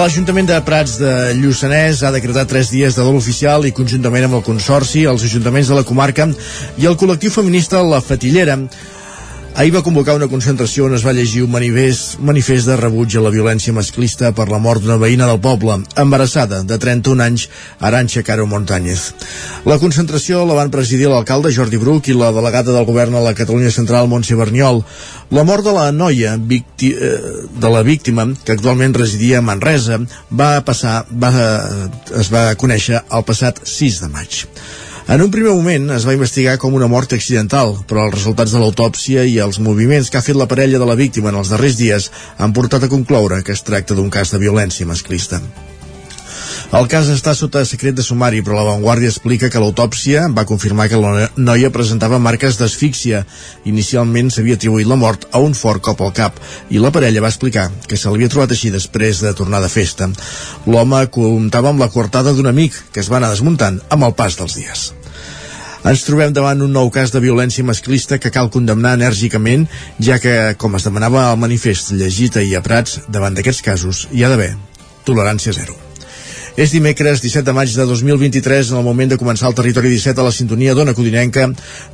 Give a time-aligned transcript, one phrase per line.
[0.00, 4.38] L'Ajuntament de Prats de Lluçanès ha decretat tres dies de dol oficial i conjuntament amb
[4.38, 6.24] el Consorci, els ajuntaments de la comarca
[6.80, 8.56] i el col·lectiu feminista La Fatillera
[9.58, 13.22] Ahir va convocar una concentració on es va llegir un manifest, manifest de rebuig a
[13.24, 17.48] la violència masclista per la mort d'una veïna del poble, embarassada, de 31 anys,
[17.82, 19.08] Aranxa Caro Montañez.
[19.66, 23.34] La concentració la van presidir l'alcalde Jordi Bruc i la delegada del govern a la
[23.34, 24.84] Catalunya Central, Montse Berniol.
[25.34, 27.18] La mort de la noia, victi, eh,
[27.50, 29.98] de la víctima, que actualment residia a Manresa,
[30.30, 31.34] va passar, va,
[32.22, 34.46] es va conèixer el passat 6 de maig.
[35.08, 38.60] En un primer moment es va investigar com una mort accidental, però els resultats de
[38.62, 41.80] l'autòpsia i els moviments que ha fet la parella de la víctima en els darrers
[41.80, 45.40] dies han portat a concloure que es tracta d'un cas de violència masclista.
[46.76, 50.88] El cas està sota secret de sumari, però la Vanguardia explica que l'autòpsia va confirmar
[50.90, 53.24] que la noia presentava marques d'asfíxia.
[53.70, 56.38] Inicialment s'havia atribuït la mort a un fort cop al cap
[56.70, 60.10] i la parella va explicar que se l'havia trobat així després de tornar de festa.
[60.66, 64.38] L'home comptava amb la coartada d'un amic que es va anar desmuntant amb el pas
[64.38, 64.90] dels dies.
[65.80, 69.64] Ens trobem davant un nou cas de violència masclista que cal condemnar enèrgicament,
[69.98, 74.24] ja que, com es demanava al manifest llegit ahir a Prats, davant d'aquests casos hi
[74.24, 74.52] ha d'haver
[75.08, 75.89] tolerància zero.
[76.56, 80.20] És dimecres 17 de maig de 2023 en el moment de començar el Territori 17
[80.20, 81.46] a la sintonia d'Ona Codinenca,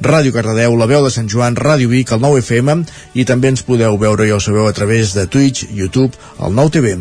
[0.02, 2.78] Ràdio Cardedeu, la veu de Sant Joan, Ràdio Vic, el 9 FM
[3.14, 6.76] i també ens podeu veure, ja ho sabeu, a través de Twitch, YouTube, el 9
[6.78, 6.96] TV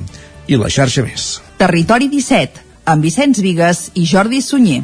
[0.48, 1.30] i la xarxa més.
[1.62, 4.84] Territori 17, amb Vicenç Vigues i Jordi Sunyer.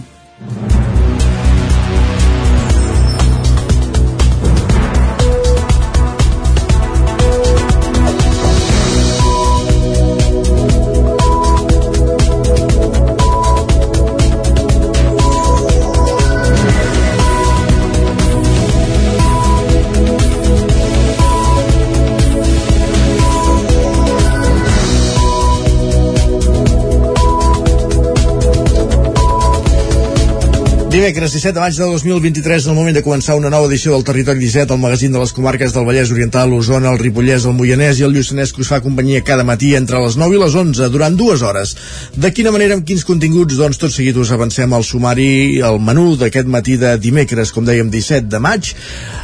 [30.91, 34.03] Dimecres 17 de maig de 2023, en el moment de començar una nova edició del
[34.03, 38.01] Territori 17, el magazín de les comarques del Vallès Oriental, l'Osona, el Ripollès, el Moianès
[38.01, 40.89] i el Lluçanès que us fa companyia cada matí entre les 9 i les 11
[40.91, 41.71] durant dues hores.
[42.11, 43.55] De quina manera, amb quins continguts?
[43.55, 47.87] Doncs tot seguit us avancem al sumari, el menú d'aquest matí de dimecres, com dèiem,
[47.87, 48.75] 17 de maig.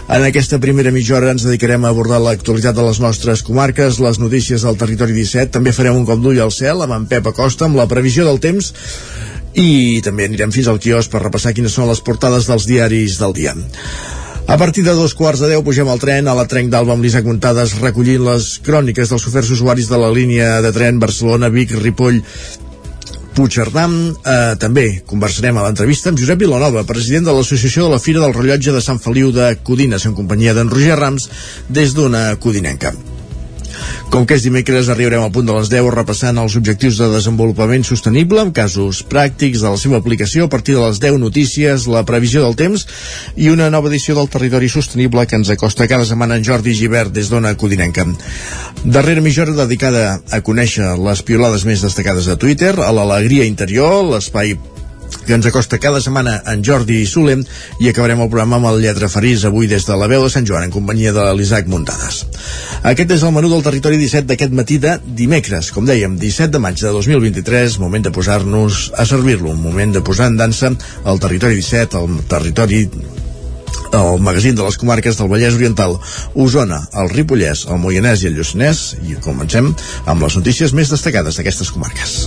[0.07, 4.23] En aquesta primera mitja hora ens dedicarem a abordar l'actualitat de les nostres comarques, les
[4.23, 7.67] notícies del Territori 17, també farem un cop d'ull al cel amb en Pep Acosta,
[7.67, 8.72] amb la previsió del temps
[9.57, 13.34] i també anirem fins al quios per repassar quines són les portades dels diaris del
[13.34, 13.56] dia.
[14.47, 17.03] A partir de dos quarts de deu pugem al tren a la Trenc d'Alba amb
[17.03, 22.22] l'Isaac Muntades recollint les cròniques dels oferts usuaris de la línia de tren Barcelona-Vic-Ripoll
[23.35, 23.90] Puigcerdà.
[23.90, 28.38] Eh, també conversarem a l'entrevista amb Josep Vilanova, president de l'Associació de la Fira del
[28.38, 31.29] Rellotge de Sant Feliu de Codines, en companyia d'en Roger Rams,
[31.67, 32.96] des d'una codinenca.
[34.14, 37.84] Com que és dimecres, arribarem al punt de les 10 repassant els objectius de desenvolupament
[37.88, 42.06] sostenible amb casos pràctics de la seva aplicació a partir de les 10 notícies, la
[42.08, 42.88] previsió del temps
[43.36, 47.14] i una nova edició del Territori Sostenible que ens acosta cada setmana en Jordi Givert
[47.16, 48.08] des d'Ona Codinenca.
[48.84, 54.04] Darrera mitja hora dedicada a conèixer les piolades més destacades de Twitter, a l'alegria interior,
[54.14, 54.56] l'espai
[55.25, 57.38] que ens acosta cada setmana en Jordi Soler
[57.84, 60.47] i acabarem el programa amb el Lletra Ferís avui des de la veu de Sant
[60.47, 62.23] Joan en companyia de l'Isaac Muntades.
[62.88, 66.63] Aquest és el menú del territori 17 d'aquest matí de dimecres, com dèiem, 17 de
[66.63, 71.23] maig de 2023, moment de posar-nos a servir-lo, un moment de posar en dansa el
[71.23, 72.85] territori 17, el territori
[73.94, 75.97] el magazín de les comarques del Vallès Oriental,
[76.35, 79.72] Osona, el Ripollès, el Moianès i el Lluçanès i comencem
[80.06, 82.19] amb les notícies més destacades d'aquestes comarques.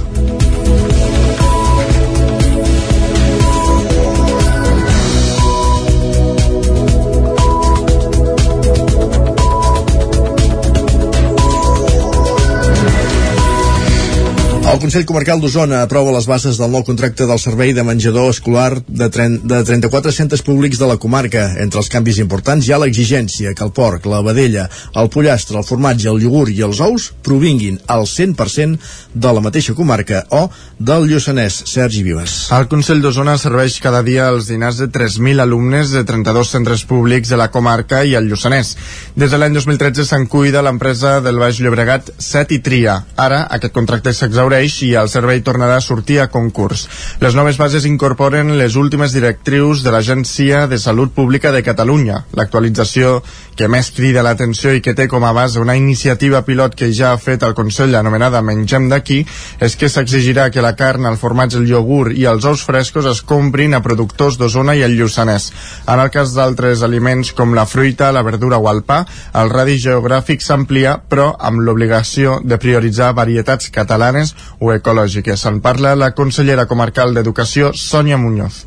[14.70, 18.76] El Consell Comarcal d'Osona aprova les bases del nou contracte del servei de menjador escolar
[18.86, 21.42] de, de 34 centres públics de la comarca.
[21.58, 25.66] Entre els canvis importants hi ha l'exigència que el porc, la vedella, el pollastre, el
[25.66, 28.78] formatge, el iogurt i els ous provinguin al 100%
[29.24, 30.44] de la mateixa comarca o
[30.78, 31.64] del Lluçanès.
[31.72, 32.36] Sergi Vives.
[32.54, 37.34] El Consell d'Osona serveix cada dia els dinars de 3.000 alumnes de 32 centres públics
[37.34, 38.76] de la comarca i el Lluçanès.
[39.18, 43.00] Des de l'any 2013 se'n cuida l'empresa del Baix Llobregat Set i Tria.
[43.18, 46.86] Ara aquest contracte s'exaureix neix i el servei tornarà a sortir a concurs.
[47.20, 52.24] Les noves bases incorporen les últimes directrius de l'Agència de Salut Pública de Catalunya.
[52.36, 53.20] L'actualització
[53.56, 57.12] que més crida l'atenció i que té com a base una iniciativa pilot que ja
[57.12, 59.18] ha fet el Consell anomenada Mengem d'aquí
[59.60, 63.20] és que s'exigirà que la carn, el formatge, el iogurt i els ous frescos es
[63.20, 65.50] comprin a productors d'Osona i el Lluçanès.
[65.88, 69.02] En el cas d'altres aliments com la fruita, la verdura o el pa,
[69.36, 75.46] el radi geogràfic s'amplia però amb l'obligació de prioritzar varietats catalanes o ecològiques.
[75.46, 78.64] En parla la consellera comarcal d'Educació, Sònia Muñoz.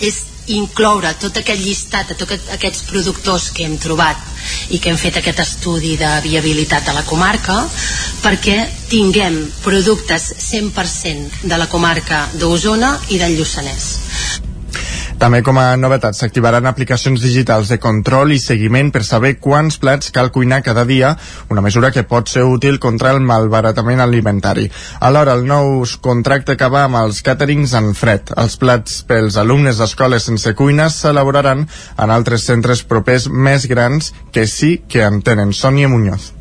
[0.00, 0.22] És
[0.52, 4.20] incloure tot aquest llistat de tots aquests productors que hem trobat
[4.76, 7.62] i que hem fet aquest estudi de viabilitat a la comarca
[8.24, 8.58] perquè
[8.90, 14.43] tinguem productes 100% de la comarca d'Osona i del Lluçanès
[15.18, 20.12] també com a novetat s'activaran aplicacions digitals de control i seguiment per saber quants plats
[20.14, 21.14] cal cuinar cada dia,
[21.50, 24.68] una mesura que pot ser útil contra el malbaratament alimentari.
[25.00, 28.34] Alhora, el nou contracte acaba amb els caterings en fred.
[28.36, 34.46] Els plats pels alumnes d'escoles sense cuines s'elaboraran en altres centres propers més grans que
[34.46, 35.52] sí que en tenen.
[35.52, 36.32] Sònia Muñoz.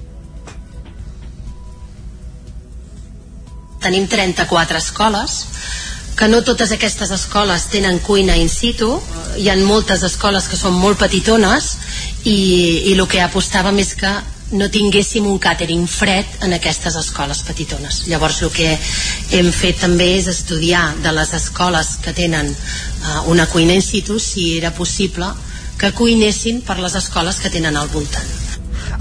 [3.84, 5.42] Tenim 34 escoles
[6.18, 8.90] que no totes aquestes escoles tenen cuina in situ,
[9.38, 11.74] hi ha moltes escoles que són molt petitones
[12.24, 12.38] i,
[12.92, 14.14] i el que apostàvem és que
[14.54, 18.04] no tinguéssim un càtering fred en aquestes escoles petitones.
[18.12, 18.70] Llavors el que
[19.34, 24.20] hem fet també és estudiar de les escoles que tenen uh, una cuina in situ
[24.20, 25.32] si era possible
[25.82, 28.43] que cuinessin per les escoles que tenen al voltant.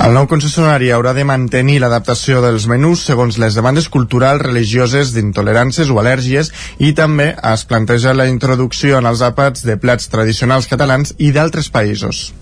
[0.03, 5.93] El nou concessionari haurà de mantenir l'adaptació dels menús segons les demandes culturals, religioses, d'intoleràncies
[5.93, 6.51] o al·lèrgies
[6.81, 11.71] i també es planteja la introducció en els àpats de plats tradicionals catalans i d'altres
[11.71, 12.33] països.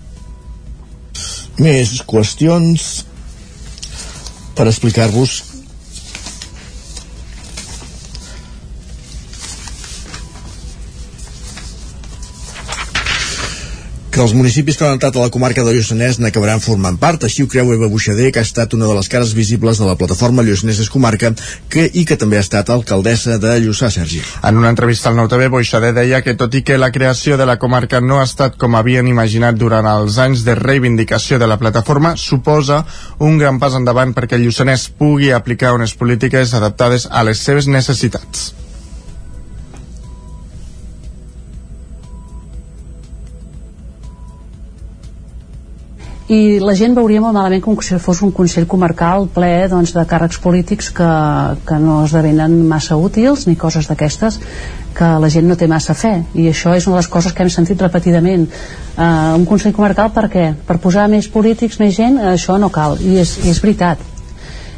[1.59, 2.89] Més qüestions
[4.55, 5.50] per explicar-vos
[14.11, 17.23] que els municipis que han entrat a la comarca de Lluçanès n'acabaran formant part.
[17.23, 19.95] Així ho creu Eva Buixader, que ha estat una de les cares visibles de la
[19.95, 21.31] plataforma Lluçanès és comarca
[21.71, 24.19] que, i que també ha estat alcaldessa de Lluçà, Sergi.
[24.43, 27.57] En una entrevista al 9TV, Buixader deia que tot i que la creació de la
[27.61, 32.17] comarca no ha estat com havien imaginat durant els anys de reivindicació de la plataforma,
[32.19, 32.83] suposa
[33.19, 38.51] un gran pas endavant perquè Lluçanès pugui aplicar unes polítiques adaptades a les seves necessitats.
[46.31, 50.03] I la gent veuria molt malament com si fos un Consell Comarcal ple doncs, de
[50.07, 51.07] càrrecs polítics que,
[51.67, 54.37] que no esdevenen massa útils ni coses d'aquestes
[54.95, 56.13] que la gent no té massa fe.
[56.35, 58.45] I això és una de les coses que hem sentit repetidament.
[58.95, 60.45] Uh, un Consell Comarcal per què?
[60.67, 62.95] per posar més polítics, més gent això no cal.
[63.03, 63.99] I és, i és veritat.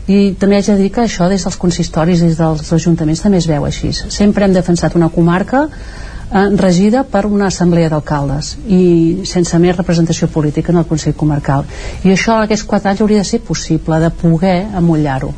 [0.09, 3.47] I també haig de dir que això des dels consistoris des dels ajuntaments també es
[3.47, 3.93] veu així.
[3.93, 5.67] Sempre hem defensat una comarca
[6.33, 8.83] eh, regida per una assemblea d'alcaldes i
[9.29, 11.65] sense més representació política en el Consell Comarcal.
[12.03, 15.33] I això aquests quatre anys hauria de ser possible de poder amollar-ho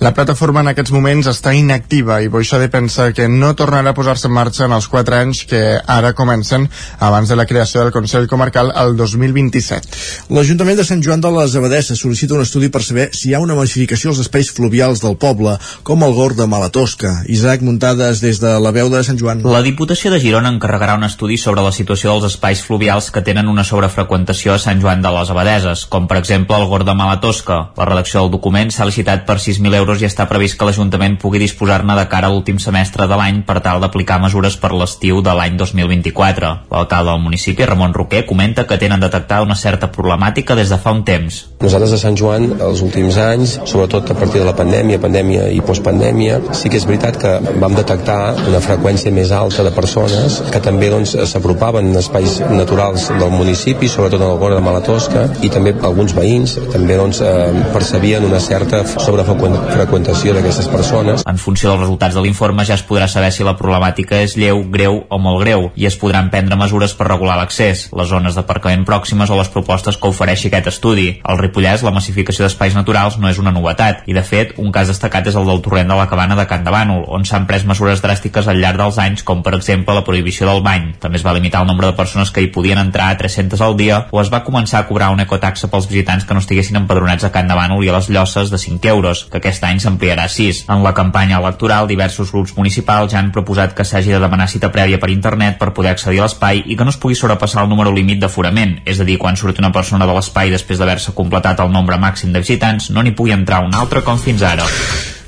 [0.00, 4.28] la plataforma en aquests moments està inactiva i de pensa que no tornarà a posar-se
[4.28, 6.68] en marxa en els 4 anys que ara comencen
[7.00, 10.30] abans de la creació del Consell Comarcal el 2027.
[10.30, 13.40] L'Ajuntament de Sant Joan de les Abadesses sol·licita un estudi per saber si hi ha
[13.42, 17.24] una massificació als espais fluvials del poble, com el Gord de Malatosca.
[17.26, 19.42] Isaac Muntades des de la veu de Sant Joan.
[19.42, 23.50] La Diputació de Girona encarregarà un estudi sobre la situació dels espais fluvials que tenen
[23.50, 27.60] una sobrefreqüentació a Sant Joan de les Abadeses, com per exemple el Gord de Malatosca.
[27.76, 31.16] La redacció del document s'ha licitat per 6.000 euros euros i està previst que l'Ajuntament
[31.22, 35.22] pugui disposar-ne de cara a l'últim semestre de l'any per tal d'aplicar mesures per l'estiu
[35.24, 36.50] de l'any 2024.
[36.68, 40.92] L'alcalde del municipi, Ramon Roquer, comenta que tenen detectada una certa problemàtica des de fa
[40.92, 41.38] un temps.
[41.62, 45.62] Nosaltres a Sant Joan, els últims anys, sobretot a partir de la pandèmia, pandèmia i
[45.64, 50.60] postpandèmia, sí que és veritat que vam detectar una freqüència més alta de persones que
[50.64, 55.48] també doncs, s'apropaven doncs, espais naturals del municipi, sobretot en el Gora de Malatosca, i
[55.48, 61.22] també alguns veïns també doncs, eh, percebien una certa sobrefreqüència freqüentació d'aquestes persones.
[61.28, 64.64] En funció dels resultats de l'informe ja es podrà saber si la problemàtica és lleu,
[64.74, 68.82] greu o molt greu i es podran prendre mesures per regular l'accés, les zones d'aparcament
[68.88, 71.06] pròximes o les propostes que ofereixi aquest estudi.
[71.22, 74.90] Al Ripollès, la massificació d'espais naturals no és una novetat i, de fet, un cas
[74.90, 77.66] destacat és el del torrent de la cabana de Can de Bànol, on s'han pres
[77.68, 80.90] mesures dràstiques al llarg dels anys, com per exemple la prohibició del bany.
[80.98, 83.78] També es va limitar el nombre de persones que hi podien entrar a 300 al
[83.78, 87.28] dia o es va començar a cobrar una ecotaxa pels visitants que no estiguessin empadronats
[87.28, 90.24] a Can de Bànol i a les Llosses de 5 euros, que aquest any s'ampliarà
[90.26, 90.64] a 6.
[90.74, 94.72] En la campanya electoral, diversos grups municipals ja han proposat que s'hagi de demanar cita
[94.74, 97.70] prèvia per internet per poder accedir a l'espai i que no es pugui sobrepassar el
[97.72, 101.60] número límit d'aforament, és a dir, quan surti una persona de l'espai després d'haver-se completat
[101.60, 104.66] el nombre màxim de visitants, no n'hi pugui entrar un altre com fins ara.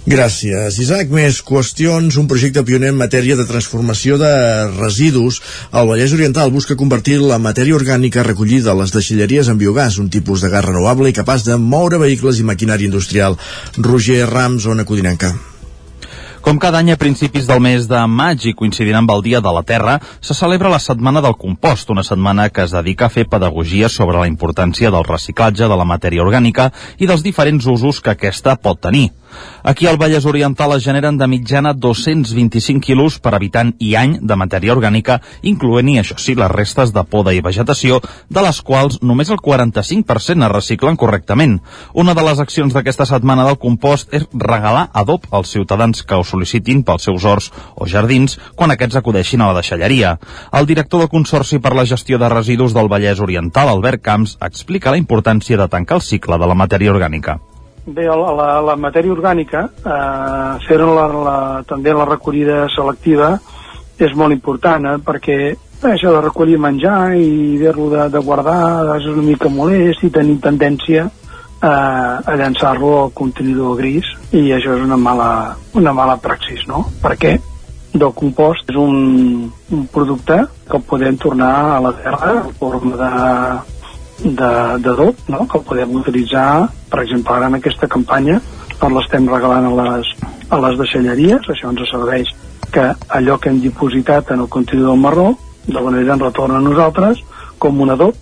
[0.09, 1.11] Gràcies, Isaac.
[1.13, 2.17] Més qüestions.
[2.17, 4.31] Un projecte pioner en matèria de transformació de
[4.79, 5.43] residus.
[5.77, 10.09] El Vallès Oriental busca convertir la matèria orgànica recollida a les deixalleries en biogàs, un
[10.09, 13.37] tipus de gas renovable i capaç de moure vehicles i maquinària industrial.
[13.77, 15.35] Roger Rams, Ona Codinenca.
[16.41, 19.51] Com cada any a principis del mes de maig i coincidint amb el Dia de
[19.53, 23.27] la Terra, se celebra la Setmana del Compost, una setmana que es dedica a fer
[23.29, 28.15] pedagogia sobre la importància del reciclatge de la matèria orgànica i dels diferents usos que
[28.17, 29.11] aquesta pot tenir.
[29.63, 34.37] Aquí al Vallès Oriental es generen de mitjana 225 quilos per habitant i any de
[34.37, 39.31] matèria orgànica, incloent-hi, això sí, les restes de poda i vegetació, de les quals només
[39.31, 41.59] el 45% es reciclen correctament.
[41.93, 46.25] Una de les accions d'aquesta setmana del compost és regalar adob als ciutadans que ho
[46.25, 50.17] sol·licitin pels seus horts o jardins quan aquests acudeixin a la deixalleria.
[50.57, 54.91] El director del Consorci per la Gestió de Residus del Vallès Oriental, Albert Camps, explica
[54.95, 57.41] la importància de tancar el cicle de la matèria orgànica.
[57.87, 63.33] Bé, la, la, la matèria orgànica, eh, fer la, la, també la recollida selectiva
[64.01, 65.39] és molt important, eh, perquè
[65.89, 70.37] això de recollir menjar i haver-lo de, de guardar és una mica molest i tenim
[70.45, 76.67] tendència eh, a llançar-lo al contenidor gris i això és una mala, una mala praxis,
[76.69, 76.85] no?
[77.01, 77.39] Per què?
[77.97, 83.80] Del compost és un, un producte que podem tornar a la terra en forma de
[84.25, 85.47] d'adob, no?
[85.49, 88.41] que el podem utilitzar, per exemple, ara en aquesta campanya,
[88.81, 90.15] doncs l'estem regalant a les,
[90.49, 92.33] a les deixalleries, això ens serveix
[92.71, 92.87] que
[93.19, 95.33] allò que hem dipositat en el contenidor marró,
[95.67, 97.23] d'alguna manera ens retorna a nosaltres
[97.59, 98.17] com un adob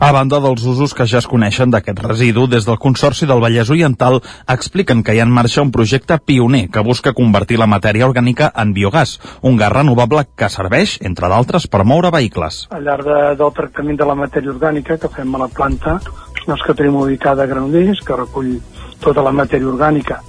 [0.00, 3.70] a banda dels usos que ja es coneixen d'aquest residu, des del Consorci del Vallès
[3.70, 8.06] Oriental expliquen que hi ha en marxa un projecte pioner que busca convertir la matèria
[8.08, 12.66] orgànica en biogàs, un gas renovable que serveix, entre d'altres, per moure vehicles.
[12.70, 15.98] Al llarg de, del tractament de la matèria orgànica que fem a la planta,
[16.46, 18.54] doncs que tenim ubicada a Granollers, que recull
[19.00, 20.20] tota la matèria orgànica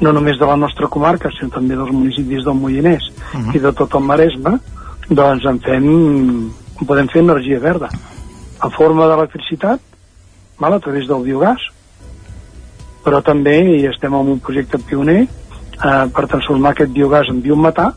[0.00, 3.56] no només de la nostra comarca, sinó també dels municipis del Moianès uh -huh.
[3.56, 4.58] i de tot el Maresme,
[5.08, 6.50] doncs en fem,
[6.86, 7.88] podem fer energia verda
[8.66, 9.80] en forma d'electricitat
[10.66, 11.62] a través del biogàs
[13.04, 17.92] però també hi estem en un projecte pioner eh, per transformar aquest biogàs en biometà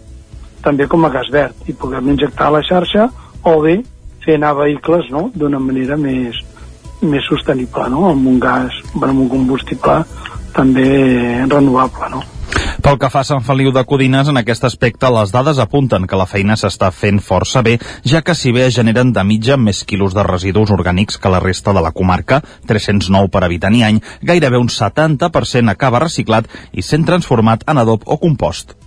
[0.64, 3.08] també com a gas verd i poder-lo injectar a la xarxa
[3.48, 3.80] o bé
[4.26, 5.30] fer anar vehicles no?
[5.36, 6.42] d'una manera més,
[7.02, 8.10] més sostenible no?
[8.12, 10.02] amb un gas, amb un combustible
[10.54, 10.90] també
[11.48, 12.26] renovable no?
[12.80, 16.20] Pel que fa a Sant Feliu de Codines, en aquest aspecte les dades apunten que
[16.20, 17.74] la feina s'està fent força bé,
[18.08, 21.74] ja que si bé generen de mitja més quilos de residus orgànics que la resta
[21.76, 22.40] de la comarca,
[22.72, 28.08] 309 per habitant i any, gairebé un 70% acaba reciclat i sent transformat en adob
[28.08, 28.78] o compost.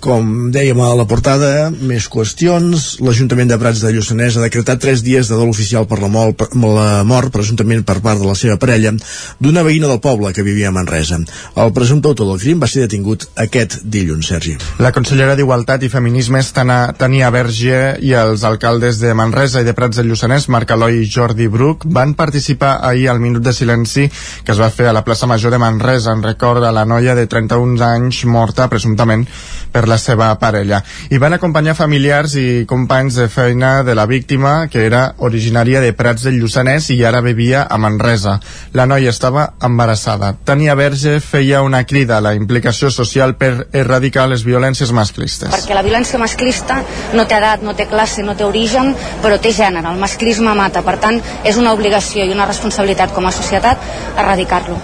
[0.00, 2.86] Com dèiem a la portada, més qüestions.
[3.04, 6.38] L'Ajuntament de Prats de Lluçanès ha decretat tres dies de dol oficial per la, mort,
[6.40, 8.94] per la mort, presumptament per part de la seva parella,
[9.38, 11.20] d'una veïna del poble que vivia a Manresa.
[11.60, 14.56] El presumpte autor del crim va ser detingut aquest dilluns, Sergi.
[14.80, 20.00] La consellera d'Igualtat i Feminismes, Tania Verge, i els alcaldes de Manresa i de Prats
[20.00, 24.08] de Lluçanès, Marc Eloi i Jordi Bruc, van participar ahir al Minut de Silenci
[24.44, 27.14] que es va fer a la plaça Major de Manresa en record a la noia
[27.18, 29.26] de 31 anys morta presumptament
[29.72, 30.80] per la seva parella.
[31.10, 35.92] I van acompanyar familiars i companys de feina de la víctima, que era originària de
[35.96, 38.38] Prats del Lluçanès i ara vivia a Manresa.
[38.72, 40.32] La noia estava embarassada.
[40.44, 45.50] Tania Verge feia una crida a la implicació social per erradicar les violències masclistes.
[45.50, 46.80] Perquè la violència masclista
[47.16, 48.94] no té edat, no té classe, no té origen,
[49.24, 49.90] però té gènere.
[49.90, 50.84] El masclisme mata.
[50.86, 54.78] Per tant, és una obligació i una responsabilitat com a societat erradicar-lo.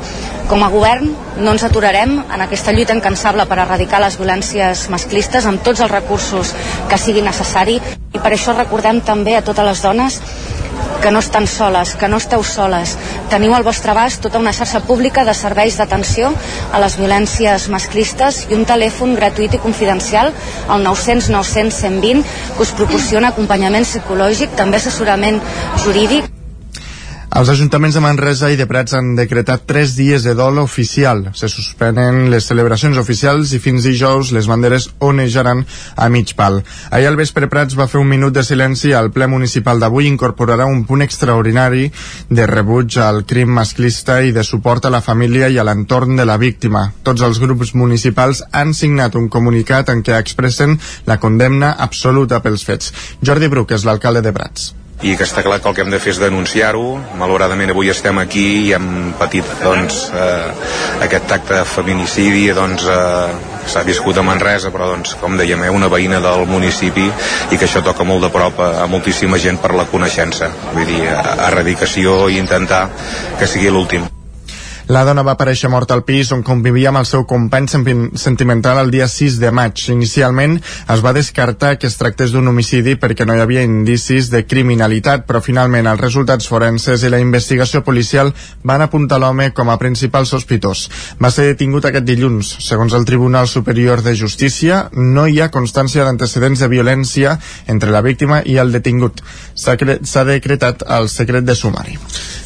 [0.47, 1.09] Com a govern
[1.43, 4.96] no ens aturarem en aquesta lluita incansable per erradicar les violències masclistes
[5.47, 6.55] amb tots els recursos
[6.89, 7.81] que sigui necessari
[8.13, 10.21] i per això recordem també a totes les dones
[11.03, 12.97] que no estan soles, que no esteu soles.
[13.31, 16.33] Teniu al vostre abast tota una xarxa pública de serveis d'atenció
[16.73, 20.33] a les violències masclistes i un telèfon gratuït i confidencial,
[20.69, 22.25] el 900 900 120,
[22.57, 25.41] que us proporciona acompanyament psicològic, també assessorament
[25.85, 26.36] jurídic
[27.35, 31.25] els ajuntaments de Manresa i de Prats han decretat tres dies de dol oficial.
[31.35, 35.65] Se suspenen les celebracions oficials i fins dijous les banderes onejaran
[35.97, 36.63] a mig pal.
[36.91, 40.69] Ahir al vespre Prats va fer un minut de silenci al ple municipal d'avui incorporarà
[40.71, 41.91] un punt extraordinari
[42.31, 46.25] de rebuig al crim masclista i de suport a la família i a l'entorn de
[46.25, 46.87] la víctima.
[47.03, 50.79] Tots els grups municipals han signat un comunicat en què expressen
[51.11, 52.95] la condemna absoluta pels fets.
[53.21, 54.73] Jordi Bruc és l'alcalde de Prats
[55.05, 56.87] i que està clar que el que hem de fer és denunciar-ho.
[57.21, 60.73] Malauradament avui estem aquí i hem patit doncs, eh,
[61.05, 65.71] aquest acte de feminicidi doncs, eh, s'ha viscut a Manresa però doncs, com dèiem, eh,
[65.71, 67.07] una veïna del municipi
[67.51, 70.51] i que això toca molt de prop a, a moltíssima gent per la coneixença.
[70.73, 71.03] Vull dir,
[71.51, 72.87] erradicació i intentar
[73.39, 74.09] que sigui l'últim
[74.87, 78.93] La dona va aparèixer morta al pis on convivia amb el seu company sentimental el
[78.95, 79.81] dia 6 de maig.
[79.91, 80.53] Inicialment
[80.95, 85.25] es va descartar que es tractés d'un homicidi perquè no hi havia indicis de criminalitat,
[85.27, 88.31] però finalment els resultats forenses i la investigació policial
[88.63, 90.85] van apuntar l'home com a principal sospitós.
[91.19, 92.53] Va ser detingut aquest dilluns.
[92.69, 97.35] Segons el Tribunal Superior de Justícia, no hi ha constància d'antecedents de violència
[97.67, 99.19] entre la víctima i el detingut.
[99.59, 101.99] S'ha decretat el secret de sumari.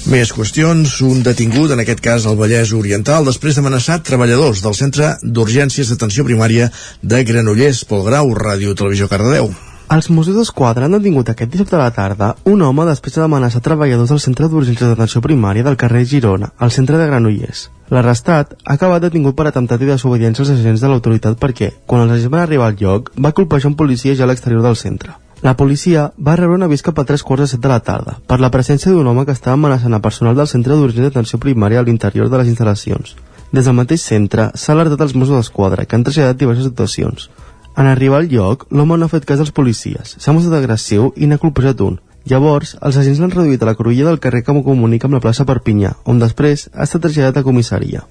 [0.09, 1.03] Més qüestions.
[1.05, 6.25] Un detingut, en aquest cas al Vallès Oriental, després d'amenaçar treballadors del Centre d'Urgències d'Atenció
[6.27, 6.71] Primària
[7.03, 9.51] de Granollers, Pol Grau, Ràdio Televisió Cardedeu.
[9.91, 14.13] Els Mossos d'Esquadra han detingut aquest dissabte a la tarda un home després d'amenaçar treballadors
[14.13, 17.65] del Centre d'Urgències d'Atenció Primària del carrer Girona, al centre de Granollers.
[17.91, 22.15] L'arrestat ha acabat detingut per atemptat i desobediència als agents de l'autoritat perquè, quan els
[22.15, 25.17] agents van arribar al lloc, va colpejar un policia ja a l'exterior del centre.
[25.43, 28.19] La policia va rebre un avís cap a tres quarts de set de la tarda
[28.29, 31.81] per la presència d'un home que estava amenaçant a personal del Centre d'Urgència d'Atenció Primària
[31.81, 33.15] a l'interior de les instal·lacions.
[33.49, 37.31] Des del mateix centre s'ha alertat els Mossos d'Esquadra, que han traslladat diverses situacions.
[37.73, 41.27] En arribar al lloc, l'home no ha fet cas dels policies, s'ha mostrat agressiu i
[41.27, 41.97] n'ha colpejat un.
[42.29, 45.49] Llavors, els agents l'han reduït a la cruïlla del carrer que comunica amb la plaça
[45.49, 48.05] Perpinyà, on després ha estat traslladat a comissaria.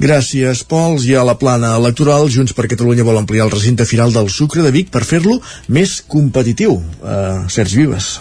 [0.00, 1.04] Gràcies, Pols.
[1.04, 4.64] I a la plana electoral, Junts per Catalunya vol ampliar el recinte final del Sucre
[4.64, 5.36] de Vic per fer-lo
[5.68, 6.78] més competitiu.
[7.04, 8.14] Uh, Sergi Vives.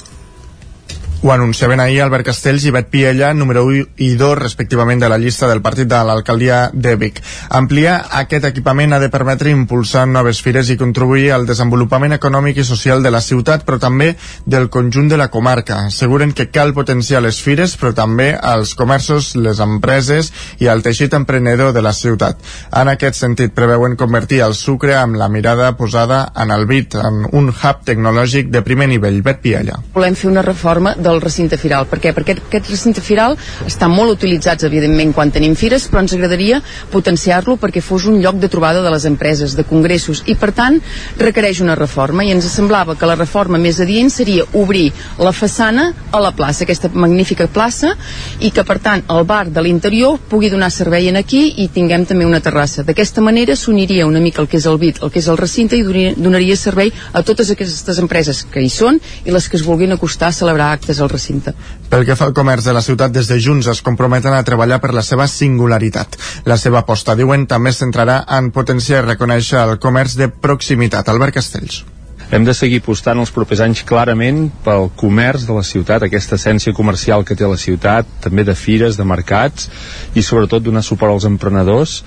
[1.22, 5.18] Ho anunciaven ahir Albert Castells i Bet Piella, número 1 i 2, respectivament, de la
[5.20, 7.18] llista del partit de l'alcaldia de Vic.
[7.50, 12.64] Ampliar aquest equipament ha de permetre impulsar noves fires i contribuir al desenvolupament econòmic i
[12.64, 14.14] social de la ciutat, però també
[14.46, 15.82] del conjunt de la comarca.
[15.90, 20.32] Asseguren que cal potenciar les fires, però també els comerços, les empreses
[20.64, 22.40] i el teixit emprenedor de la ciutat.
[22.72, 27.26] En aquest sentit, preveuen convertir el sucre amb la mirada posada en el bit, en
[27.34, 29.20] un hub tecnològic de primer nivell.
[29.20, 29.84] Bet Piella.
[29.92, 31.88] Volem fer una reforma de del recinte firal.
[31.90, 32.14] Per què?
[32.16, 33.36] Perquè aquest recinte firal
[33.68, 36.62] està molt utilitzat, evidentment, quan tenim fires, però ens agradaria
[36.94, 40.80] potenciar-lo perquè fos un lloc de trobada de les empreses, de congressos, i per tant
[41.20, 44.90] requereix una reforma, i ens semblava que la reforma més adient seria obrir
[45.20, 47.96] la façana a la plaça, aquesta magnífica plaça,
[48.40, 52.06] i que per tant el bar de l'interior pugui donar servei en aquí i tinguem
[52.10, 52.84] també una terrassa.
[52.88, 55.78] D'aquesta manera s'uniria una mica el que és el BIT, el que és el recinte
[55.78, 59.96] i donaria servei a totes aquestes empreses que hi són i les que es vulguin
[59.96, 61.54] acostar a celebrar actes al recinte.
[61.90, 64.80] Pel que fa al comerç de la ciutat, des de Junts es comprometen a treballar
[64.82, 66.18] per la seva singularitat.
[66.46, 71.10] La seva aposta, diuen, també es centrarà en potenciar i reconèixer el comerç de proximitat.
[71.10, 71.84] Albert Castells
[72.30, 76.76] hem de seguir apostant els propers anys clarament pel comerç de la ciutat, aquesta essència
[76.78, 79.70] comercial que té la ciutat, també de fires, de mercats
[80.14, 82.04] i sobretot donar suport als emprenedors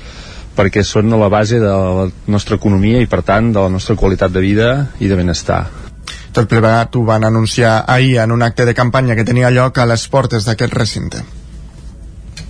[0.55, 3.97] perquè són a la base de la nostra economia i per tant de la nostra
[3.97, 4.69] qualitat de vida
[5.01, 5.65] i de benestar.
[6.33, 9.87] Tot plegat ho van anunciar ahir en un acte de campanya que tenia lloc a
[9.87, 11.23] les portes d'aquest recinte.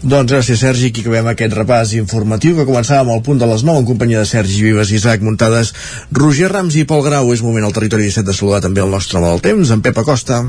[0.02, 0.90] Doncs gràcies, Sergi.
[0.90, 4.30] Aquí acabem aquest repàs informatiu que començàvem al punt de les 9 en companyia de
[4.30, 5.74] Sergi Vives i Isaac Muntades.
[6.10, 7.30] Roger Rams i Pol Grau.
[7.34, 10.44] És moment al territori 17 de saludar també el nostre del temps, en Pep Acosta.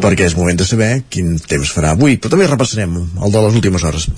[0.00, 3.60] perquè és moment de saber quin temps farà avui, però també repassarem el de les
[3.60, 4.08] últimes hores.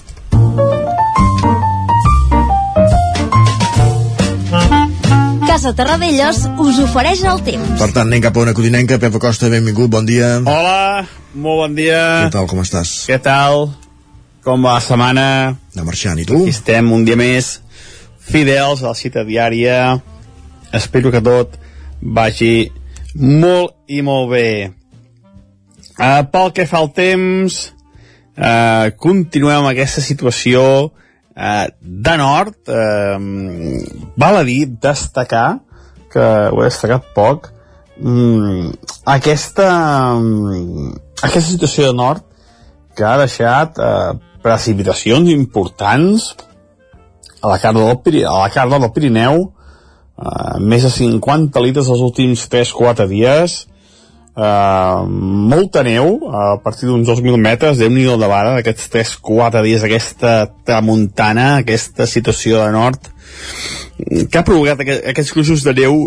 [5.52, 7.74] Casa Terradellos us ofereix el temps.
[7.76, 8.96] Per tant, anem cap a una codinenca.
[8.96, 10.38] Pep Acosta, benvingut, bon dia.
[10.48, 11.02] Hola,
[11.36, 11.98] molt bon dia.
[12.22, 12.92] Què tal, com estàs?
[13.04, 13.66] Què tal?
[14.46, 15.26] Com va la setmana?
[15.76, 16.38] De marxant, i tu?
[16.40, 17.50] Aquí estem un dia més
[18.24, 19.98] fidels a la cita diària.
[20.72, 21.60] Espero que tot
[22.00, 22.70] vagi
[23.20, 24.48] molt i molt bé.
[25.98, 27.60] Uh, pel que fa al temps,
[28.40, 30.64] uh, continuem amb aquesta situació
[31.36, 33.18] eh, de nord eh,
[34.16, 35.60] val a dir destacar
[36.12, 37.48] que ho he destacat poc
[37.98, 38.68] mm,
[39.14, 39.68] aquesta
[40.18, 40.92] mm,
[41.22, 42.24] aquesta situació de nord
[42.96, 46.32] que ha deixat eh, precipitacions importants
[47.42, 52.04] a la carta del, a la carta del Pirineu eh, més de 50 litres els
[52.04, 53.62] últims 3-4 dies
[54.32, 55.04] Uh,
[55.52, 58.88] molta neu a partir d'uns 2.000 metres déu nhi de vara d'aquests
[59.20, 63.10] 3-4 dies aquesta tramuntana, aquesta situació de nord
[64.32, 65.98] que ha provocat aquest, aquests cruixos de neu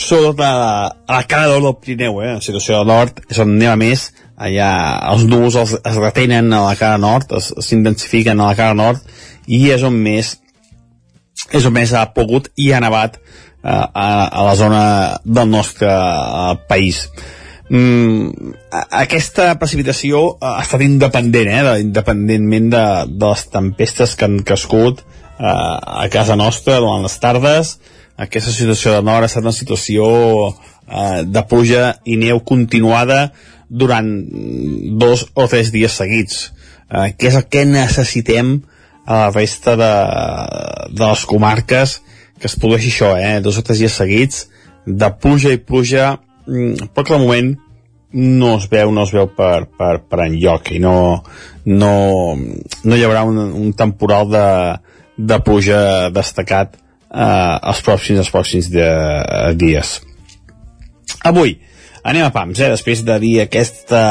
[0.00, 0.54] sobretot a,
[0.96, 2.32] a la cara d'or del Pirineu eh?
[2.38, 4.06] la situació de nord és on neva més
[4.40, 4.70] allà
[5.12, 9.04] els núvols es, es retenen a la cara nord s'intensifiquen a la cara nord
[9.44, 10.38] i és on més
[11.52, 13.20] és on més ha pogut i ha nevat
[13.62, 14.82] a, a la zona
[15.24, 15.90] del nostre
[16.68, 17.08] país.
[17.70, 18.50] Mm,
[18.90, 25.04] aquesta precipitació ha estat independent, eh, de, independentment de, de les tempestes que han crescut
[25.04, 25.46] uh,
[26.02, 27.78] a casa nostra durant les tardes.
[28.20, 30.06] aquesta situació de nord ha estat una situació
[30.50, 33.30] eh, de pluja i neu continuada
[33.70, 34.10] durant
[35.00, 36.50] dos o tres dies seguits
[36.90, 38.58] eh, que és el que necessitem
[39.06, 39.92] a la resta de,
[40.92, 42.00] de les comarques
[42.40, 44.46] que es produeixi això, eh, dos o tres dies seguits
[44.86, 46.14] de pluja i pluja
[46.46, 47.54] mm, però que al moment
[48.12, 51.22] no es veu, no es veu per, per, per enlloc i no,
[51.66, 51.94] no,
[52.34, 54.46] no hi haurà un, un temporal de,
[55.16, 58.88] de pluja destacat eh, els pròxims, els pròxims de,
[59.60, 59.98] dies.
[61.30, 61.54] Avui,
[62.02, 62.72] anem a pams, eh?
[62.72, 64.02] després de dir aquesta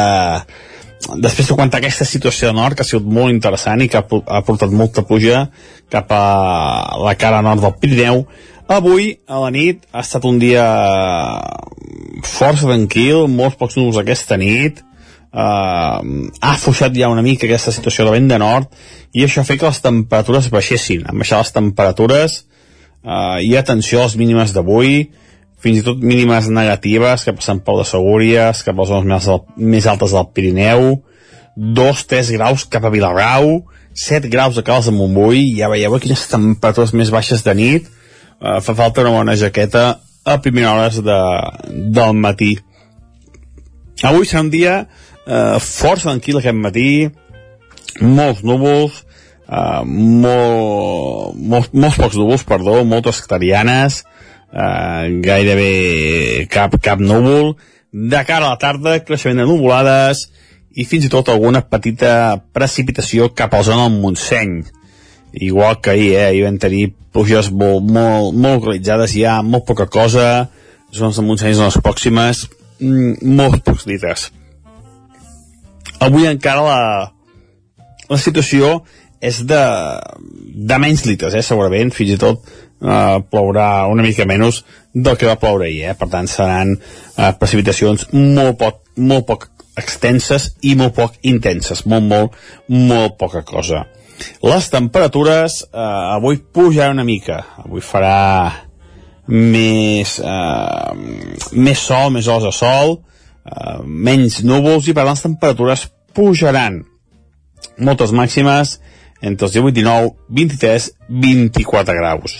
[1.24, 4.04] després de comentar aquesta situació de nord que ha sigut molt interessant i que ha,
[4.04, 5.48] ha portat molta pluja
[5.92, 6.24] cap a
[7.02, 8.26] la cara nord del Pirineu
[8.70, 10.66] avui a la nit ha estat un dia
[12.28, 14.84] força tranquil molts pocs núvols aquesta nit
[15.34, 16.00] uh,
[16.42, 18.70] ha afluixat ja una mica aquesta situació de vent de nord
[19.14, 21.06] i això fa que les temperatures baixessin.
[21.08, 22.38] Han baixat les temperatures
[23.04, 25.10] uh, i atenció a les mínimes d'avui
[25.60, 29.68] fins i tot mínimes negatives que passen pel de Segúries cap a les zones més,
[29.76, 30.94] més altes del Pirineu.
[31.60, 33.60] 2-3 graus cap a Vilagrau
[34.00, 35.58] 7 graus a Cals de Montbui.
[35.58, 37.90] Ja veieu quines temperatures més baixes de nit.
[38.40, 41.20] Uh, fa falta una bona jaqueta a primeres hores de,
[41.92, 42.54] del matí.
[44.06, 44.74] Avui serà un dia
[45.28, 46.92] eh, força tranquil aquest matí,
[48.00, 49.02] molts núvols,
[49.50, 54.04] eh, molt, molt, molts pocs núvols, perdó, moltes clarianes,
[54.52, 57.56] gairebé cap, cap núvol,
[57.92, 60.28] de cara a la tarda, creixement de nuvolades
[60.78, 64.64] i fins i tot alguna petita precipitació cap a la zona del Montseny.
[65.34, 66.26] Igual que ahir, eh?
[66.28, 70.50] ahir vam tenir pluges molt, molt, molt localitzades, ja molt poca cosa,
[70.94, 72.48] zones del Montseny, zones pròximes,
[72.80, 74.30] mm, molts pocs litres.
[76.00, 76.80] Avui encara la,
[78.10, 78.80] la situació
[79.22, 79.62] és de,
[80.56, 82.46] de menys litres, eh, segurament, fins i tot
[82.82, 84.64] eh, plourà una mica menys
[84.94, 85.96] del que va ploure ahir, eh?
[85.98, 92.06] per tant seran eh, precipitacions molt poc, molt poc extenses i molt poc intenses, molt,
[92.10, 93.86] molt, molt poca cosa.
[94.44, 95.80] Les temperatures eh,
[96.16, 98.52] avui pujaran una mica, avui farà
[99.30, 100.94] més, eh,
[101.54, 102.98] més sol, més hores de sol,
[103.46, 105.88] eh, menys núvols i per tant les temperatures
[106.18, 106.82] pujaran
[107.80, 108.80] moltes màximes
[109.22, 112.38] entre els 18, 19, 23, 24 graus.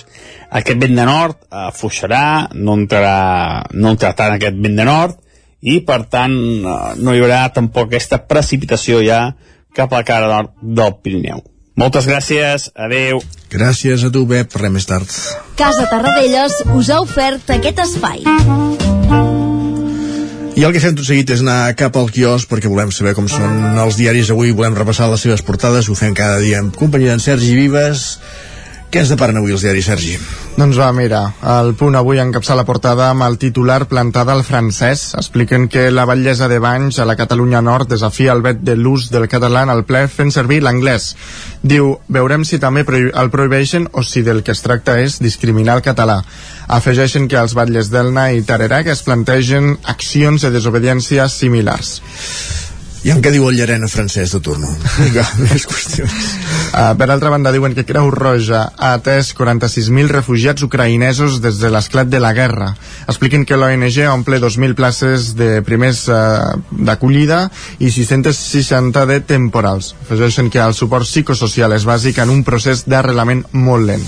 [0.50, 5.20] Aquest vent de nord afluixarà, no entrarà, no entrarà tant aquest vent de nord,
[5.62, 9.26] i per tant eh, no hi haurà tampoc aquesta precipitació ja
[9.76, 11.44] cap a la cara nord del Pirineu.
[11.80, 13.22] Moltes gràcies, adeu.
[13.54, 15.20] Gràcies a tu, Pep, res més tard.
[15.60, 18.26] Casa Tarradellas us ha ofert aquest espai.
[20.60, 23.30] I el que fem tot seguit és anar cap al quios perquè volem saber com
[23.32, 27.14] són els diaris avui, volem repassar les seves portades, ho fem cada dia en companyia
[27.14, 28.02] d'en Sergi Vives.
[28.90, 30.16] Què ens deparen avui els diaris, Sergi?
[30.58, 35.12] Doncs va, mira, el punt avui encapça la portada amb el titular plantada al francès.
[35.20, 39.12] Expliquen que la batllessa de Banys a la Catalunya Nord desafia el vet de l'ús
[39.14, 41.12] del català al ple fent servir l'anglès.
[41.62, 45.86] Diu, veurem si també el prohibeixen o si del que es tracta és discriminar el
[45.86, 46.24] català.
[46.68, 52.00] Afegeixen que els batlles d'Elna i Tarerac es plantegen accions de desobediència similars.
[53.00, 54.68] I en què diu el llarena francès de turno?
[54.98, 56.16] Vinga, més qüestions.
[56.70, 61.72] Uh, per altra banda, diuen que Creu Roja ha atès 46.000 refugiats ucraïnesos des de
[61.72, 62.74] l'esclat de la guerra.
[63.08, 67.46] Expliquen que l'ONG omple 2.000 places de primers uh, d'acollida
[67.80, 69.94] i 660 de temporals.
[70.04, 74.08] Afegeixen que el suport psicosocial és bàsic en un procés d'arrelament molt lent.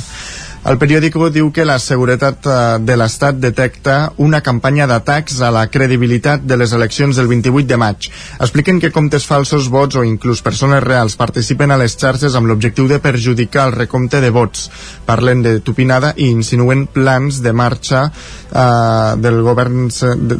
[0.61, 5.63] El periòdico diu que la seguretat eh, de l'Estat detecta una campanya d'atacs a la
[5.73, 8.09] credibilitat de les eleccions del 28 de maig.
[8.37, 12.85] Expliquen que comptes falsos, vots o inclús persones reals participen a les xarxes amb l'objectiu
[12.91, 14.67] de perjudicar el recompte de vots.
[15.07, 20.37] Parlen de tupinada i insinuen plans de marxa eh, del govern de,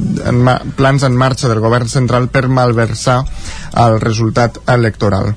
[0.78, 3.24] plans en marxa del govern central per malversar
[3.88, 5.34] el resultat electoral.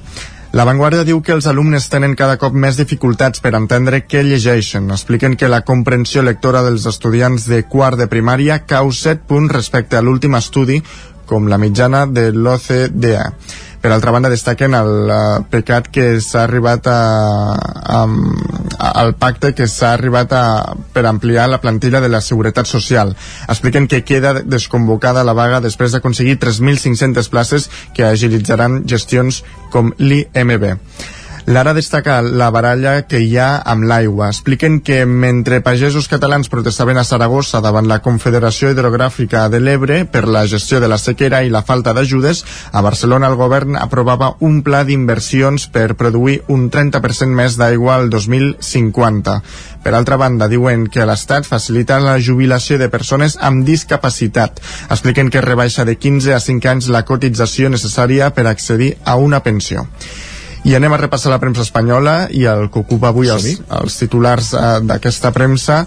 [0.55, 4.87] La Vanguardia diu que els alumnes tenen cada cop més dificultats per entendre què llegeixen.
[4.95, 9.99] Expliquen que la comprensió lectora dels estudiants de quart de primària cau 7 punts respecte
[9.99, 10.79] a l'últim estudi
[11.27, 13.25] com la mitjana de l'OCDE.
[13.85, 17.01] Per altra banda, destaquen el uh, pecat que s'ha arribat a,
[17.53, 17.99] a,
[18.79, 20.45] a, al pacte que s'ha arribat a,
[20.95, 23.13] per ampliar la plantilla de la Seguretat Social.
[23.45, 30.65] Expliquen que queda desconvocada la vaga després d'aconseguir 3.500 places que agilitzaran gestions com l'IMB.
[31.47, 34.31] Lara destaca la baralla que hi ha amb l'aigua.
[34.33, 40.25] Expliquen que mentre pagesos catalans protestaven a Saragossa davant la Confederació Hidrogràfica de l'Ebre per
[40.25, 42.41] la gestió de la sequera i la falta d'ajudes,
[42.73, 48.09] a Barcelona el govern aprovava un pla d'inversions per produir un 30% més d'aigua al
[48.09, 49.39] 2050.
[49.85, 54.65] Per altra banda, diuen que l'Estat facilita la jubilació de persones amb discapacitat.
[54.89, 59.45] Expliquen que rebaixa de 15 a 5 anys la cotització necessària per accedir a una
[59.45, 59.85] pensió.
[60.65, 63.47] I anem a repassar la premsa espanyola i el que ocupa avui els,
[63.81, 65.83] els titulars uh, d'aquesta premsa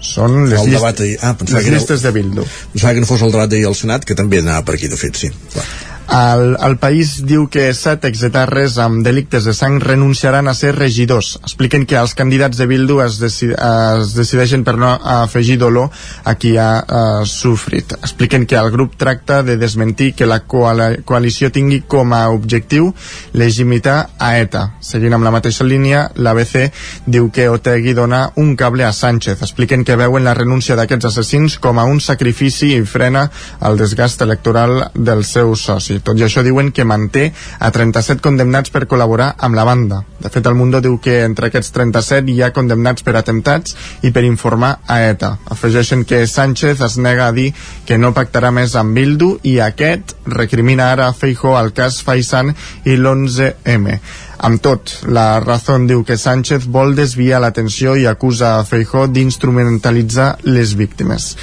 [0.00, 1.00] són les, El llist debat.
[1.24, 2.44] Ah, les llistes de Bildu.
[2.72, 5.00] Pensava que no fos el debat d'ahir al Senat, que també anava per aquí, de
[5.00, 5.32] fet, sí.
[5.52, 5.66] Clar.
[6.10, 11.36] El, el país diu que set exetarres amb delictes de sang renunciaran a ser regidors.
[11.38, 15.86] Expliquen que els candidats de Bildu es, deci, es decideixen per no afegir dolor
[16.26, 17.94] a qui ha uh, sofrit.
[18.00, 22.90] Expliquen que el grup tracta de desmentir que la coalició tingui com a objectiu
[23.30, 24.64] legitimitar a ETA.
[24.82, 26.72] Seguint amb la mateixa línia, l'ABC
[27.06, 29.46] diu que Otegui dona un cable a Sánchez.
[29.46, 33.28] Expliquen que veuen la renúncia d'aquests assassins com a un sacrifici i frena
[33.62, 35.99] el desgast electoral del seu soci.
[36.04, 40.02] Tot i això diuen que manté a 37 condemnats per col·laborar amb la banda.
[40.20, 44.12] De fet, el Mundo diu que entre aquests 37 hi ha condemnats per atemptats i
[44.12, 45.32] per informar a ETA.
[45.54, 47.50] Afegeixen que Sánchez es nega a dir
[47.86, 52.52] que no pactarà més amb Bildu i aquest recrimina ara a Feijó el cas Faisan
[52.84, 53.98] i l'11M.
[54.40, 60.30] Amb tot, la Razón diu que Sánchez vol desviar l'atenció i acusa a Feijó d'instrumentalitzar
[60.48, 61.34] les víctimes.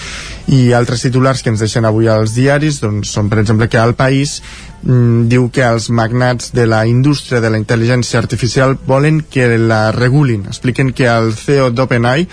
[0.50, 3.94] I altres titulars que ens deixen avui als diaris doncs, són, per exemple, que al
[4.00, 4.40] País
[4.82, 9.92] mm, diu que els magnats de la indústria de la intel·ligència artificial volen que la
[9.94, 10.48] regulin.
[10.50, 12.26] Expliquen que el CEO d'OpenAI,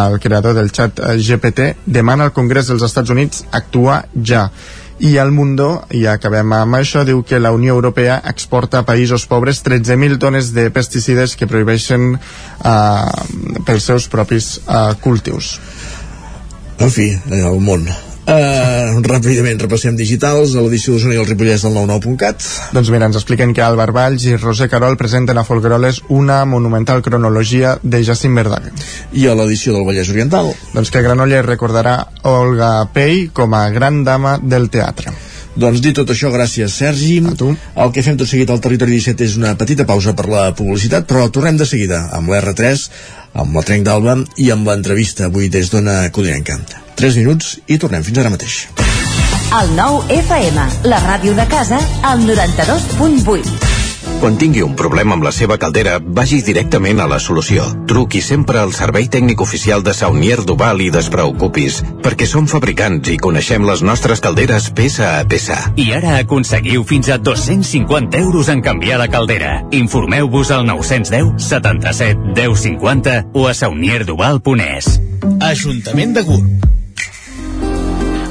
[0.00, 4.48] el creador del xat GPT, demana al Congrés dels Estats Units actuar ja.
[4.98, 9.26] I el Mundo, i acabem amb això, diu que la Unió Europea exporta a països
[9.28, 15.58] pobres 13.000 tones de pesticides que prohibeixen eh, pels seus propis eh, cultius.
[16.80, 17.84] En fi, el món.
[18.26, 22.42] Uh, ràpidament repassem digitals a l'edició d'Osona i el Ripollès del 99.cat
[22.74, 27.04] Doncs mira, ens expliquen que Álvar Valls i Roser Carol presenten a Folgueroles una monumental
[27.06, 28.72] cronologia de Jacint Verdaguer.
[29.14, 30.50] I a l'edició del Vallès Oriental?
[30.74, 35.12] Doncs que Granollers recordarà Olga Pei com a gran dama del teatre.
[35.54, 37.20] Doncs dit tot això, gràcies Sergi.
[37.30, 37.52] A tu.
[37.54, 41.06] El que fem tot seguit al Territori 17 és una petita pausa per la publicitat,
[41.06, 42.88] però tornem de seguida amb l'R3,
[43.44, 46.85] amb la Trenc d'Alba i amb l'entrevista avui des d'Ona Codinenca.
[46.96, 48.66] 3 minuts i tornem fins ara mateix.
[49.56, 53.76] El nou FM, la ràdio de casa, al 92.8.
[54.20, 57.66] Quan tingui un problema amb la seva caldera, vagi directament a la solució.
[57.90, 63.18] Truqui sempre al servei tècnic oficial de Saunier Duval i despreocupis, perquè som fabricants i
[63.20, 65.58] coneixem les nostres calderes peça a peça.
[65.76, 69.58] I ara aconseguiu fins a 250 euros en canviar la caldera.
[69.70, 74.96] Informeu-vos al 910 77 10 50 o a saunierduval.es.
[75.52, 76.75] Ajuntament de Gurb.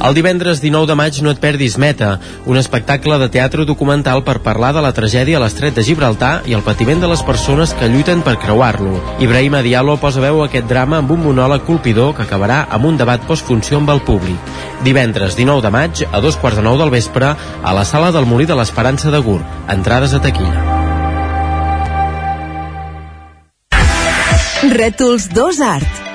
[0.06, 4.36] El divendres 19 de maig no et perdis Meta, un espectacle de teatre documental per
[4.46, 7.90] parlar de la tragèdia a l'estret de Gibraltar i el patiment de les persones que
[7.90, 9.02] lluiten per creuar-lo.
[9.26, 13.02] Ibrahim Adialo posa veu a aquest drama amb un monòleg colpidor que acabarà amb un
[13.02, 14.38] debat postfunció amb el públic.
[14.86, 18.30] Divendres 19 de maig, a dos quarts de nou del vespre, a la sala del
[18.30, 19.42] Molí de l'Esperança de Gur.
[19.74, 20.62] Entrades a taquilla.
[24.70, 26.15] Rètols 2 Art.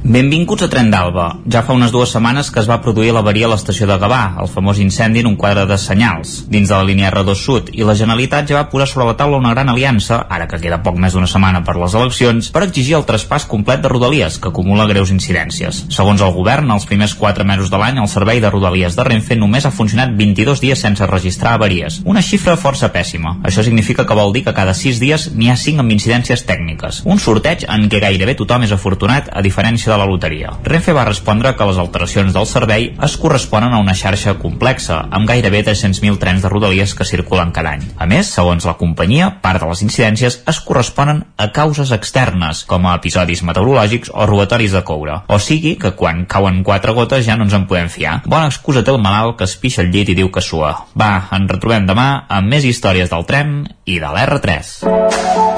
[0.00, 1.26] Benvinguts a Tren d'Alba.
[1.52, 4.48] Ja fa unes dues setmanes que es va produir l'avaria a l'estació de Gavà, el
[4.48, 7.92] famós incendi en un quadre de senyals, dins de la línia R2 Sud, i la
[7.98, 11.12] Generalitat ja va posar sobre la taula una gran aliança, ara que queda poc més
[11.12, 15.12] d'una setmana per les eleccions, per exigir el traspàs complet de Rodalies, que acumula greus
[15.12, 15.82] incidències.
[15.92, 19.36] Segons el govern, els primers 4 mesos de l'any el servei de Rodalies de Renfe
[19.36, 23.36] només ha funcionat 22 dies sense registrar avaries, una xifra força pèssima.
[23.44, 27.04] Això significa que vol dir que cada 6 dies n'hi ha 5 amb incidències tècniques.
[27.04, 30.54] Un sorteig en què gairebé tothom és afortunat, a diferència de la loteria.
[30.64, 35.28] Renfe va respondre que les alteracions del servei es corresponen a una xarxa complexa, amb
[35.28, 37.84] gairebé 300.000 trens de rodalies que circulen cada any.
[37.98, 42.86] A més, segons la companyia, part de les incidències es corresponen a causes externes, com
[42.86, 45.20] a episodis meteorològics o robatoris de coure.
[45.28, 48.20] O sigui que quan cauen quatre gotes ja no ens en podem fiar.
[48.26, 50.72] Bona excusa té el malalt que es pixa el llit i diu que sua.
[50.98, 54.74] Va, ens retrobem demà amb més històries del tren i de l'R3.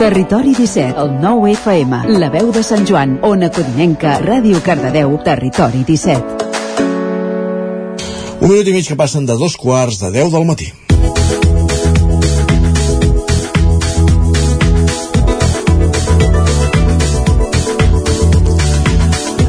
[0.03, 5.81] Territori 17, el 9 FM, la veu de Sant Joan, Ona Codinenca, Ràdio Cardedeu, Territori
[5.83, 6.45] 17.
[8.39, 10.69] Un minut i mig que passen de dos quarts de 10 del matí.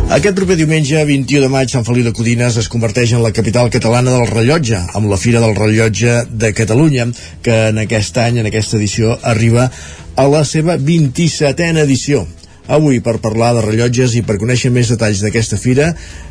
[0.10, 3.70] Aquest proper diumenge, 21 de maig, Sant Feliu de Codines es converteix en la capital
[3.70, 7.12] catalana del rellotge, amb la Fira del Rellotge de Catalunya,
[7.46, 9.70] que en aquest any, en aquesta edició, arriba
[10.18, 12.26] a la seva 27a edició.
[12.72, 15.90] Avui, per parlar de rellotges i per conèixer més detalls d'aquesta fira,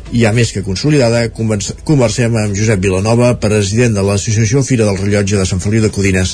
[0.09, 5.45] ja més que consolidada, conversem amb Josep Vilanova, president de l'Associació Fira del Rellotge de
[5.45, 6.33] Sant Feliu de Codines.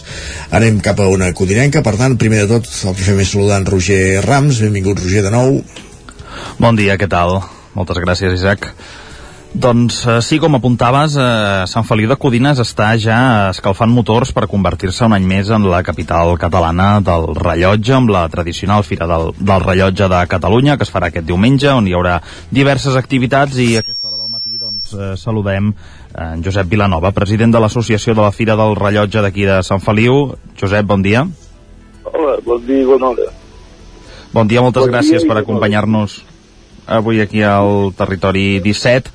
[0.56, 3.60] Anem cap a una codinenca, per tant, primer de tot, el que fem és saludar
[3.60, 4.64] en Roger Rams.
[4.64, 5.60] Benvingut, Roger, de nou.
[6.64, 7.42] Bon dia, què tal?
[7.76, 8.72] Moltes gràcies, Isaac.
[9.50, 14.46] Doncs eh, sí, com apuntaves, eh, Sant Feliu de Codines està ja escalfant motors per
[14.46, 19.34] convertir-se un any més en la capital catalana del rellotge, amb la tradicional Fira del,
[19.40, 22.20] del Rellotge de Catalunya, que es farà aquest diumenge, on hi haurà
[22.54, 27.10] diverses activitats i a aquesta hora del matí doncs, eh, saludem eh, en Josep Vilanova,
[27.18, 30.28] president de l'Associació de la Fira del Rellotge d'aquí de Sant Feliu.
[30.62, 31.26] Josep, bon dia.
[32.06, 33.32] Hola, bon dia i bona hora.
[34.30, 36.22] Bon dia, moltes Bon dia gràcies per acompanyar-nos
[36.89, 39.13] avui aquí al territori 17.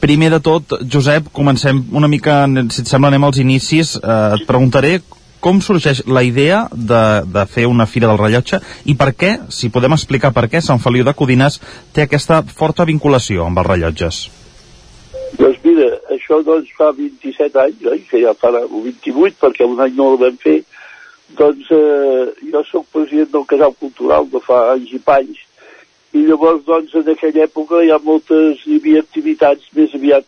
[0.00, 3.96] Primer de tot, Josep, comencem una mica, si et sembla, anem als inicis.
[4.00, 5.00] Eh, et preguntaré
[5.40, 8.60] com sorgeix la idea de, de fer una fira del rellotge
[8.92, 11.58] i per què, si podem explicar per què Sant Feliu de Codines
[11.96, 14.20] té aquesta forta vinculació amb els rellotges.
[15.38, 18.02] Doncs mira, això doncs fa 27 anys, oi?
[18.10, 20.60] que ja farà 28, perquè un any no el vam fer.
[21.38, 25.44] Doncs eh, jo sóc president del Casal Cultural de fa anys i panys,
[26.12, 30.26] i llavors doncs en aquella època hi ha moltes, hi havia activitats més aviat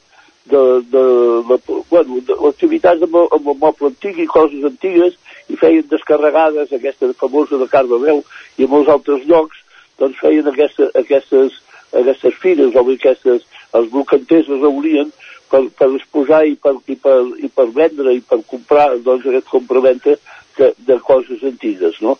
[0.50, 0.60] de,
[0.92, 1.02] de,
[1.48, 5.18] de, bueno, de, activitats amb, amb el moble antic i coses antigues
[5.50, 8.22] i feien descarregades, aquesta famosa de Cardameu
[8.58, 9.58] i a molts altres llocs,
[9.98, 11.58] doncs feien aquesta, aquestes,
[11.98, 13.46] aquestes fires o aquestes,
[13.78, 15.10] els brocanters es reunien
[15.50, 19.50] per, per exposar i per, i, per, i per vendre i per comprar doncs aquest
[19.52, 20.16] compraventa
[20.58, 22.16] de, de coses antigues, no?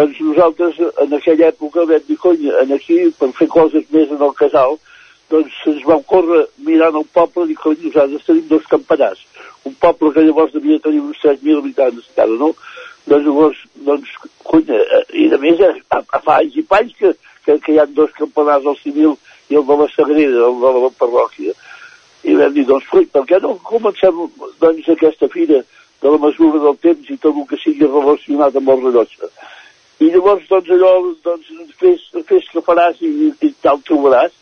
[0.00, 4.30] Doncs nosaltres en aquella època vam dir, cony, aquí per fer coses més en el
[4.38, 4.78] casal,
[5.28, 9.20] doncs ens vam córrer mirant el poble i cony, nosaltres tenim dos campanars.
[9.68, 12.48] Un poble que llavors devia tenir uns 3.000 habitants encara, no?
[13.12, 13.60] Doncs llavors,
[13.90, 14.16] doncs,
[14.48, 17.12] cony, eh, i a més, eh, a, a fa anys i panys que,
[17.44, 19.18] que, que hi ha dos campanars, el civil
[19.52, 21.58] i el de la Sagrera, el de la parròquia.
[22.24, 24.24] i vam dir, doncs, fruit, per què no comencem
[24.64, 25.60] doncs, aquesta fira
[26.00, 29.34] de la mesura del temps i tot el que sigui relacionat amb el rellotge.
[30.00, 30.90] I llavors, doncs, allò,
[31.24, 34.32] doncs, fes, fes que faràs i, i tal trobaràs.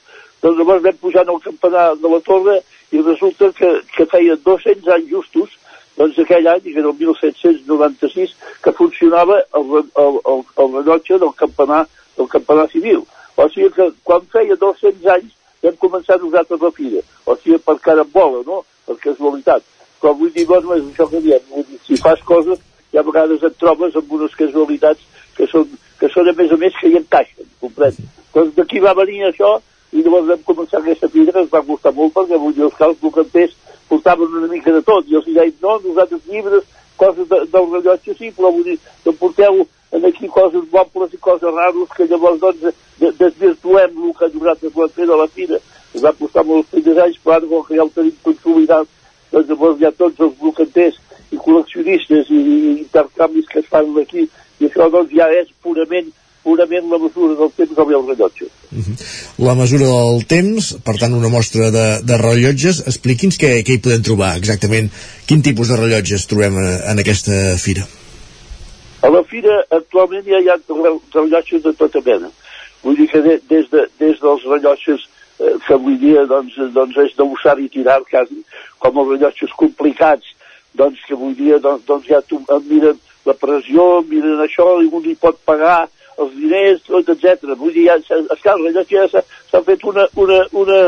[0.43, 2.61] Doncs llavors vam pujar al campanar de la torre
[2.95, 5.57] i resulta que, que feia 200 anys justos,
[5.99, 11.35] doncs aquell any, que era el 1796, que funcionava el, el, el, el rellotge del
[11.43, 11.83] campanar,
[12.17, 13.03] del campanar civil.
[13.35, 15.35] O sigui que quan feia 200 anys
[15.67, 17.03] vam començar nosaltres la fira.
[17.27, 18.63] O sigui, per carambola, no?
[18.87, 19.67] Per casualitat.
[19.99, 21.43] Però vull dir, bueno, és això que diem.
[21.51, 22.63] Vull dir, si fas coses,
[22.95, 25.03] ja a vegades et trobes amb unes casualitats
[25.39, 25.71] que són,
[26.01, 28.03] que són a més a més que hi encaixen, comprens?
[28.35, 29.55] Doncs d'aquí va venir això
[29.95, 32.77] i llavors vam començar aquesta fira que ens va costar molt perquè vull dir, els
[32.77, 33.55] cals bocanters
[33.89, 36.67] portaven una mica de tot i els deien, no, nosaltres llibres,
[36.99, 39.63] coses de, del rellotge sí, però vull dir, que porteu
[39.97, 42.75] en aquí coses mobles i coses raros que llavors doncs
[43.23, 45.61] desvirtuem el que nosaltres vam fer de la fira.
[45.95, 48.91] Ens va costar molts primers anys, però ara que ja ho tenim consolidat,
[49.33, 51.01] doncs llavors ja tots els brocanters
[51.33, 54.27] i col·leccionistes i, i intercanvis que es fan aquí,
[54.59, 56.11] i això doncs ja és purament
[56.49, 58.47] purament la mesura del temps del meu rellotge.
[58.73, 58.97] Uh -huh.
[59.47, 63.85] La mesura del temps, per tant una mostra de, de rellotges, expliqui'ns què, què hi
[63.85, 64.91] podem trobar exactament,
[65.27, 67.85] quin tipus de rellotges trobem en, en aquesta fira.
[69.03, 70.59] A la fira actualment ja hi ha
[71.15, 72.31] rellotges de tota mena.
[72.83, 75.01] Vull dir que de, des, de, des dels rellotges
[75.41, 78.43] eh, que avui dia doncs, doncs és d'usar i tirar quasi,
[78.79, 80.27] com els rellotges complicats,
[80.75, 82.41] doncs que avui dia doncs, doncs ja tu,
[82.71, 82.99] miren
[83.29, 85.81] la pressió, miren això, i un hi pot pagar
[86.19, 87.53] els diners, tot, etc.
[87.59, 90.79] Vull dir, ja, esclar, el rellotge ja s'ha fet una, una, una,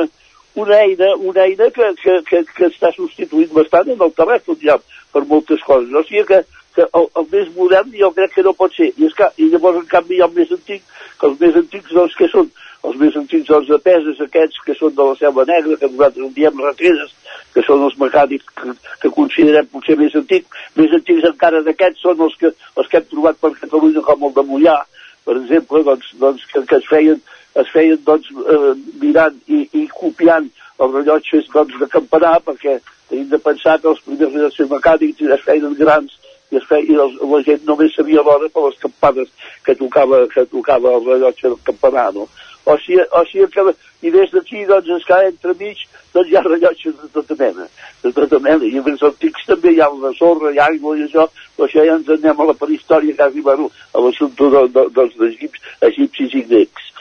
[0.61, 4.80] una eina, una eina que, que, que, que està substituint bastant en el telèfon ja
[5.12, 5.93] per moltes coses.
[5.95, 6.43] O sigui que
[6.74, 8.91] que el, el més modern jo crec que no pot ser.
[8.95, 10.84] I, que, i llavors, en canvi, hi ha el més antic,
[11.20, 12.51] que els més antics, doncs, que són?
[12.88, 16.26] Els més antics, doncs, de peses, aquests que són de la selva negra, que nosaltres
[16.28, 17.14] en diem rateres,
[17.55, 20.62] que són els mecànics que, que considerem potser més antics.
[20.78, 24.34] Més antics encara d'aquests són els que, els que hem trobat per Catalunya, com el
[24.36, 24.78] de Mollà,
[25.26, 27.20] per exemple, doncs, doncs que, que es feien,
[27.61, 28.72] es feien doncs, eh,
[29.03, 30.48] mirant i, i copiant
[30.80, 32.78] els rellotges doncs, de campanar, perquè
[33.11, 36.16] tenim de pensar que els primers rellotges mecànics es feien grans
[36.51, 39.30] i, es feia, i els, la gent només sabia l'hora per les campades
[39.66, 42.26] que tocava, que tocava el rellotge del campanar, no?
[42.70, 43.64] O sigui, o sigui que,
[44.06, 45.80] i des d'aquí, doncs, es cada entremig,
[46.14, 47.66] doncs hi ha rellotges de tota mena,
[48.04, 51.06] de tota mena, i els antics també hi ha la sorra, hi ha aigua i
[51.08, 54.86] això, però això ja ens anem a la prehistòria, quasi, bueno, a l'assumpte de, de,
[55.00, 56.92] dels egipcis, egipcis i grecs.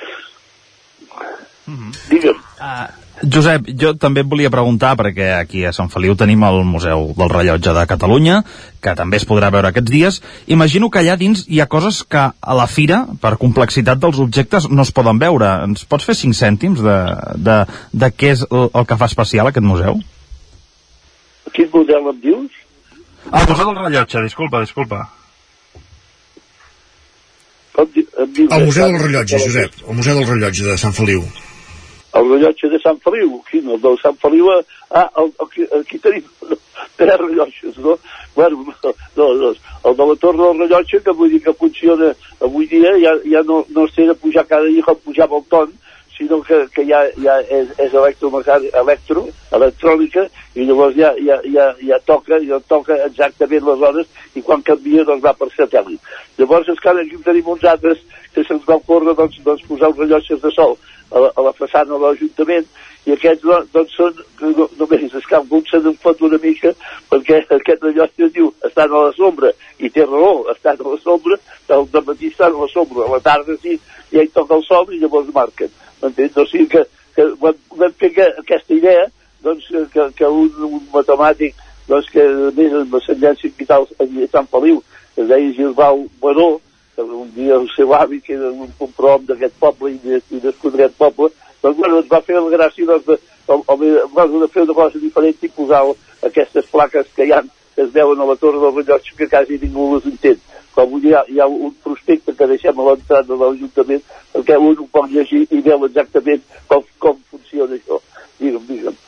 [1.69, 2.09] Mm -hmm.
[2.09, 2.37] Digue'm.
[2.59, 2.87] Uh,
[3.23, 7.31] Josep, jo també et volia preguntar, perquè aquí a Sant Feliu tenim el Museu del
[7.31, 8.37] Rellotge de Catalunya,
[8.79, 10.21] que també es podrà veure aquests dies.
[10.47, 14.69] Imagino que allà dins hi ha coses que a la fira, per complexitat dels objectes,
[14.69, 15.51] no es poden veure.
[15.67, 16.97] Ens pots fer cinc cèntims de,
[17.35, 17.57] de,
[17.91, 19.99] de què és el, el que fa especial aquest museu?
[21.51, 22.51] Quin museu em dius?
[23.31, 25.03] Ah, el Museu del Rellotge, disculpa, disculpa.
[27.79, 31.23] El Museu del Rellotge, Josep, el Museu del Rellotge de Sant Feliu
[32.19, 36.25] el rellotge de Sant Feliu, quin, el del Sant Feliu, ah, el, el, aquí tenim
[36.99, 37.97] tres rellotges, no?
[38.35, 38.65] Bueno,
[39.17, 42.13] no, no, el de la torre del rellotge, que vull dir que funciona
[42.45, 45.73] avui dia, ja, ja no, no es de pujar cada dia com pujava el ton,
[46.19, 49.23] sinó que, que ja, ja és, és electro,
[49.55, 50.25] electrònica,
[50.59, 55.07] i llavors ja, ja, ja, ja toca, ja toca exactament les hores, i quan canvia
[55.07, 56.11] doncs va per satèl·lit.
[56.37, 58.03] Llavors, és que aquí tenim uns altres
[58.35, 60.77] que se'ns va ocórrer doncs, doncs posar els rellotges de sol
[61.09, 62.67] a la, a la façana de l'Ajuntament
[63.07, 66.73] i aquests doncs són, no, només és que algú se fot una mica
[67.09, 71.39] perquè aquest rellotge diu estan a la sombra i té raó, estan a la sombra
[71.75, 73.79] el matí estan a la sombra a la tarda sí,
[74.11, 75.71] ja hi toca el sol i llavors marquen
[76.01, 76.37] m'entens?
[76.37, 76.85] O sigui que,
[77.15, 79.09] que vam fer que, aquesta idea
[79.43, 84.49] doncs, que, que un, un matemàtic doncs, que a més amb ascendència vital a Sant
[84.51, 84.81] Feliu
[85.15, 86.49] es deia Gilbau Baró
[87.03, 89.99] un dia el seu avi, que era un comprom d'aquest poble i,
[90.35, 91.29] i nascut d'aquest poble,
[91.63, 94.99] doncs bueno, ens va fer la gràcia doncs, de, o, o, de fer una cosa
[94.99, 95.83] diferent i posar
[96.27, 97.41] aquestes plaques que hi ha,
[97.79, 100.39] que es veuen a la torre del rellotge que quasi ningú les entén.
[100.75, 104.03] Com hi ha, hi ha un prospecte que deixem a l'entrada de l'Ajuntament
[104.33, 108.01] perquè un ho pot llegir i veu exactament com, com funciona això.
[108.41, 108.99] Digue'm, digue'm.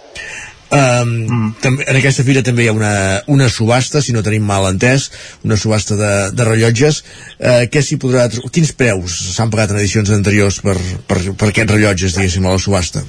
[0.72, 1.84] Um, mm.
[1.84, 2.96] en aquesta fira també hi ha una,
[3.28, 5.10] una subhasta, si no tenim mal entès,
[5.44, 7.04] una subhasta de, de rellotges.
[7.36, 8.30] Uh, què s'hi podrà...
[8.56, 10.78] Quins preus s'han pagat en edicions anteriors per,
[11.12, 13.04] per, per aquests rellotges, diguéssim, a la subhasta?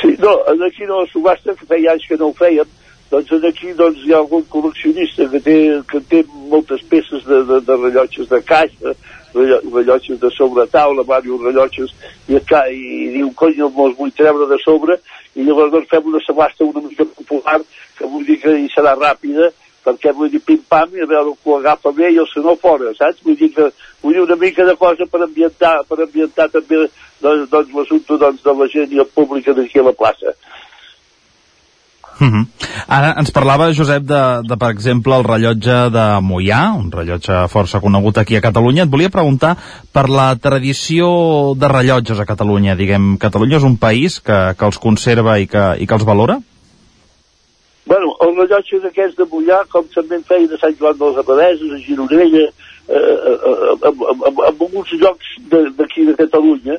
[0.00, 0.34] Sí, no,
[0.66, 2.80] aquí no la subhasta, que feia anys que no ho fèiem,
[3.22, 5.56] doncs aquí doncs, hi ha algun col·leccionista que té,
[5.90, 8.94] que té moltes peces de, de, de rellotges de caixa,
[9.34, 11.94] rello- rellotges de sobre taula, diversos rellotges,
[12.28, 14.98] i, acá, i, i diu, cony, me'ls vull treure de sobre,
[15.34, 17.60] i llavors doncs fem una subhasta una mica popular,
[17.98, 19.50] que vull dir que hi serà ràpida,
[19.84, 22.94] perquè vull dir pim-pam i a veure que ho agafa bé i el senyor fora,
[22.96, 23.20] saps?
[23.26, 23.68] Vull dir que
[24.02, 26.86] vull dir una mica de cosa per ambientar, per ambientar també
[27.20, 30.32] doncs, doncs l'assumpte doncs, de la gent i el públic d'aquí a la plaça.
[32.20, 32.46] Uh -huh.
[32.88, 37.80] Ara ens parlava, Josep, de, de, per exemple, el rellotge de Mollà, un rellotge força
[37.80, 38.84] conegut aquí a Catalunya.
[38.84, 39.56] Et volia preguntar
[39.92, 42.76] per la tradició de rellotges a Catalunya.
[42.76, 46.38] Diguem, Catalunya és un país que, que els conserva i que, i que els valora?
[47.86, 51.72] Bueno, els rellotges aquests de Mollà, com també en feien a Sant Joan dels Abadesos,
[51.72, 52.46] a Gironella,
[52.88, 56.78] eh, eh, eh, en, en, en alguns llocs de- d'aquí de, de Catalunya,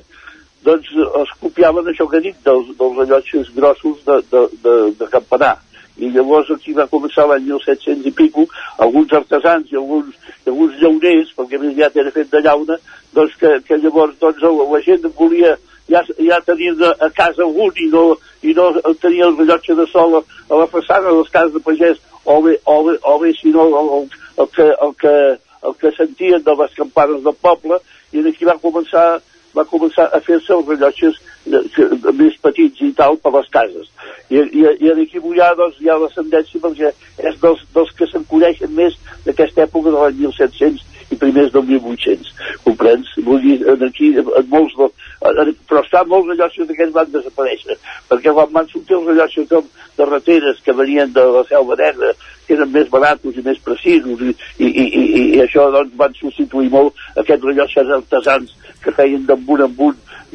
[0.66, 0.90] doncs
[1.22, 5.56] es copiaven això que dic dels, dels rellotges grossos de, de, de, de campanar.
[5.96, 8.44] I llavors aquí va començar l'any 1700 i pico,
[8.84, 12.76] alguns artesans i alguns, i alguns llauners, perquè més aviat era fet de llauna,
[13.16, 15.54] doncs que, que llavors doncs, la, la gent volia
[15.88, 18.04] ja, ja tenir de, a casa algun i no,
[18.44, 21.62] i no tenia el rellotge de sol a, a la façana de les cases de
[21.64, 24.10] pagès o bé, o bé, o bé si no el, el,
[24.42, 25.16] el, que, el, que,
[25.70, 27.80] el que sentien de les campanes del poble
[28.12, 29.06] i d'aquí va començar
[29.56, 33.92] va començar a fer-se els rellotges més petits i tal per les cases.
[34.30, 36.92] I, i, i aquí Mollà doncs, hi ha l'ascendència perquè
[37.30, 38.98] és dels, dels que se'n coneixen més
[39.28, 42.32] d'aquesta època de l'any 1700 i primers del 1800.
[42.66, 43.12] Comprens?
[43.28, 44.90] Vull dir, aquí, en molts de,
[45.30, 47.78] en, però està molts rellotges d'aquests van desaparèixer,
[48.10, 49.62] perquè quan van sortir els rellotges de,
[50.00, 52.14] de rateres que venien de la selva negra,
[52.48, 56.18] que eren més baratos i més precisos, i, i, i, i, i això doncs, van
[56.18, 59.76] substituir molt aquests rellotges artesans que feien d'amunt en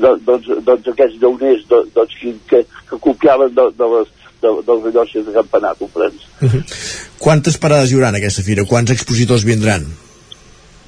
[0.01, 4.85] de, doncs, doncs aquests llauners doncs, que, que, que copiaven de, de les, de, dels
[4.89, 6.29] rellotges de campanar, comprens?
[7.21, 8.65] Quantes parades hi haurà en aquesta fira?
[8.69, 9.89] Quants expositors vindran?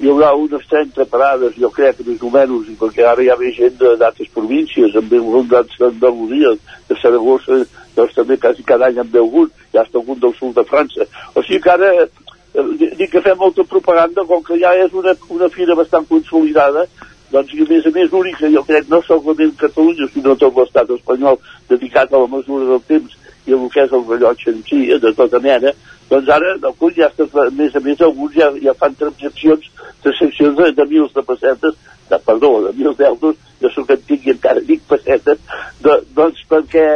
[0.02, 3.52] hi haurà unes 30 parades, jo crec, més o menys, perquè ara hi ha més
[3.54, 5.46] gent d'altres províncies, en veu algun
[5.78, 6.50] d'Andalusia,
[6.88, 7.60] de Saragossa,
[7.94, 11.06] doncs també quasi cada any en veu algun, hi ha algun del sud de França.
[11.36, 14.90] O sigui que ara, eh, di- dic que fem molta propaganda, com que ja és
[14.92, 16.88] una, una fira bastant consolidada,
[17.32, 20.90] doncs i a més a més única, jo crec, no solament Catalunya, sinó tot l'estat
[20.96, 21.38] espanyol
[21.70, 23.16] dedicat a la mesura del temps
[23.46, 25.72] i el que és el rellotge en si, eh, de tota mena,
[26.10, 29.70] doncs ara alguns ja estan, a més a més alguns ja, ja fan transaccions
[30.04, 31.80] de seccions de, de mils de pessetes,
[32.10, 35.40] de, perdó, de mils d'euros, jo sóc antic i encara dic pessetes,
[35.82, 36.86] de, doncs perquè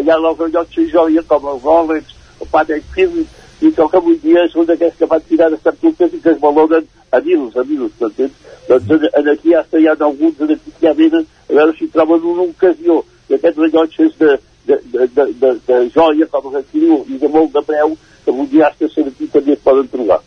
[0.00, 4.42] allà els rellotges joia com el Rolex, el Patek Philippe, i que que avui dia
[4.50, 7.92] són d'aquests que van tirar de startups i que es valoren a mils, a mils,
[8.00, 8.32] m'entens?
[8.68, 11.76] Doncs en, en aquí ja hi ha alguns en aquí que ja venen a veure
[11.78, 14.32] si troben una ocasió d'aquests rellotges de,
[14.66, 18.30] de, de, de, de, de joia, com es diu, i de molt de preu, que
[18.34, 20.20] avui dia hasta aquí també es poden trobar.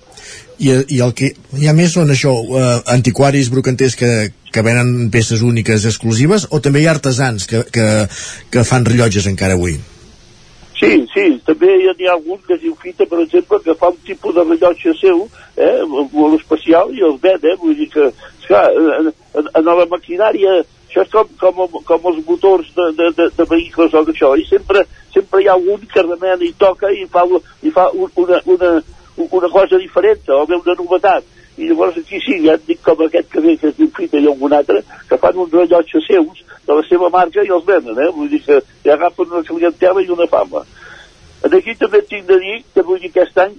[0.60, 4.12] I, i el que hi ha més són això, eh, antiquaris, brocanters que,
[4.52, 7.90] que venen peces úniques exclusives o també hi ha artesans que, que,
[8.52, 9.76] que fan rellotges encara avui?
[10.76, 14.36] Sí, sí, també hi ha, algun que diu Fita, per exemple, que fa un tipus
[14.36, 15.22] de rellotge seu,
[15.56, 18.10] eh, molt especial, i els ven, eh, vull dir que,
[18.42, 20.58] esclar, en, en, en la maquinària,
[20.90, 24.44] això és com, com, com els motors de, de, de, de vehicles o d'això, i
[24.50, 24.84] sempre,
[25.16, 27.24] sempre hi ha algun que remena i toca i fa,
[27.64, 28.74] i fa un, una, una,
[29.30, 31.32] una cosa diferent, o bé una novetat.
[31.58, 34.20] I llavors aquí sí, ja et dic com aquest que ve, que es diu Fita
[34.20, 37.96] i algun altre, que fan uns rellotges seus de la seva marca i els venen,
[37.96, 38.10] eh?
[38.16, 40.66] Vull dir que ja agafen una clientela i una fama.
[41.46, 43.56] Aquí també tinc de dir que vull dir que aquest any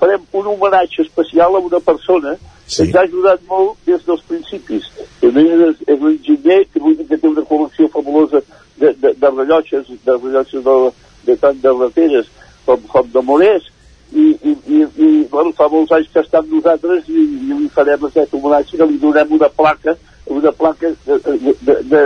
[0.00, 2.36] farem un homenatge especial a una persona
[2.66, 2.76] sí.
[2.76, 4.86] que ens ha ajudat molt des dels principis.
[5.20, 8.44] És, és l'enginyer, que vull dir que té una col·lecció fabulosa
[8.78, 10.78] de, de, de rellotges, de rellotges de,
[11.26, 12.30] de tant de rateres
[12.66, 13.68] com, com de morers,
[14.12, 17.68] i, i, i, i bueno, fa molts anys que està amb nosaltres i, i li
[17.74, 19.96] farem aquest homenatge que li donem una placa
[20.30, 22.02] una placa de, de, de,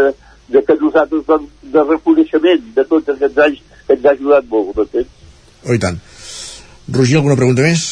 [0.49, 4.73] de, que nosaltres doncs, de reconeixement de tots aquests anys que ens ha ajudat molt
[4.77, 5.11] m'entens?
[5.65, 6.01] Oh, i tant.
[6.93, 7.85] Roger, alguna pregunta més?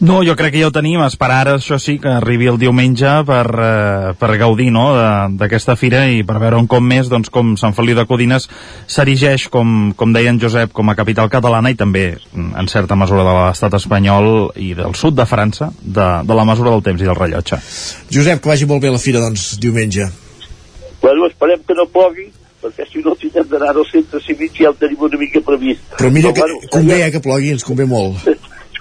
[0.00, 3.10] No, jo crec que ja ho tenim, esperar ara, això sí, que arribi el diumenge
[3.26, 7.30] per, eh, per gaudir no, de- d'aquesta fira i per veure un cop més doncs,
[7.34, 8.46] com Sant Feliu de Codines
[8.86, 13.24] s'erigeix, com, com deia en Josep, com a capital catalana i també, en certa mesura,
[13.26, 17.04] de l'estat espanyol i del sud de França, de, de la mesura del temps i
[17.10, 17.58] del rellotge.
[18.14, 20.06] Josep, que vagi molt bé la fira, doncs, diumenge.
[21.02, 24.74] Bueno, esperem que no plogui perquè si no tindrem d'anar al centre cívic ja el
[24.80, 25.84] tenim una mica previst.
[25.94, 28.24] Però mira que bueno, convé eh, que plogui, ens convé molt.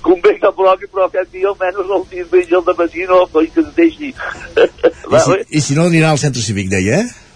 [0.07, 3.71] convé que plogui, però aquest dia almenys el diumenge al matí no, coi que es
[3.77, 4.11] deixi.
[4.11, 7.27] I si, I si no, anirà al centre cívic, deia, eh?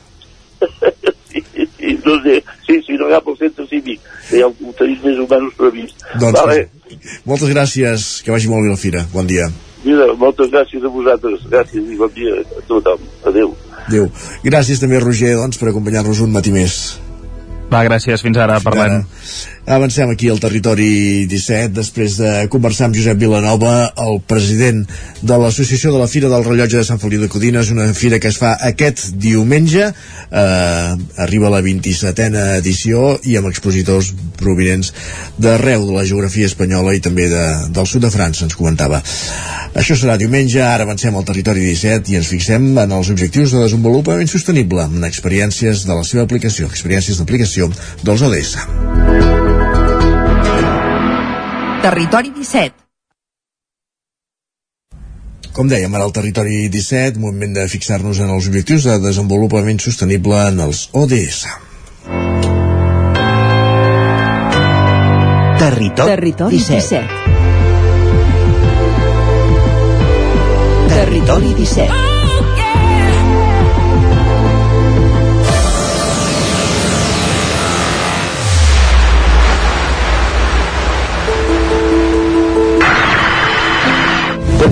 [1.32, 1.43] sí,
[1.78, 5.19] sí, no sé, sí, sí, no hi ha pel centre cívic, ja ho tenim més
[5.24, 6.07] o menys previst.
[6.22, 6.63] Doncs, vale.
[7.26, 9.05] moltes gràcies, que vagi molt bé la fira.
[9.13, 9.49] Bon dia.
[9.82, 11.45] Mira, moltes gràcies a vosaltres.
[11.49, 13.01] Gràcies i bon dia a tothom.
[13.26, 13.55] Adéu.
[13.88, 14.11] Adéu.
[14.45, 16.76] Gràcies també, Roger, doncs, per acompanyar-nos un matí més.
[17.72, 18.22] Va, gràcies.
[18.22, 18.59] Fins ara.
[18.61, 19.01] Parlem.
[19.66, 24.80] Avancem aquí al territori 17 després de conversar amb Josep Vilanova, el president
[25.22, 28.32] de l'Associació de la Fira del Rellotge de Sant Feliu de Codines, una fira que
[28.34, 30.95] es fa aquest diumenge, eh,
[31.26, 34.89] arriba a la 27a edició i amb expositors provinents
[35.38, 39.03] d'arreu de la geografia espanyola i també de, del sud de França, ens comentava.
[39.78, 43.62] Això serà diumenge, ara avancem al territori 17 i ens fixem en els objectius de
[43.62, 47.70] desenvolupament sostenible, en experiències de la seva aplicació, experiències d'aplicació
[48.01, 49.41] dels ODS.
[51.82, 52.78] Territori 17.
[55.52, 60.38] Com dèiem, ara al territori 17, moment de fixar-nos en els objectius de desenvolupament sostenible
[60.52, 61.42] en els ODS.
[65.58, 67.02] Territori, Territori 17.
[67.02, 67.32] 17.
[70.94, 72.11] Territori 17.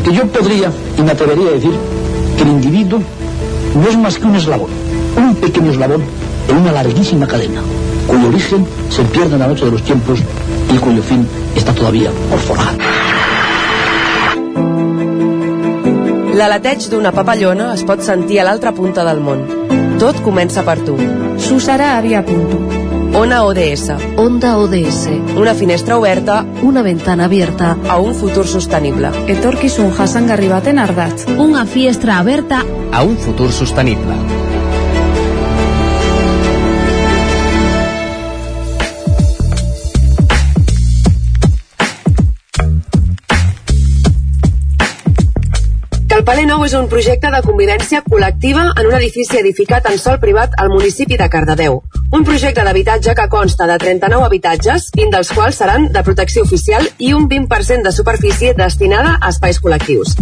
[0.10, 1.72] Porque yo podría y me atrevería a decir
[2.36, 3.00] que el individuo
[3.76, 4.72] no es más que un eslabón,
[5.16, 6.02] un pequeño eslabón
[6.48, 7.62] en una larguísima cadena,
[8.08, 10.18] cuyo origen se pierde en la noche de los tiempos
[10.74, 12.74] y cuyo fin está todavía por forjar.
[16.34, 19.46] L'aleteig d'una papallona es pot sentir a l'altra punta del món.
[20.02, 20.98] Tot comença per tu.
[21.38, 22.79] Susara havia punto.
[23.14, 23.90] Ona ODS.
[24.18, 25.08] Onda ODS.
[25.36, 27.78] Una finestra oberta Una ventana abierta.
[27.88, 29.10] a un futur sostenible.
[29.28, 31.26] Etorkizun jasangarri baten ardatz.
[31.38, 34.16] Una fiestra aberta a un futur sostenible.
[46.10, 50.56] Calpale Nou és un projecte de convivència col·lectiva en un edifici edificat en sol privat
[50.64, 51.82] al municipi de Cardedeu.
[52.12, 56.88] Un projecte d'habitatge que consta de 39 habitatges, 20 dels quals seran de protecció oficial
[56.98, 60.16] i un 20% de superfície destinada a espais col·lectius.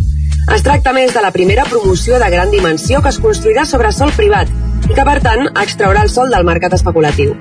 [0.51, 4.11] Es tracta més de la primera promoció de gran dimensió que es construirà sobre sol
[4.19, 4.51] privat
[4.89, 7.33] i que, per tant, extraurà el sol del mercat especulatiu.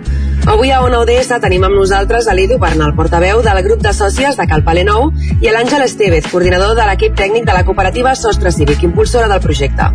[0.47, 4.39] Avui a Ona ODS tenim amb nosaltres a l'Idu Bernal, portaveu del grup de sòcies
[4.39, 5.11] de Calpale Nou,
[5.43, 9.43] i a l'Àngel Estevez, coordinador de l'equip tècnic de la cooperativa Sostre Cívic, impulsora del
[9.43, 9.91] projecte.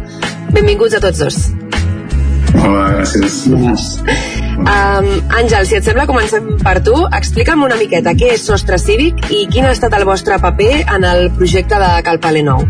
[0.52, 1.44] Benvinguts a tots dos.
[2.60, 3.38] Hola, gràcies.
[3.48, 5.08] Um,
[5.40, 6.96] Àngel, si et sembla, comencem per tu.
[7.18, 11.08] Explica'm una miqueta què és Sostre Cívic i quin ha estat el vostre paper en
[11.08, 12.66] el projecte de Calpale Nou.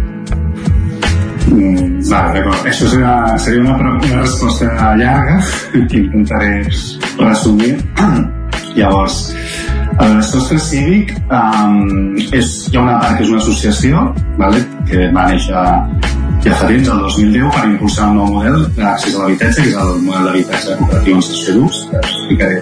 [1.52, 2.68] Mm, va, d'acord.
[2.70, 4.70] Això seria, seria una, una resposta
[5.02, 5.40] llarga
[5.90, 6.62] que intentaré
[7.20, 7.74] resumir.
[8.78, 9.34] Llavors,
[10.00, 14.08] el Sostre Cívic um, és, hi ha una part que és una associació
[14.40, 14.64] vale?
[14.90, 15.66] que va néixer
[16.42, 19.76] ja fa temps, el 2010, per impulsar un nou model d'accés a l'habitatge, que és
[19.78, 22.56] el model d'habitatge cooperatiu en sessió d'ús, que us explicaré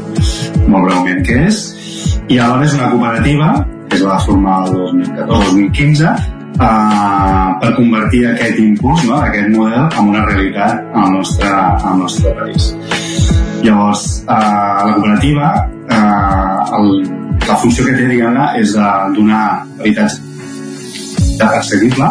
[0.68, 1.62] molt breument què és.
[2.28, 3.54] I alhora és una cooperativa,
[3.88, 6.12] que es va formar el 2014-2015,
[6.60, 12.36] uh, per convertir aquest impuls, no, aquest model, en una realitat al nostre, al nostre
[12.42, 12.74] país.
[13.64, 14.34] Llavors, uh,
[14.88, 15.52] la cooperativa,
[15.92, 16.92] uh, el,
[17.48, 19.46] la funció que té, diguem-ne, és de donar
[19.80, 20.28] habitatge
[21.40, 22.08] assequible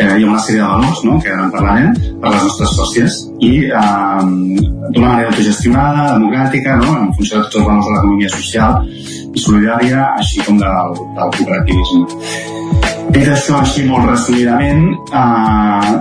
[0.00, 1.92] eh, hi ha una sèrie de valors no, que en parlarem
[2.22, 4.22] per les nostres sòcies i eh,
[4.94, 8.80] d'una manera autogestionada, democràtica, no, en funció de tots els valors de l'economia social
[9.30, 12.04] i solidària, així com del, del cooperativisme.
[13.14, 15.94] Dit això així molt resumidament, eh,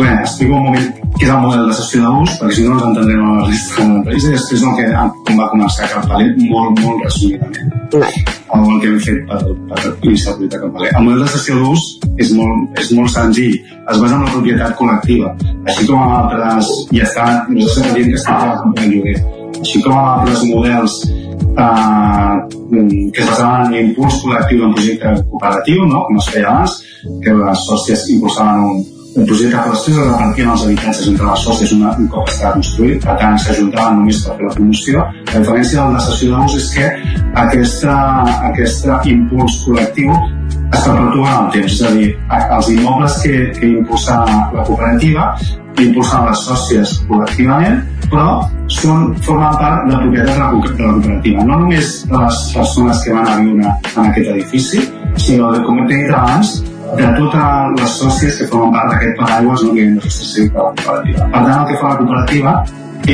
[0.00, 2.86] res, explico un moment què és el model de sessió d'ús, perquè si no ens
[2.88, 4.86] entendrem a la resta del país, i després el que
[5.26, 7.74] com va començar a Carpaler, molt, molt resumidament.
[8.54, 9.38] O el que hem fet per,
[9.70, 10.90] per iniciar el projecte Carpaler.
[10.90, 11.84] El model de sessió d'ús
[12.24, 15.30] és molt, és molt senzill, es basa en la propietat col·lectiva,
[15.68, 19.18] així com en altres, i està, nosaltres estem dient que està treballant en lloguer,
[19.60, 20.98] així com en altres models
[21.54, 22.34] eh,
[23.14, 26.02] que es basaven en l'impuls col·lectiu d'un projecte cooperatiu, no?
[26.08, 26.76] com es feia abans,
[27.22, 28.84] que les sòcies impulsaven un,
[29.14, 33.02] un projecte després es repartien els habitatges entre les sòcies una, un cop estava construït,
[33.04, 35.04] per tant s'ajuntaven només per fer la promoció.
[35.32, 36.88] La diferència de la sessió d'ús és que
[37.44, 37.96] aquesta,
[38.50, 42.08] aquesta impuls col·lectiu es perpetua en el temps, és a dir,
[42.58, 45.28] els immobles que, que impulsa la cooperativa
[45.82, 48.34] impulsen les sòcies col·lectivament, però
[48.70, 51.46] són, formen part de propietat de de la cooperativa.
[51.48, 54.84] No només de les persones que van a viure en aquest edifici,
[55.16, 56.60] sinó, de, com he dit abans,
[56.98, 60.72] de totes les sòcies que formen part d'aquest paraigües no, que hi ha de la
[60.72, 61.28] cooperativa.
[61.34, 62.56] Per tant, el que fa la cooperativa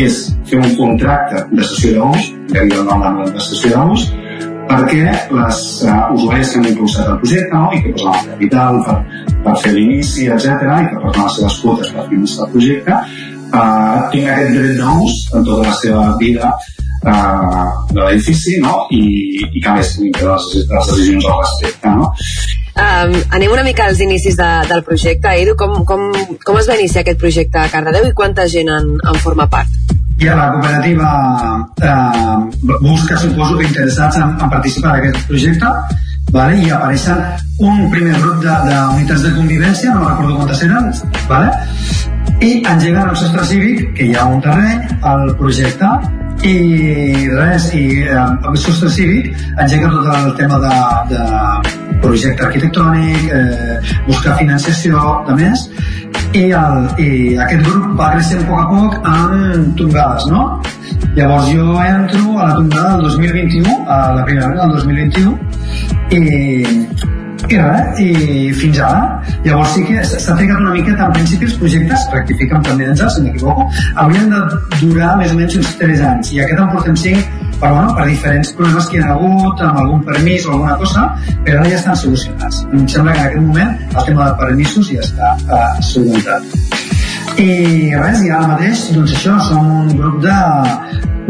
[0.00, 4.06] és fer un contracte de sessió d'ús, que diu el nom de sessió d'ús,
[4.70, 5.02] perquè
[5.34, 8.96] les uh, usuaris que han impulsat el projecte no, i que posen el capital per,
[9.46, 12.98] per fer l'inici, etc i que per les seves quotes per finançar el projecte,
[13.50, 18.86] eh, tinc aquest dret d'ús en tota la seva vida eh, de l'edifici no?
[18.94, 19.02] I,
[19.48, 20.48] i que a més puguin les
[20.92, 21.96] decisions al respecte.
[21.98, 22.12] No?
[22.70, 25.32] Um, anem una mica als inicis de, del projecte.
[25.42, 26.10] Edu, com, com,
[26.44, 29.68] com es va iniciar aquest projecte a Cardedeu i quanta gent en, en forma part?
[30.20, 31.10] I a la cooperativa
[31.80, 35.74] eh, busca, suposo, que interessats en, en participar en aquest projecte
[36.30, 36.60] vale?
[36.60, 37.22] i apareixen
[37.58, 40.90] un primer grup d'unitats de, de convivència, no recordo quantes eren,
[41.28, 41.50] vale?
[42.40, 45.90] i engeguen el sostre cívic, que hi ha un terreny, al projecte,
[46.46, 49.30] i res, i eh, el sostre cívic
[49.60, 50.76] engega tot el tema de,
[51.12, 53.76] de projecte arquitectònic, eh,
[54.06, 55.66] buscar financiació, de més,
[56.32, 57.10] i, el, i
[57.44, 60.44] aquest grup va creixent a poc a poc amb tongades, no?
[61.16, 65.36] Llavors jo entro a la tongada del 2021, a la primera del 2021,
[66.16, 66.22] i,
[67.50, 69.20] i res, i fins ara.
[69.44, 73.26] Llavors sí que s'ha trigat una miqueta, en principi els projectes, rectifiquen també d'ençà, si
[73.26, 73.68] m'equivoco,
[74.02, 74.42] haurien de
[74.80, 78.06] durar més o menys uns 3 anys, i aquest en portem 5 però bueno, per
[78.08, 81.04] diferents problemes que hi ha hagut, amb algun permís o alguna cosa,
[81.44, 82.62] però ara ja estan solucionats.
[82.72, 86.42] Em sembla que en aquest moment el tema de permisos ja està uh, solucionat.
[87.36, 90.38] I res, i ara mateix, doncs això, som un grup de...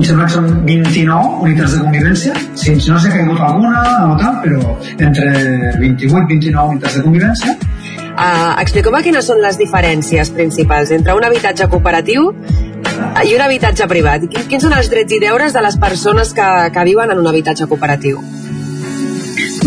[0.00, 2.30] Em sembla que són 29 unitats de convivència.
[2.56, 5.26] Sí, no sé que ha caigut alguna o tal, però entre
[5.76, 7.52] 28 i 29 unitats de convivència.
[8.14, 14.24] Uh, Expliqueu-me quines són les diferències principals entre un habitatge cooperatiu i un habitatge privat.
[14.48, 17.68] Quins són els drets i deures de les persones que, que viuen en un habitatge
[17.68, 18.24] cooperatiu?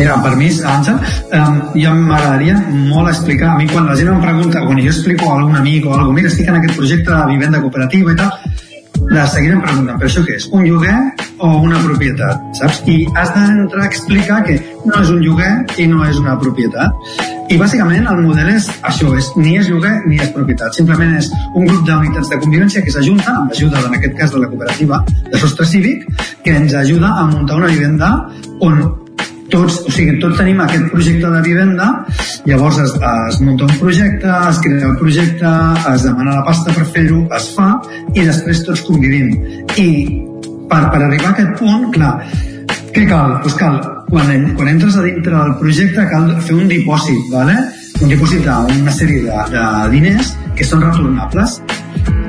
[0.01, 0.97] Mira, per mi, Àngel,
[1.37, 2.57] um, jo m'agradaria
[2.89, 5.85] molt explicar, a mi quan la gent em pregunta, quan jo explico a algun amic
[5.85, 8.33] o algú, mira, estic en aquest projecte de vivenda cooperativa i tal,
[9.09, 10.47] de seguida em pregunten, però això què és?
[10.55, 10.95] Un lloguer
[11.43, 12.41] o una propietat?
[12.59, 12.81] Saps?
[12.89, 15.51] I has d'entrar a explicar que no és un lloguer
[15.81, 17.13] i no és una propietat.
[17.51, 20.73] I bàsicament el model és això, és ni és lloguer ni és propietat.
[20.79, 24.43] Simplement és un grup d'unitats de convivència que s'ajunten amb ajuda, en aquest cas, de
[24.43, 26.07] la cooperativa de sostre cívic,
[26.43, 28.15] que ens ajuda a muntar una vivenda
[28.61, 29.02] on
[29.53, 31.89] tots, o sigui, tots tenim aquest projecte de vivenda,
[32.49, 35.53] llavors es, es munta un projecte, es crea el projecte,
[35.93, 37.69] es demana la pasta per fer-ho, es fa,
[38.15, 39.29] i després tots convivim.
[39.77, 39.87] I
[40.71, 42.15] per, per arribar a aquest punt, clar,
[42.93, 43.37] què cal?
[43.45, 43.79] Pues cal,
[44.09, 47.57] quan, quan entres a dintre del projecte cal fer un dipòsit, ¿vale?
[48.03, 51.59] un dipòsit d'una sèrie de, de diners que són retornables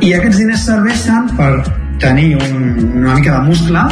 [0.04, 1.50] i aquests diners serveixen per
[2.02, 2.68] tenir un,
[3.00, 3.84] una mica de muscle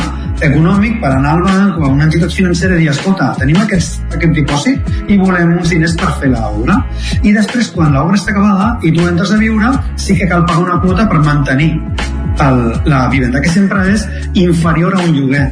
[0.46, 4.00] econòmic per anar al banc o a una entitat financera i dir, escolta, tenim aquest,
[4.12, 6.78] aquest dipòsit i volem uns diners per fer l'obra.
[7.22, 10.64] I després, quan l'obra està acabada i tu entres a viure, sí que cal pagar
[10.66, 11.70] una quota per mantenir
[12.42, 15.46] el, la vivenda, que sempre és inferior a un lloguer.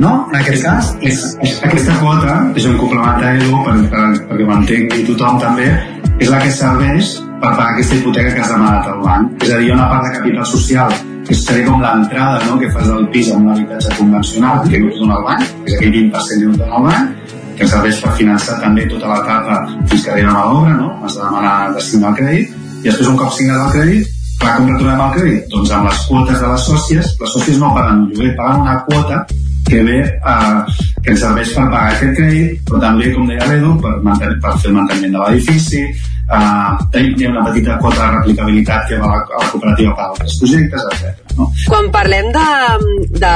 [0.00, 0.14] No?
[0.32, 0.90] En aquest cas...
[1.06, 5.70] És, és, aquesta quota, és un complementari per, per, perquè m'entengui tothom també,
[6.18, 9.42] és la que serveix per pagar aquesta hipoteca que has demanat al banc.
[9.46, 10.94] És a dir, una part de capital social
[11.24, 14.90] que seria com l'entrada no, que fas del pis en un habitatge convencional que no
[14.90, 17.68] et dona el banc, que és aquell 20% que no et dona el banc, que
[17.70, 19.60] serveix per finançar també tota l'etapa
[19.90, 20.90] fins que arribem a l'obra, no?
[21.04, 24.10] has de demanar de signar el crèdit, i després un cop signat el crèdit,
[24.40, 25.46] clar, com retornem el crèdit?
[25.54, 28.80] Doncs amb les quotes de les sòcies, les sòcies no paguen un lloguer, paguen una
[28.88, 29.22] quota
[29.64, 33.78] que ve eh, que ens serveix per pagar aquest crèdit, però també, com deia l'Edu,
[33.80, 35.86] per, mantenir, per fer el manteniment de l'edifici,
[36.24, 39.94] eh, hi ha una petita quota de replicabilitat que va a la, a la cooperativa
[39.94, 41.36] per altres projectes, etc.
[41.38, 41.50] No?
[41.68, 42.46] Quan parlem de,
[43.18, 43.34] de,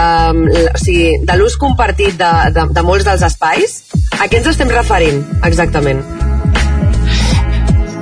[0.73, 3.79] o sigui, de l'ús compartit de, de, de molts dels espais,
[4.19, 6.03] a què ens estem referint exactament?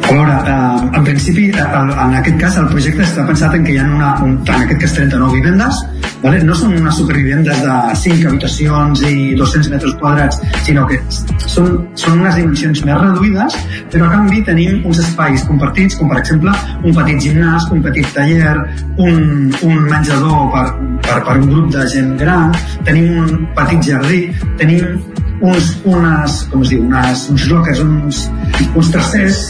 [0.06, 3.74] A veure, eh, en principi, eh, en aquest cas, el projecte està pensat en que
[3.74, 5.82] hi ha una, un, en aquest cas 39 vivendes,
[6.26, 6.42] vale?
[6.46, 10.98] no són unes supervivendes de 5 habitacions i 200 metres quadrats, sinó que
[11.46, 13.58] són, són unes dimensions més reduïdes,
[13.92, 18.08] però a canvi tenim uns espais compartits, com per exemple un petit gimnàs, un petit
[18.16, 18.56] taller,
[19.02, 20.66] un, un menjador per,
[21.06, 22.56] per, per un grup de gent gran,
[22.88, 24.24] tenim un petit jardí,
[24.60, 24.98] tenim
[25.44, 28.26] uns, unes, com es diu, unes, uns lockers, uns,
[28.74, 29.46] uns tercers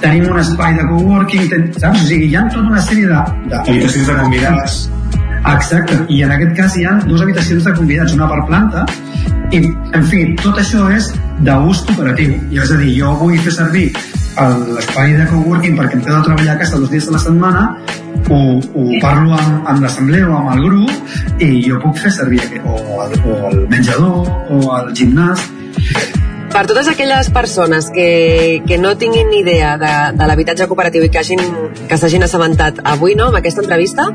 [0.00, 2.06] tenim un espai de coworking, ten, saps?
[2.06, 3.20] O sigui, hi ha tota una sèrie de...
[3.50, 4.78] de habitacions de convidats.
[5.40, 8.84] Exacte, i en aquest cas hi ha dues habitacions de convidats, una per planta,
[9.50, 9.62] i,
[9.96, 11.10] en fi, tot això és
[11.46, 12.36] d'ús cooperatiu.
[12.52, 13.88] I és a dir, jo vull fer servir
[14.40, 17.64] l'espai de coworking perquè em quedo a treballar a casa dos dies de la setmana,
[18.30, 22.40] ho, ho parlo amb, amb l'assemblea o amb el grup i jo puc fer servir
[22.62, 25.48] o el, o el menjador o el gimnàs
[26.50, 31.10] per totes aquelles persones que, que no tinguin ni idea de, de l'habitatge cooperatiu i
[31.12, 31.42] que hagin,
[31.88, 34.08] que s'hagin assabentat avui no, amb aquesta entrevista,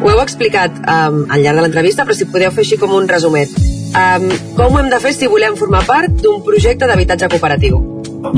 [0.00, 3.08] ho heu explicat um, al llarg de l'entrevista, però si podeu fer així com un
[3.10, 3.52] resumet.
[3.92, 7.82] Um, com ho hem de fer si volem formar part d'un projecte d'habitatge cooperatiu?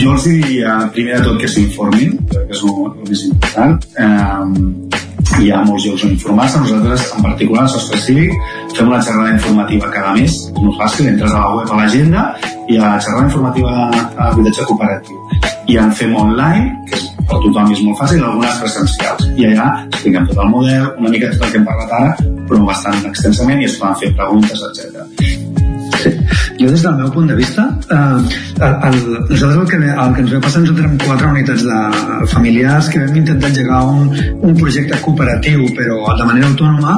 [0.01, 4.94] jo els diria primer de tot que s'informin que és el, més important eh,
[5.41, 6.61] hi ha molts llocs on informar-se.
[6.63, 8.35] Nosaltres en particular al Sostre Cívic
[8.77, 10.37] fem una xerrada informativa cada mes.
[10.51, 12.27] És molt fàcil, entres a la web a l'agenda
[12.69, 15.19] i a la xerrada informativa a l'habitatge cooperatiu.
[15.69, 19.27] I en fem online que és, per tothom és molt fàcil algunes presencials.
[19.35, 22.15] I allà expliquem tot el model una mica tot el que hem parlat ara
[22.45, 25.54] però bastant extensament i es poden fer preguntes, etc.
[26.65, 27.97] Jo des del meu punt de vista, eh,
[28.65, 28.95] el, el,
[29.29, 33.03] nosaltres el que, el que ens ve passar, nosaltres érem quatre unitats de familiars que
[33.03, 34.07] vam intentar engegar un,
[34.41, 36.95] un projecte cooperatiu, però de manera autònoma,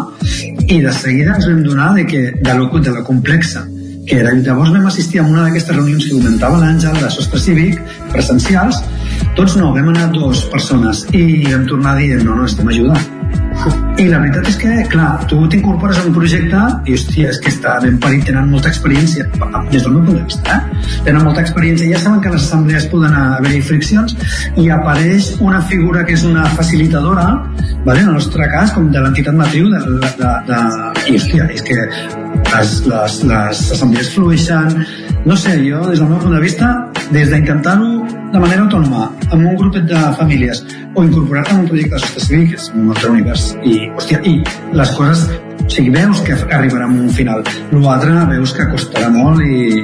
[0.69, 3.65] i de seguida ens vam donar de, que, de, lo, de la complexa
[4.07, 4.37] que era.
[4.39, 7.83] Llavors vam assistir a una d'aquestes reunions que comentava l'Àngel, de sostre cívic,
[8.15, 8.79] presencials,
[9.37, 13.17] tots no, vam anar dues persones i vam tornar a dir, no, no, estem ajudant
[13.97, 17.49] i la veritat és que, clar, tu t'incorpores a un projecte i, hòstia, és que
[17.49, 19.25] està ben parit, tenen molta experiència,
[19.71, 20.83] des del meu punt de vista, eh?
[21.07, 24.13] Tenen molta experiència, ja saben que les assemblees poden haver-hi friccions
[24.61, 27.27] i apareix una figura que és una facilitadora,
[27.87, 28.05] vale?
[28.05, 30.61] en el nostre cas, com de l'entitat matriu, de, de, de, de...
[31.07, 31.81] i, hòstia, és que
[32.53, 34.85] les, les, les assemblees flueixen,
[35.25, 36.75] no sé, jo, des del meu punt de vista,
[37.17, 40.63] des d'intentar-ho de manera autònoma, amb un grupet de famílies,
[40.95, 44.23] o incorporar-te en un projecte de sostre civil, que és un altre univers, i, hòstia,
[44.27, 44.39] i
[44.77, 45.29] les coses
[45.67, 47.43] o sigui, veus que arribarà a un final
[47.75, 49.83] l'altre veus que costarà molt i,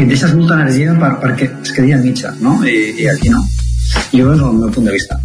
[0.00, 2.58] i deixes molta energia per, perquè es quedi a mitja no?
[2.66, 3.44] I, i aquí no
[4.10, 5.20] jo és el meu punt de vista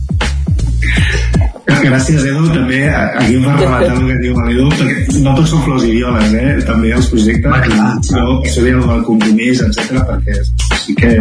[1.82, 2.44] Gràcies, Edu.
[2.52, 6.34] També aquí va rematar el que diu l'Edu, perquè no tots són flors i violes,
[6.38, 6.52] eh?
[6.68, 10.38] També els projectes, ah, clar, no, això deia el compromís, etc perquè
[10.84, 11.14] sí que,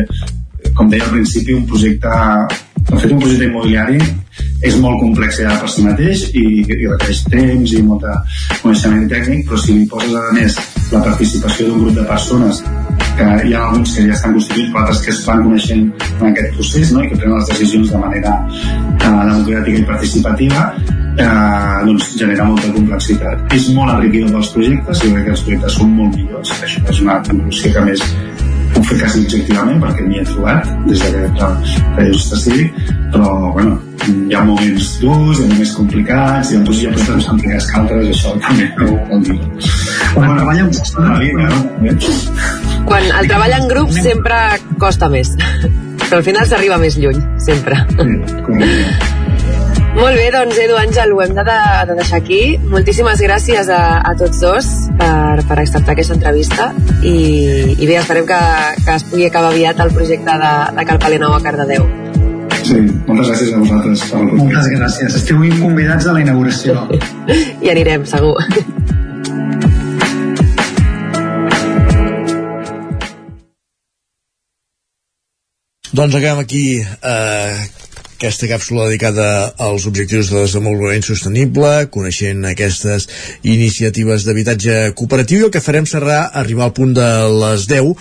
[0.81, 2.09] com deia al principi, un projecte
[2.81, 3.99] de fet, un projecte immobiliari
[4.65, 8.15] és molt complex ja per si mateix i, i requereix temps i molt de
[8.63, 10.57] coneixement tècnic, però si li poses a més
[10.91, 12.63] la participació d'un grup de persones
[13.19, 16.27] que hi ha alguns que ja estan constituïts però altres que es van coneixent en
[16.31, 17.05] aquest procés no?
[17.05, 22.73] i que prenen les decisions de manera eh, democràtica i participativa eh, doncs genera molta
[22.73, 23.45] complexitat.
[23.57, 26.57] És molt enriquidor dels projectes i crec que els projectes són molt millors.
[26.65, 28.05] Això és una conclusió que més
[28.91, 33.79] fer quasi objectivament perquè m'hi he trobat des d'aquest periodista cívic però bueno,
[34.09, 37.69] hi ha moments durs, hi ha moments complicats, i doncs hi ha projectes més complicats
[37.71, 39.39] que altres, això també ho vol dir.
[40.15, 40.71] Quan treballa en
[41.25, 41.97] vida, no?
[42.91, 44.43] Quan el treball en grup sempre
[44.83, 45.35] costa més,
[46.09, 47.83] però al final s'arriba més lluny, sempre.
[47.97, 49.20] Sí,
[49.91, 52.41] Molt bé, doncs Edu Àngel, ho hem de, de deixar aquí.
[52.71, 54.69] Moltíssimes gràcies a, a tots dos
[55.01, 56.69] per, per acceptar aquesta entrevista
[57.03, 57.17] i,
[57.75, 58.39] i bé, esperem que,
[58.85, 61.89] que es pugui acabar aviat el projecte de, de Cal Palenau a Cardedeu.
[62.61, 62.79] Sí,
[63.09, 64.07] moltes gràcies a vosaltres.
[64.13, 65.19] Per moltes gràcies.
[65.23, 66.87] Esteu convidats a la inauguració.
[67.65, 68.37] I anirem, segur.
[75.91, 77.57] Doncs acabem aquí eh,
[78.21, 79.27] aquesta càpsula dedicada
[79.65, 83.07] als objectius de desenvolupament sostenible, coneixent aquestes
[83.49, 87.95] iniciatives d'habitatge cooperatiu i el que farem serà arribar al punt de les 10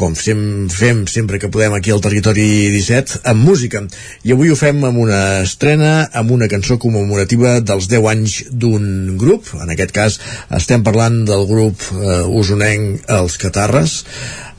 [0.00, 0.40] com fem,
[0.72, 3.84] fem sempre que podem aquí al territori 17, amb música.
[4.24, 9.16] I avui ho fem amb una estrena, amb una cançó commemorativa dels 10 anys d'un
[9.20, 9.52] grup.
[9.60, 10.18] En aquest cas
[10.56, 14.02] estem parlant del grup eh, usonenc Els Catarres.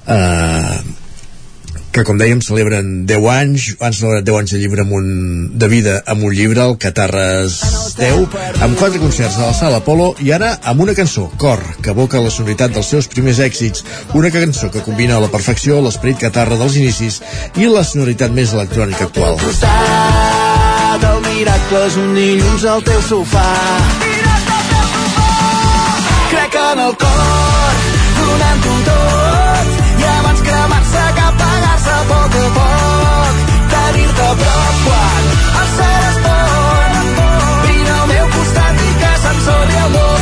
[0.05, 0.96] Eh,
[1.91, 5.07] que com dèiem celebren 10 anys han celebrat 10 anys de llibre amb un,
[5.57, 7.59] de vida amb un llibre, el Catarres
[7.97, 11.93] 10 amb quatre concerts a la Sala Apolo i ara amb una cançó, Cor que
[11.95, 13.83] evoca la sonoritat dels seus primers èxits.
[14.17, 17.21] Una cançó que combina a la perfecció l'esperit catarra dels inicis
[17.57, 19.41] i la sonoritat més electrònica actual.
[20.97, 23.45] El miracle és un dilluns al teu sofà.
[26.31, 27.77] Crec en el cor
[28.17, 31.26] donant-ho tot i abans cremar-se a
[32.11, 33.41] poc a poc
[33.73, 35.23] tenir-te a prop quan
[35.61, 36.91] el cel es pon
[37.65, 40.16] vine al meu costat i que s'ensorri el món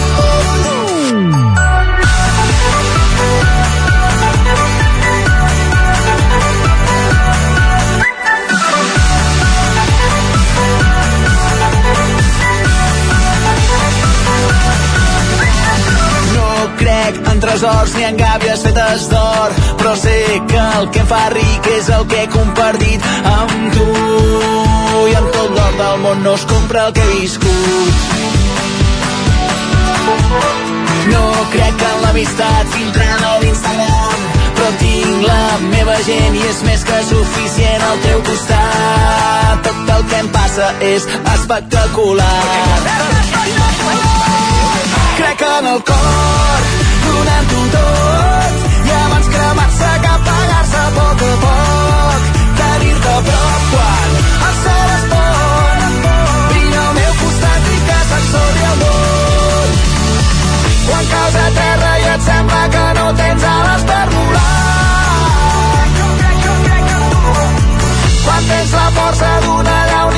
[17.55, 19.53] tresors ni en gàbies fetes d'or.
[19.79, 20.15] Però sé
[20.49, 23.85] que el que em fa ric és el que he compartit amb tu.
[25.05, 27.93] I amb tot l'or del món no es compra el que he viscut.
[31.13, 34.23] No crec en l'amistat filtrada a l'Instagram
[34.55, 39.67] però tinc la meva gent i és més que suficient al teu costat.
[39.67, 42.31] Tot el que em passa és espectacular.
[45.19, 52.21] Crec en el cor donant-ho tot i abans cremar-se que apagar-se a poc a poc.
[52.59, 54.09] Tenir-te a prop quan
[54.47, 55.79] el cel es pon.
[56.49, 59.73] Brilla al meu costat i que s'ensorri el món.
[60.87, 64.53] Quan caus a terra i et sembla que no tens ales per volar.
[68.25, 70.15] Quan tens la força d'una llau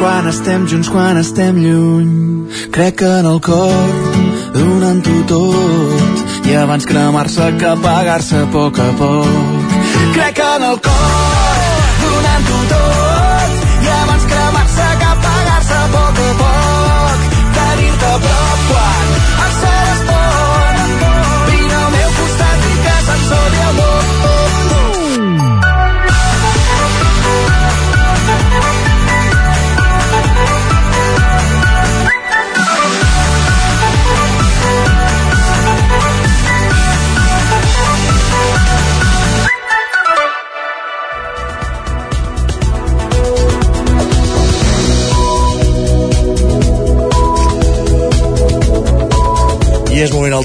[0.00, 2.12] quan estem junts, quan estem lluny.
[2.72, 3.74] Crec que en el cor,
[4.54, 9.76] donant-ho tot, i abans cremar-se que apagar-se a poc a poc.
[10.16, 11.60] Crec que en el cor,
[12.06, 12.99] donant-ho tot,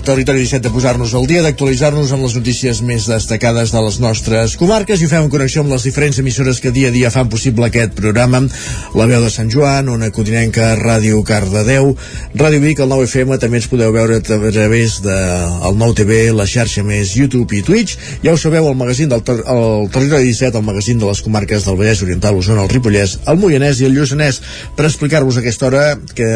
[0.05, 4.53] territori 17 de posar-nos al dia, d'actualitzar-nos amb les notícies més destacades de les nostres
[4.59, 7.31] comarques i ho fem en connexió amb les diferents emissores que dia a dia fan
[7.31, 8.43] possible aquest programa.
[8.93, 11.95] La veu de Sant Joan, Ona Codinenca, Ràdio Cardedeu,
[12.37, 15.97] Ràdio Vic, el 9 FM, també ens podeu veure a través del de, el 9
[15.97, 17.97] TV, la xarxa més YouTube i Twitch.
[18.21, 21.65] Ja ho sabeu, el magazín del ter el territori 17, el magazín de les comarques
[21.65, 24.41] del Vallès Oriental, Osona, el Ripollès, el Moianès i el Lluçanès,
[24.77, 25.83] per explicar-vos aquesta hora
[26.13, 26.29] que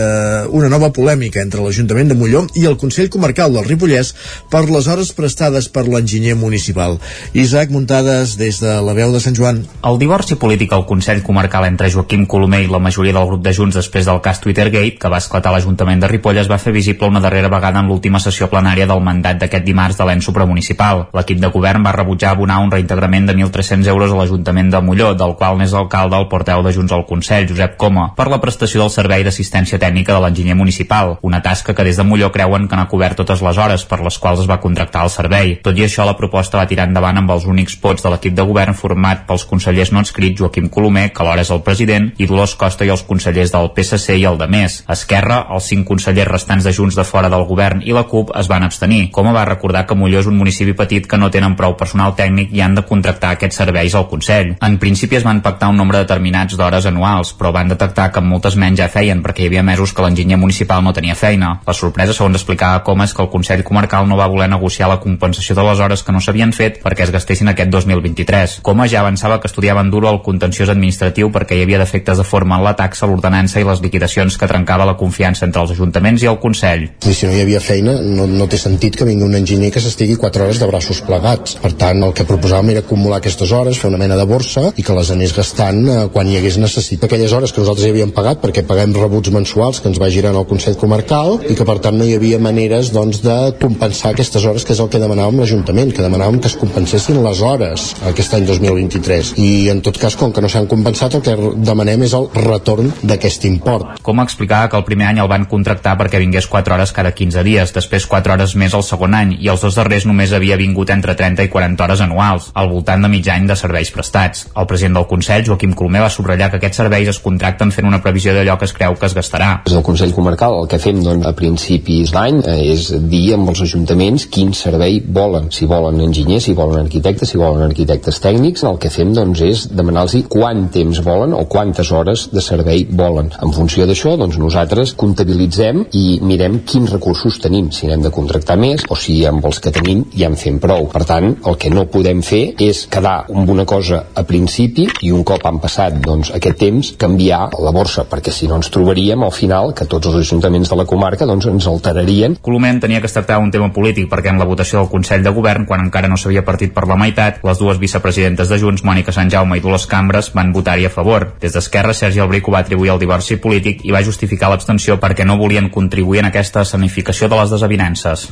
[0.49, 4.13] una nova polèmica entre l'Ajuntament de Molló i el Consell Comarcal del Ripollès
[4.49, 6.97] per les hores prestades per l'enginyer municipal.
[7.33, 9.61] Isaac Muntades, des de la veu de Sant Joan.
[9.85, 13.53] El divorci polític al Consell Comarcal entre Joaquim Colomer i la majoria del grup de
[13.53, 17.09] Junts després del cas Twittergate, que va esclatar l'Ajuntament de Ripoll, es va fer visible
[17.09, 21.07] una darrera vegada en l'última sessió plenària del mandat d'aquest dimarts de l'ENS supramunicipal.
[21.15, 25.13] L'equip de govern va rebutjar abonar un reintegrament de 1.300 euros a l'Ajuntament de Molló,
[25.17, 28.83] del qual n'és alcalde el porteu de Junts al Consell, Josep Coma, per la prestació
[28.83, 32.77] del servei d'assistència tècnica de l'enginyer municipal, una tasca que des de Molló creuen que
[32.77, 35.55] n'ha cobert totes les hores per les quals es va contractar el servei.
[35.63, 38.45] Tot i això, la proposta va tirar endavant amb els únics vots de l'equip de
[38.45, 42.55] govern format pels consellers no escrits Joaquim Colomer, que alhora és el president, i Dolors
[42.59, 44.83] Costa i els consellers del PSC i el de Més.
[44.89, 48.49] Esquerra, els cinc consellers restants de Junts de fora del govern i la CUP es
[48.51, 49.09] van abstenir.
[49.15, 52.53] Com va recordar que Molló és un municipi petit que no tenen prou personal tècnic
[52.55, 54.55] i han de contractar aquests serveis al Consell.
[54.65, 58.57] En principi es van pactar un nombre determinats d'hores anuals, però van detectar que moltes
[58.59, 61.55] menys ja feien perquè hi havia mesos que l'enginyer municipal no tenia feina.
[61.67, 64.99] La sorpresa, segons explicava com és que el Consell Comarcal no va voler negociar la
[64.99, 68.57] compensació de les hores que no s'havien fet perquè es gastessin aquest 2023.
[68.67, 72.57] Coma ja avançava que estudiaven duro el contenciós administratiu perquè hi havia defectes de forma
[72.57, 76.27] en la taxa, l'ordenança i les liquidacions que trencava la confiança entre els ajuntaments i
[76.27, 76.83] el Consell.
[77.07, 79.83] I si no hi havia feina, no, no té sentit que vingui un enginyer que
[79.83, 81.55] s'estigui 4 hores de braços plegats.
[81.63, 84.83] Per tant, el que proposàvem era acumular aquestes hores, fer una mena de borsa i
[84.83, 87.07] que les anés gastant eh, quan hi hagués necessitat.
[87.07, 90.35] Aquelles hores que nosaltres ja havíem pagat perquè paguem rebuts mensuals que ens va girant
[90.35, 93.28] al Consell Comarcal i que per tant no hi havia maneres doncs, de
[93.59, 97.41] compensar aquestes hores, que és el que demanàvem l'Ajuntament, que demanàvem que es compensessin les
[97.45, 99.33] hores aquest any 2023.
[99.41, 102.91] I en tot cas, com que no s'han compensat, el que demanem és el retorn
[103.01, 103.99] d'aquest import.
[104.05, 107.43] Com explicava que el primer any el van contractar perquè vingués 4 hores cada 15
[107.47, 110.91] dies, després 4 hores més el segon any, i els dos darrers només havia vingut
[110.93, 114.47] entre 30 i 40 hores anuals, al voltant de mig any de serveis prestats.
[114.55, 118.01] El president del Consell, Joaquim Colomer, va subratllar que aquests serveis es contracten fent una
[118.03, 119.51] previsió d'allò que es creu que es gastarà.
[119.65, 123.49] Des del Consell Comarcal el que fem doncs, a principis d'any eh, és dir amb
[123.51, 128.63] els ajuntaments quin servei volen, si volen enginyers, si volen arquitectes, si volen arquitectes tècnics,
[128.69, 133.31] el que fem doncs, és demanar-los quant temps volen o quantes hores de servei volen.
[133.43, 138.57] En funció d'això, doncs, nosaltres comptabilitzem i mirem quins recursos tenim, si n'hem de contractar
[138.59, 140.87] més o si amb els que tenim ja en fem prou.
[140.93, 145.11] Per tant, el que no podem fer és quedar amb una cosa a principi i
[145.15, 149.23] un cop han passat doncs, aquest temps canviar la borsa, perquè si no ens trobaríem
[149.25, 152.37] al final que tots els ajuntaments de la comarca doncs, ens alterarien.
[152.45, 155.33] Coloment tenia que es tractava un tema polític perquè en la votació del Consell de
[155.35, 159.15] Govern, quan encara no s'havia partit per la meitat, les dues vicepresidentes de Junts, Mònica
[159.15, 161.29] Sant Jaume i Dolors Cambres, van votar-hi a favor.
[161.41, 165.39] Des d'Esquerra, Sergi Albrico va atribuir el divorci polític i va justificar l'abstenció perquè no
[165.39, 168.29] volien contribuir en aquesta escenificació de les desavinences.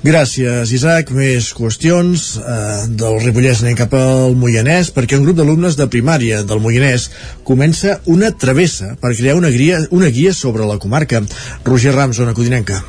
[0.00, 1.10] Gràcies, Isaac.
[1.12, 6.40] Més qüestions eh, del Ripollès anem cap al Moianès, perquè un grup d'alumnes de primària
[6.40, 7.10] del Moianès
[7.44, 11.20] comença una travessa per crear una guia, una guia sobre la comarca.
[11.68, 12.80] Roger Rams, zona codinenca.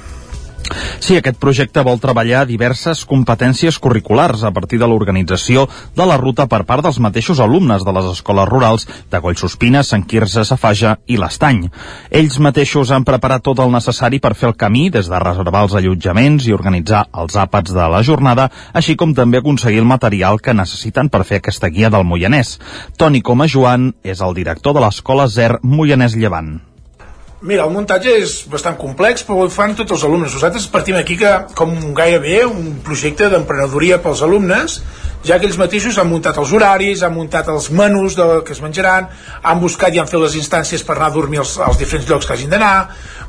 [0.99, 6.47] Sí, aquest projecte vol treballar diverses competències curriculars a partir de l'organització de la ruta
[6.51, 11.19] per part dels mateixos alumnes de les escoles rurals de Collsospina, Sant Quirze, Safaja i
[11.19, 11.65] l'Estany.
[12.11, 15.75] Ells mateixos han preparat tot el necessari per fer el camí des de reservar els
[15.77, 20.57] allotjaments i organitzar els àpats de la jornada, així com també aconseguir el material que
[20.57, 22.57] necessiten per fer aquesta guia del Moianès.
[22.97, 26.70] Toni Coma Joan és el director de l'escola ZER Moianès Llevant.
[27.41, 30.33] Mira, el muntatge és bastant complex, però ho fan tots els alumnes.
[30.35, 34.75] Nosaltres partim aquí que, com gairebé un projecte d'emprenedoria pels alumnes,
[35.25, 38.61] ja que ells mateixos han muntat els horaris, han muntat els menús del que es
[38.61, 39.09] menjaran,
[39.41, 42.29] han buscat i han fet les instàncies per anar a dormir als, als diferents llocs
[42.29, 42.75] que hagin d'anar.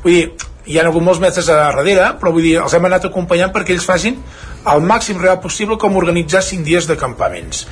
[0.05, 0.27] Vull dir,
[0.69, 3.73] hi ha hagut molts mestres a darrere, però vull dir, els hem anat acompanyant perquè
[3.73, 4.21] ells facin
[4.69, 7.65] el màxim real possible com organitzar cinc dies de campaments.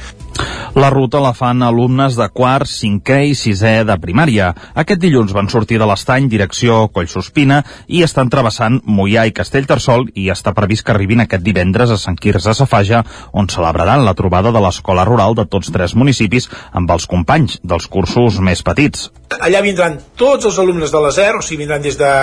[0.72, 4.54] La ruta la fan alumnes de quart, cinquè i sisè de primària.
[4.84, 7.58] Aquest dilluns van sortir de l'estany direcció Collsospina
[7.92, 12.16] i estan travessant Mollà i Castellterçol i està previst que arribin aquest divendres a Sant
[12.16, 17.06] Quirze Safaja, on celebraran la trobada de l'escola rural de tots tres municipis amb els
[17.06, 19.10] companys dels cursos més petits.
[19.42, 22.14] Allà vindran tots els alumnes de la ZER, o sigui, vindran des de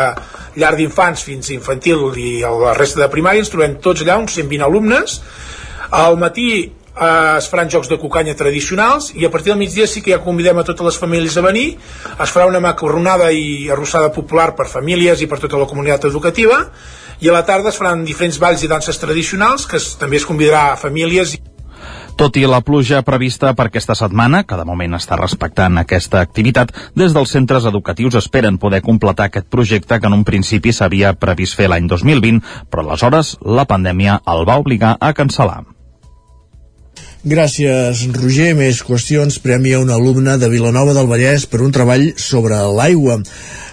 [0.56, 4.64] llar d'infants fins infantil i la resta de primària, ens trobem tots allà, uns 120
[4.64, 5.20] alumnes.
[5.92, 6.48] Al matí
[7.00, 10.22] eh, es faran jocs de cucanya tradicionals i a partir del migdia sí que ja
[10.24, 14.66] convidem a totes les famílies a venir es farà una macarronada i arrossada popular per
[14.66, 16.64] famílies i per tota la comunitat educativa
[17.20, 20.26] i a la tarda es faran diferents balls i danses tradicionals que es, també es
[20.26, 21.38] convidarà a famílies
[22.18, 26.72] tot i la pluja prevista per aquesta setmana, que de moment està respectant aquesta activitat,
[26.98, 31.54] des dels centres educatius esperen poder completar aquest projecte que en un principi s'havia previst
[31.54, 35.77] fer l'any 2020, però aleshores la pandèmia el va obligar a cancel·lar.
[37.26, 38.52] Gràcies, Roger.
[38.54, 39.40] Més qüestions.
[39.42, 43.18] Premi a un alumne de Vilanova del Vallès per un treball sobre l'aigua.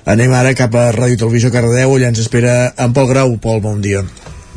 [0.05, 3.37] Anem ara cap a Ràdio Televisió Cardedeu, allà ens espera en Pol Grau.
[3.37, 4.01] Pol, bon dia.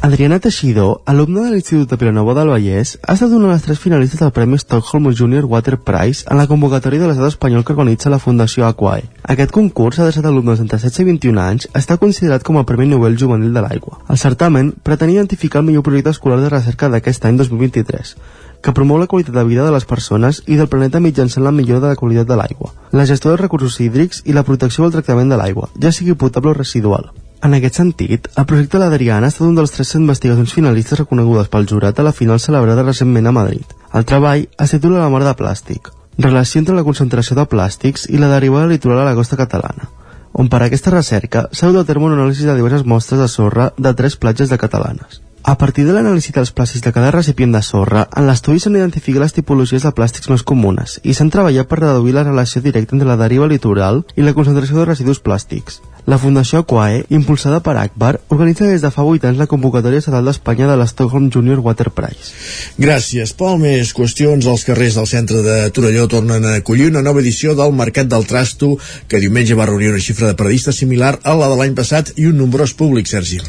[0.01, 3.81] Adriana Teixidor, alumna de l'Institut de Vilanova del Vallès, ha estat una de les tres
[3.83, 8.13] finalistes del Premi Stockholm Junior Water Prize en la convocatòria de l'estat espanyol que organitza
[8.13, 9.09] la Fundació Aquae.
[9.35, 12.87] Aquest concurs, adreçat a alumnes entre 16 i 21 anys, està considerat com el Premi
[12.87, 13.99] Nobel Juvenil de l'Aigua.
[14.09, 18.15] El certamen pretenia identificar el millor projecte escolar de recerca d'aquest any 2023,
[18.63, 21.81] que promou la qualitat de vida de les persones i del planeta mitjançant la millora
[21.81, 25.31] de la qualitat de l'aigua, la gestió dels recursos hídrics i la protecció del tractament
[25.31, 27.11] de l'aigua, ja sigui potable o residual.
[27.43, 31.69] En aquest sentit, el projecte L'Adriana ha estat un dels tres investigacions finalistes reconegudes pel
[31.71, 33.77] jurat a la final celebrada recentment a Madrid.
[33.95, 38.19] El treball es titula La mort de plàstic, relació entre la concentració de plàstics i
[38.19, 39.87] la derivada litoral a la costa catalana,
[40.33, 43.71] on per aquesta recerca s'ha dut a terme un anàlisi de diverses mostres de sorra
[43.79, 45.23] de tres platges de catalanes.
[45.43, 49.23] A partir de l'anàlisi dels plàstics de cada recipient de sorra, en l'estudi s'han identificat
[49.23, 53.09] les tipologies de plàstics més comunes i s'han treballat per reduir la relació directa entre
[53.09, 55.81] la deriva litoral i la concentració de residus plàstics.
[56.09, 60.25] La Fundació Aquae, impulsada per Akbar, organitza des de fa 8 anys la convocatòria estatal
[60.25, 62.33] d'Espanya de l'Stockholm Junior Water Prize.
[62.81, 63.59] Gràcies, Pol.
[63.61, 64.49] Més qüestions.
[64.49, 68.25] Els carrers del centre de Torelló tornen a acollir una nova edició del Mercat del
[68.25, 68.71] Trasto,
[69.05, 72.31] que diumenge va reunir una xifra de paradistes similar a la de l'any passat i
[72.33, 73.43] un nombrós públic, Sergi.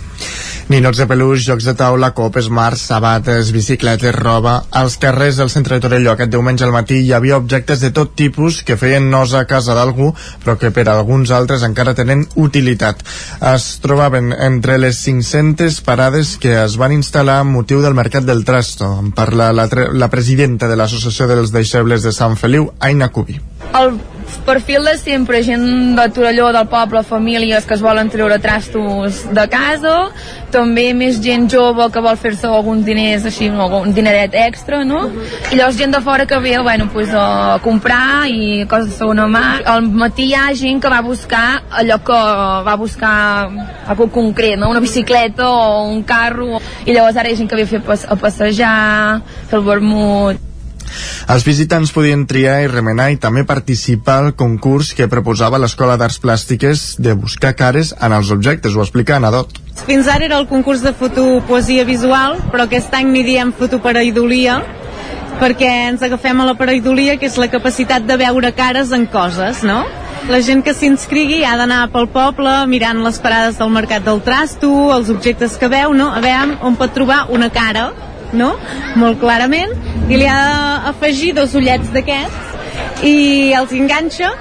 [0.70, 4.60] Ninots de peluix, jocs de taula, copes, mars, sabates, bicicletes, roba...
[4.80, 8.12] Als carrers del centre de Torelló aquest diumenge al matí hi havia objectes de tot
[8.20, 10.12] tipus que feien nosa a casa d'algú,
[10.43, 13.03] però que per alguns altres encara tenen utilitat.
[13.53, 18.43] Es trobaven entre les 500 parades que es van instal·lar amb motiu del Mercat del
[18.45, 18.91] Trasto.
[18.99, 23.39] En parla la, la presidenta de l'Associació dels Deixebles de Sant Feliu, Aina Cubi.
[23.79, 23.93] El
[24.45, 29.45] perfil de sempre, gent de Torelló, del poble, famílies que es volen treure trastos de
[29.49, 29.95] casa,
[30.53, 35.05] també més gent jove que vol fer-se alguns diners així, algun dineret extra, no?
[35.51, 39.27] I llavors gent de fora que ve, bueno, pues, a comprar i coses de segona
[39.30, 39.45] mà.
[39.65, 42.19] Al matí hi ha gent que va buscar allò que
[42.67, 43.15] va buscar
[43.88, 44.69] algú concret, no?
[44.69, 46.59] Una bicicleta o un carro.
[46.86, 50.48] I llavors ara hi ha gent que ve a, fer a passejar, fer el vermut,
[51.29, 56.19] els visitants podien triar i remenar i també participar al concurs que proposava l'Escola d'Arts
[56.23, 59.59] Plàstiques de buscar cares en els objectes, ho explica Anadot.
[59.85, 64.59] Fins ara era el concurs de fotopoesia visual, però aquest any n'hi diem fotopareidolia,
[65.39, 69.63] perquè ens agafem a la pareidolia, que és la capacitat de veure cares en coses,
[69.63, 69.85] no?
[70.29, 74.69] La gent que s'inscrigui ha d'anar pel poble mirant les parades del mercat del trasto,
[74.93, 76.11] els objectes que veu, no?
[76.11, 77.87] A veure on pot trobar una cara,
[78.34, 78.53] no?
[78.99, 79.73] Molt clarament,
[80.09, 80.39] i li ha
[80.86, 84.32] d'afegir dos ullets d'aquests i els enganxa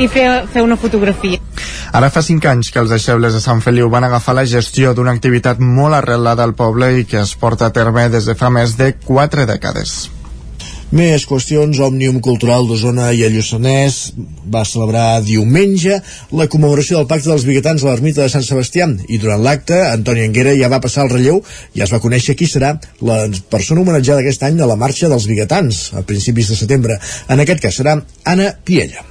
[0.00, 1.40] i fer, fer una fotografia.
[1.92, 5.14] Ara fa cinc anys que els deixebles de Sant Feliu van agafar la gestió d'una
[5.16, 8.76] activitat molt arrelada al poble i que es porta a terme des de fa més
[8.78, 10.19] de quatre dècades.
[10.90, 13.98] Més qüestions, Òmnium Cultural d'Osona i el Lluçanès
[14.50, 16.00] va celebrar diumenge
[16.34, 20.24] la commemoració del Pacte dels Biguetans a l'ermita de Sant Sebastià i durant l'acte Antoni
[20.26, 21.38] Anguera ja va passar el relleu
[21.78, 22.72] i es va conèixer qui serà
[23.06, 23.20] la
[23.52, 26.98] persona homenatjada aquest any a la marxa dels Biguetans a principis de setembre.
[27.30, 27.94] En aquest cas serà
[28.26, 29.06] Anna Piella.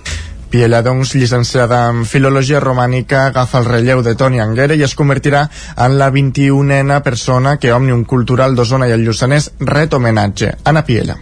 [0.51, 5.45] Piella, doncs, llicenciada en Filologia Romànica, agafa el relleu de Toni Anguera i es convertirà
[5.77, 10.57] en la 21a persona que Òmnium Cultural d'Osona i el Lluçanès ret homenatge.
[10.68, 11.22] Anna Piella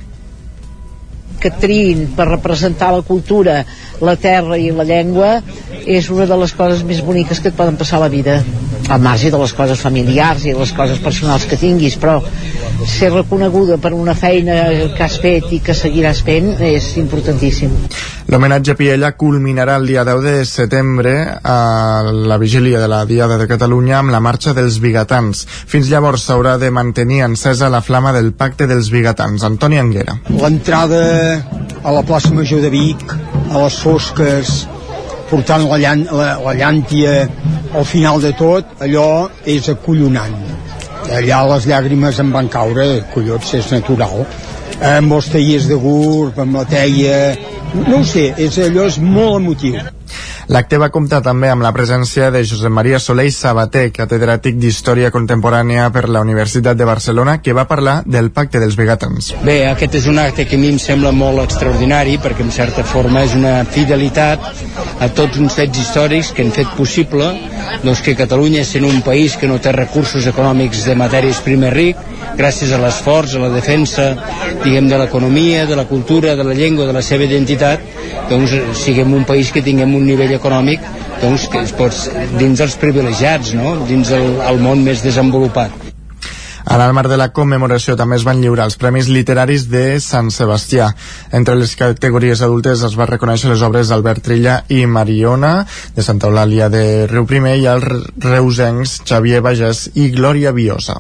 [1.42, 3.62] que triïn per representar la cultura,
[4.02, 5.38] la terra i la llengua
[5.86, 8.42] és una de les coses més boniques que et poden passar a la vida.
[8.88, 12.20] Al marge de les coses familiars i les coses personals que tinguis però
[12.88, 14.62] ser reconeguda per una feina
[14.96, 17.74] que has fet i que seguiràs fent és importantíssim
[18.28, 21.12] L'homenatge a Piella culminarà el dia 10 de setembre
[21.48, 25.46] a la vigília de la Diada de Catalunya amb la marxa dels bigatans.
[25.48, 29.46] Fins llavors s'haurà de mantenir encesa la flama del pacte dels bigatans.
[29.48, 30.18] Antoni Anguera.
[30.28, 31.00] L'entrada
[31.84, 33.16] a la plaça Major de Vic,
[33.48, 34.52] a les fosques,
[35.32, 37.16] portant la, llan la, la llàntia
[37.80, 40.36] al final de tot, allò és acollonant.
[41.16, 44.28] Allà les llàgrimes em van caure, collons, és natural.
[44.86, 47.36] Amb els tallers de gurb, amb la teia...
[47.78, 49.97] No ho sé, és, allò és molt emotiu.
[50.48, 55.90] L'acte va comptar també amb la presència de Josep Maria Soler Sabater, catedràtic d'Història Contemporània
[55.92, 59.34] per la Universitat de Barcelona, que va parlar del Pacte dels Begatans.
[59.44, 62.88] Bé, aquest és un acte que a mi em sembla molt extraordinari, perquè en certa
[62.88, 64.48] forma és una fidelitat
[65.04, 67.28] a tots uns fets històrics que han fet possible
[67.84, 72.00] doncs, que Catalunya, sent un país que no té recursos econòmics de matèries primer ric,
[72.40, 74.10] gràcies a l'esforç, a la defensa,
[74.64, 77.84] diguem, de l'economia, de la cultura, de la llengua, de la seva identitat,
[78.32, 80.86] doncs siguem un país que tinguem un nivell econòmic
[81.22, 82.06] doncs, que es pots,
[82.38, 83.76] dins dels privilegiats, no?
[83.90, 85.88] dins el, el món més desenvolupat.
[86.68, 90.28] En el marc de la commemoració també es van lliurar els Premis Literaris de Sant
[90.36, 90.90] Sebastià.
[91.40, 95.54] Entre les categories adultes es va reconèixer les obres d'Albert Trilla i Mariona,
[95.96, 97.88] de Santa Eulàlia de Riu Primer, i els
[98.26, 101.00] reusencs Xavier Bages i Glòria Biosa.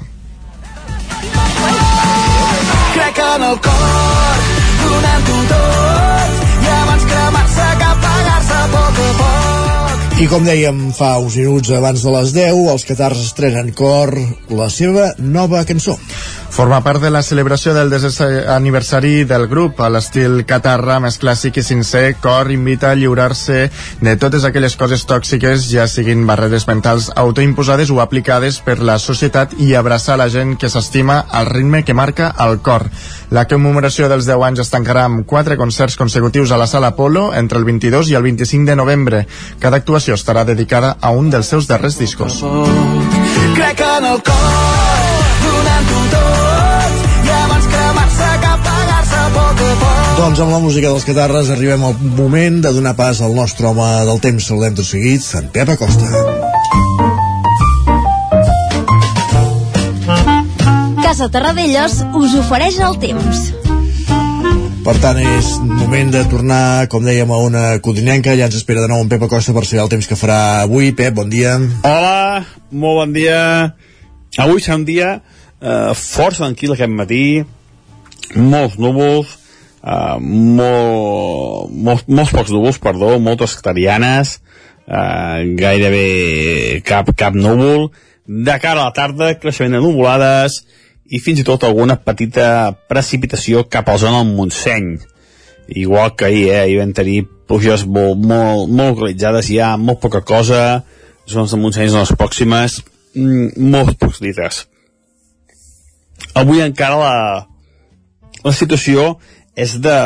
[2.95, 3.96] Crec en el cor,
[10.17, 14.15] I com dèiem fa uns minuts abans de les 10, els catars estrenen cor
[14.49, 15.93] la seva nova cançó.
[16.49, 21.59] Forma part de la celebració del desè aniversari del grup a l'estil catarra més clàssic
[21.59, 22.15] i sincer.
[22.23, 23.59] Cor invita a lliurar-se
[24.01, 29.53] de totes aquelles coses tòxiques, ja siguin barreres mentals autoimposades o aplicades per la societat
[29.61, 32.87] i abraçar la gent que s'estima al ritme que marca el cor.
[33.29, 37.33] La commemoració dels 10 anys es tancarà amb quatre concerts consecutius a la Sala Apolo
[37.35, 39.25] entre el 22 i el 25 de novembre.
[39.59, 42.41] Cada actuació estarà dedicada a un dels seus darrers discos.
[43.53, 44.86] Crec en el cor,
[50.17, 53.85] Doncs amb la música dels catarres arribem al moment de donar pas al nostre home
[54.09, 54.47] del temps.
[54.49, 56.09] Saludem tot seguit, en Pep Acosta.
[61.03, 63.45] Casa Terradellos us ofereix el temps.
[64.87, 68.33] Per tant, és moment de tornar, com dèiem, a una codinenca.
[68.39, 70.95] Ja ens espera de nou en Pep Acosta per saber el temps que farà avui.
[70.97, 71.59] Pep, bon dia.
[71.85, 73.41] Hola, molt bon dia.
[74.41, 75.19] Avui serà un dia
[75.61, 77.25] eh, força tranquil aquest matí,
[78.35, 79.37] molts núvols,
[79.87, 84.37] eh, molt, molt, molts pocs núvols, perdó, moltes clarianes,
[84.87, 87.89] eh, gairebé cap, cap núvol.
[88.27, 90.65] De cara a la tarda, creixement de nuvolades
[91.07, 94.97] i fins i tot alguna petita precipitació cap a la zona del Montseny.
[95.67, 96.61] Igual que ahir, eh?
[96.65, 100.83] Ahir vam tenir pluges molt, molt, molt localitzades, hi ha molt poca cosa,
[101.27, 102.81] zones de Montseny són les pròximes,
[103.15, 104.65] mm, molts pocs litres.
[106.35, 107.15] Avui encara la,
[108.43, 109.15] la situació
[109.57, 109.97] és de,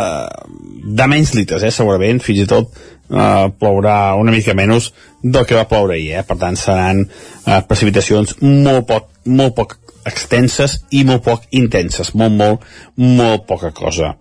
[0.99, 4.91] de menys litres, eh, segurament, fins i tot eh, plourà una mica menys
[5.21, 6.25] del que va ploure ahir, eh?
[6.27, 12.33] per tant seran eh, precipitacions molt poc, molt poc extenses i molt poc intenses, molt,
[12.33, 12.65] molt,
[12.95, 14.15] molt poca cosa.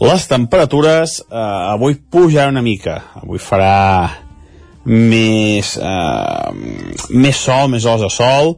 [0.00, 1.44] Les temperatures eh,
[1.76, 4.08] avui pujaran una mica, avui farà
[4.88, 6.50] més, eh,
[7.12, 8.54] més sol, més hores de sol,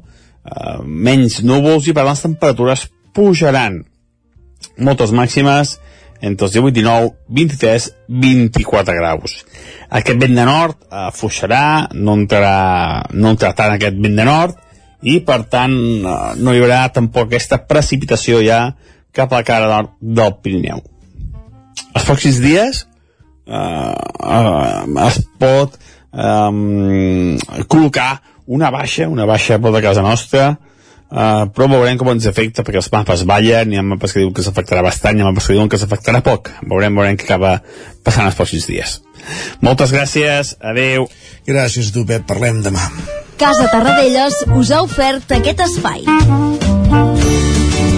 [0.46, 3.82] eh, menys núvols i per tant les temperatures pujaran
[4.78, 5.76] moltes màximes
[6.22, 7.88] entre els 18, 19, 23,
[8.22, 9.40] 24 graus.
[9.90, 14.56] Aquest vent de nord eh, fluixarà, no entrarà, no entrarà tant aquest vent de nord,
[15.02, 18.62] i per tant eh, no hi haurà tampoc aquesta precipitació ja
[19.12, 20.82] cap a la cara nord del Pirineu.
[21.92, 28.12] Els pròxims dies eh, eh, es pot eh, col·locar
[28.46, 30.52] una baixa, una baixa per de casa nostra,
[31.12, 34.34] uh, però veurem com ens afecta perquè els mapes ballen, hi ha mapes que diuen
[34.34, 36.50] que s'afectarà bastant hi ha mapes que diuen que s'afectarà poc.
[36.64, 37.58] Veurem, veurem què acaba
[38.02, 38.98] passant els pròxims dies.
[39.62, 41.06] Moltes gràcies, adeu.
[41.46, 42.90] Gràcies a tu Pep, parlem demà.
[43.38, 46.06] Casa Tarradellas us ha ofert aquest espai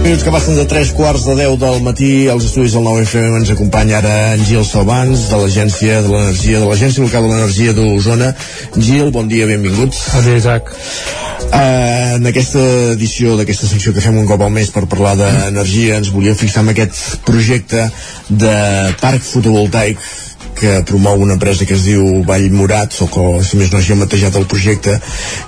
[0.00, 2.28] Minuts que passen de 3 quarts de 10 del matí.
[2.32, 6.70] Als estudis del 9FM ens acompanya ara en Gil Salvans de l'Agència de l'Energia de
[6.70, 8.30] l'Agència Local de l'Energia d'Osona.
[8.78, 10.72] Gil, bon dia, benvinguts Bon dia, Isaac.
[11.50, 12.62] Uh, en aquesta
[12.94, 16.64] edició d'aquesta secció que fem un cop al mes per parlar d'energia ens volíem fixar
[16.64, 17.88] en aquest projecte
[18.30, 18.56] de
[19.00, 19.98] parc fotovoltaic
[20.60, 24.00] que promou una empresa que es diu Vallmorat, o que, si més no, així ha
[24.00, 24.98] matejat el projecte,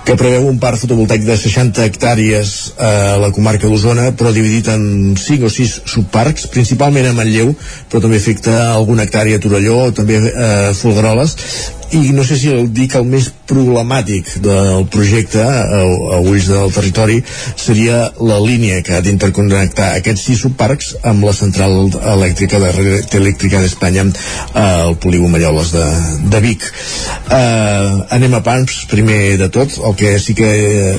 [0.06, 5.14] que preveu un parc fotovoltaic de 60 hectàrees a la comarca d'Osona, però dividit en
[5.20, 7.52] 5 o 6 subparcs, principalment a Manlleu,
[7.92, 11.36] però també afecta alguna hectàrea a Torelló, també a Folgueroles,
[11.92, 16.72] i no sé si el dic el més problemàtic del projecte a, a ulls del
[16.72, 22.72] territori seria la línia que ha d'interconnectar aquests sis subparcs amb la central elèctrica de
[22.78, 24.06] Red Elèctrica d'Espanya
[24.58, 25.84] al polígon Malloles de,
[26.32, 26.64] de Vic.
[27.28, 29.76] Uh, anem a pams primer de tot.
[29.84, 30.96] El que sí que eh,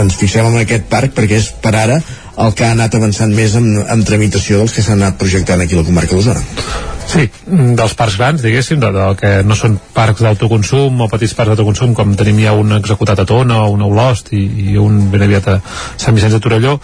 [0.00, 2.00] ens fixem en aquest parc perquè és per ara
[2.40, 5.76] el que ha anat avançant més en, en tramitació dels que s'han anat projectant aquí
[5.76, 6.40] a la comarca d'Osona
[7.12, 11.52] Sí, dels parcs grans, diguéssim, de, de, que no són parcs d'autoconsum o petits parcs
[11.52, 14.42] d'autoconsum, com tenim ja un executat a Tona un a Olost i,
[14.72, 15.58] i un ben aviat a
[16.00, 16.78] Sant Vicenç de Torelló,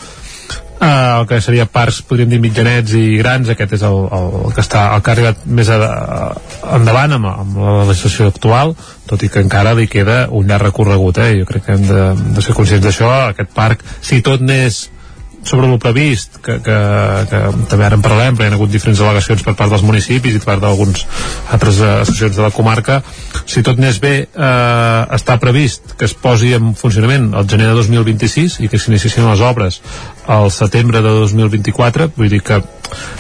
[0.81, 4.53] eh, el que seria parcs, podríem dir, mitjanets i grans, aquest és el, el, el
[4.57, 6.29] que està el que ha arribat més a, a,
[6.77, 8.75] endavant amb, amb la legislació actual,
[9.09, 11.33] tot i que encara li queda un llarg recorregut, eh?
[11.41, 12.05] jo crec que hem de,
[12.37, 14.89] de ser conscients d'això, aquest parc, si tot n'és
[15.43, 16.77] sobre el previst, que, que,
[17.31, 17.41] que
[17.71, 20.43] també ara en parlarem, perquè hi ha hagut diferents delegacions per part dels municipis i
[20.43, 21.05] per part d'alguns
[21.55, 23.01] altres associacions de la comarca,
[23.47, 27.79] si tot n'és bé, eh, està previst que es posi en funcionament el gener de
[27.79, 29.81] 2026 i que s'iniciïn les obres
[30.27, 32.61] al setembre de 2024, vull dir que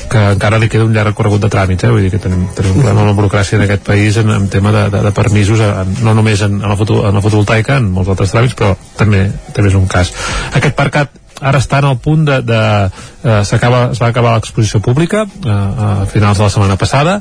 [0.08, 1.90] que encara li queda un llarg recorregut de tràmits eh?
[1.92, 4.48] vull dir que tenim, tenim un problema amb la burocràcia en aquest país en, en
[4.48, 7.76] tema de, de, de permisos en, no només en, en, la foto, en la fotovoltaica
[7.82, 10.14] en molts altres tràmits però també, també és un cas
[10.56, 14.80] aquest parcat ara està en el punt de, de eh, s'acaba es va acabar l'exposició
[14.84, 17.18] pública eh, a finals de la setmana passada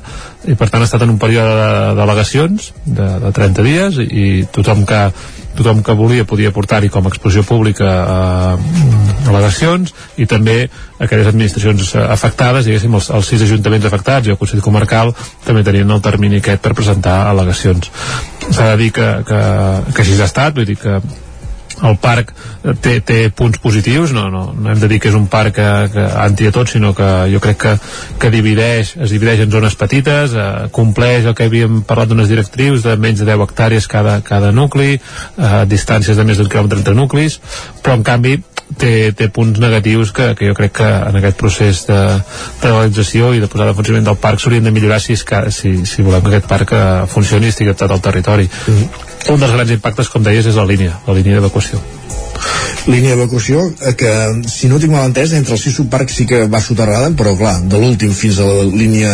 [0.47, 4.07] i per tant ha estat en un període de delegacions de, de 30 dies i,
[4.07, 5.01] i tothom que
[5.57, 10.57] tothom que volia podia portar-hi com a exposició pública eh, al·legacions i també
[11.01, 15.13] aquelles administracions eh, afectades, diguéssim, els, els sis ajuntaments afectats i el Consell Comarcal
[15.45, 17.89] també tenien el termini aquest per presentar al·legacions.
[18.47, 19.41] S'ha de dir que, que,
[19.93, 20.99] que així ha estat, vull dir que
[21.85, 22.33] el parc
[22.81, 24.13] té, té punts positius?
[24.15, 26.71] No, no, no hem de dir que és un parc que, que anti a tot,
[26.71, 27.73] sinó que jo crec que,
[28.21, 32.85] que divideix, es divideix en zones petites eh, compleix el que havíem parlat d'unes directrius
[32.85, 36.97] de menys de 10 hectàrees cada, cada nucli eh, distàncies de més d'un quilòmetre entre
[36.97, 37.39] nuclis
[37.83, 38.37] però en canvi
[38.75, 41.99] té, té punts negatius que, que jo crec que en aquest procés de,
[42.61, 45.73] de realització i de posada en funcionament del parc s'haurien de millorar si, que, si,
[45.87, 49.33] si volem que aquest parc eh, funcioni i estigui adaptat al territori mm -hmm.
[49.33, 51.79] un dels grans impactes com deies és la línia la línia d'evacuació
[52.87, 54.11] línia d'evacuació eh, que,
[54.47, 57.55] si no tinc mal entès, entre els sis subparcs sí que va soterrada, però clar,
[57.71, 59.13] de l'últim fins a la línia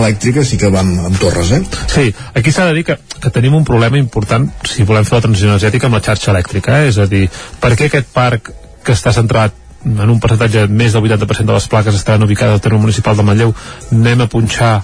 [0.00, 1.62] elèctrica sí que va amb, amb torres, eh?
[1.92, 5.24] Sí, aquí s'ha de dir que, que tenim un problema important si volem fer la
[5.28, 6.92] transició energètica amb la xarxa elèctrica, eh?
[6.92, 7.28] és a dir,
[7.60, 8.52] per què aquest parc
[8.84, 12.62] que està centrat en un percentatge més del 80% de les plaques estan ubicades al
[12.64, 13.52] terme municipal de Manlleu
[13.92, 14.74] anem a punxar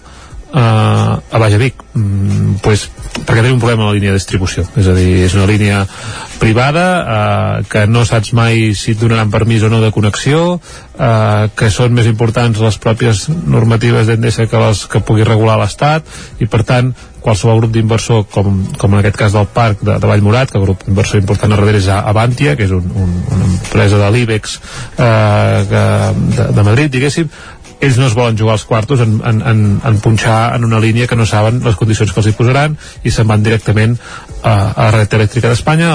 [0.52, 2.88] uh, a Baix Vic mm, pues,
[3.20, 4.64] perquè tenim un problema amb la línia de distribució.
[4.80, 5.84] És a dir, és una línia
[6.40, 11.46] privada uh, que no saps mai si et donaran permís o no de connexió uh,
[11.56, 16.08] que són més importants les pròpies normatives d'Endesa que les que pugui regular l'Estat
[16.40, 20.08] i per tant qualsevol grup d'inversor com, com en aquest cas del parc de, de
[20.08, 23.48] Vallmorat que el grup d'inversor important a darrere és Avantia que és un, un, una
[23.50, 24.56] empresa de l'IBEX
[24.96, 27.28] eh, de, de Madrid diguéssim
[27.80, 31.08] ells no es volen jugar els quartos en, en, en, en punxar en una línia
[31.08, 33.96] que no saben les condicions que els hi posaran i se'n van directament
[34.42, 35.90] a, a la red elèctrica d'Espanya,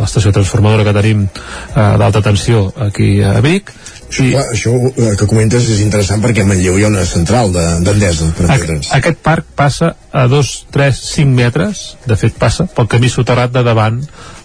[0.00, 3.72] l'estació transformadora que tenim eh, d'alta tensió aquí a Vic,
[4.10, 7.52] Això, clar, això eh, que comentes és interessant perquè a Manlleu hi ha una central
[7.54, 8.48] de- d'Endesa, de.
[8.98, 13.62] Aquest parc passa a 2, 3, 5 metres, de fet passa, pel camí soterrat de
[13.62, 14.00] davant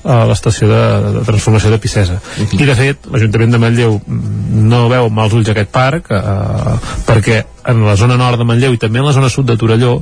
[0.05, 0.81] a l'estació de,
[1.15, 2.19] de transformació de Picesa.
[2.53, 6.75] I de fet, l'Ajuntament de Manlleu mm, no veu amb mals ulls aquest parc eh,
[7.07, 9.95] perquè en la zona nord de Manlleu i també en la zona sud de Torelló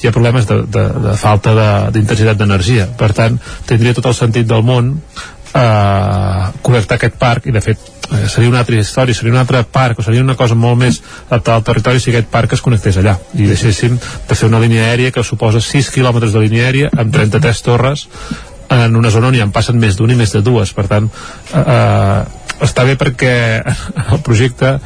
[0.00, 2.88] hi ha problemes de, de, de falta de- d'intensitat d'energia.
[2.96, 3.36] Per tant,
[3.68, 4.94] tindria tot el sentit del món
[5.54, 7.78] eh, connectar aquest parc i de fet
[8.10, 11.00] eh, seria una altra història, seria un altre parc o seria una cosa molt més
[11.28, 14.86] adaptada al territori si aquest parc es connectés allà i deixéssim de fer una línia
[14.90, 18.06] aèria que suposa 6 quilòmetres de línia aèria amb 33 torres
[18.70, 20.72] en una zona on hi en passen més d'un i més de dues.
[20.76, 23.34] Per tant eh, eh, està bé perquè
[24.14, 24.76] el projecte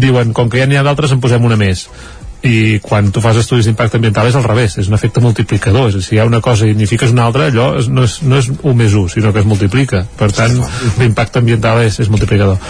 [0.00, 1.88] diuen com que ja n'hi ha d'altres en posem una més
[2.44, 5.88] i quan tu fas estudis d'impacte ambiental és al revés, és un efecte multiplicador.
[5.88, 8.04] És a dir, si hi ha una cosa i n'hi fiques una altra allò no,
[8.04, 10.04] és, no és un més un, sinó que es multiplica.
[10.18, 10.60] Per tant
[11.00, 12.60] l'impacte ambiental és, és multiplicador.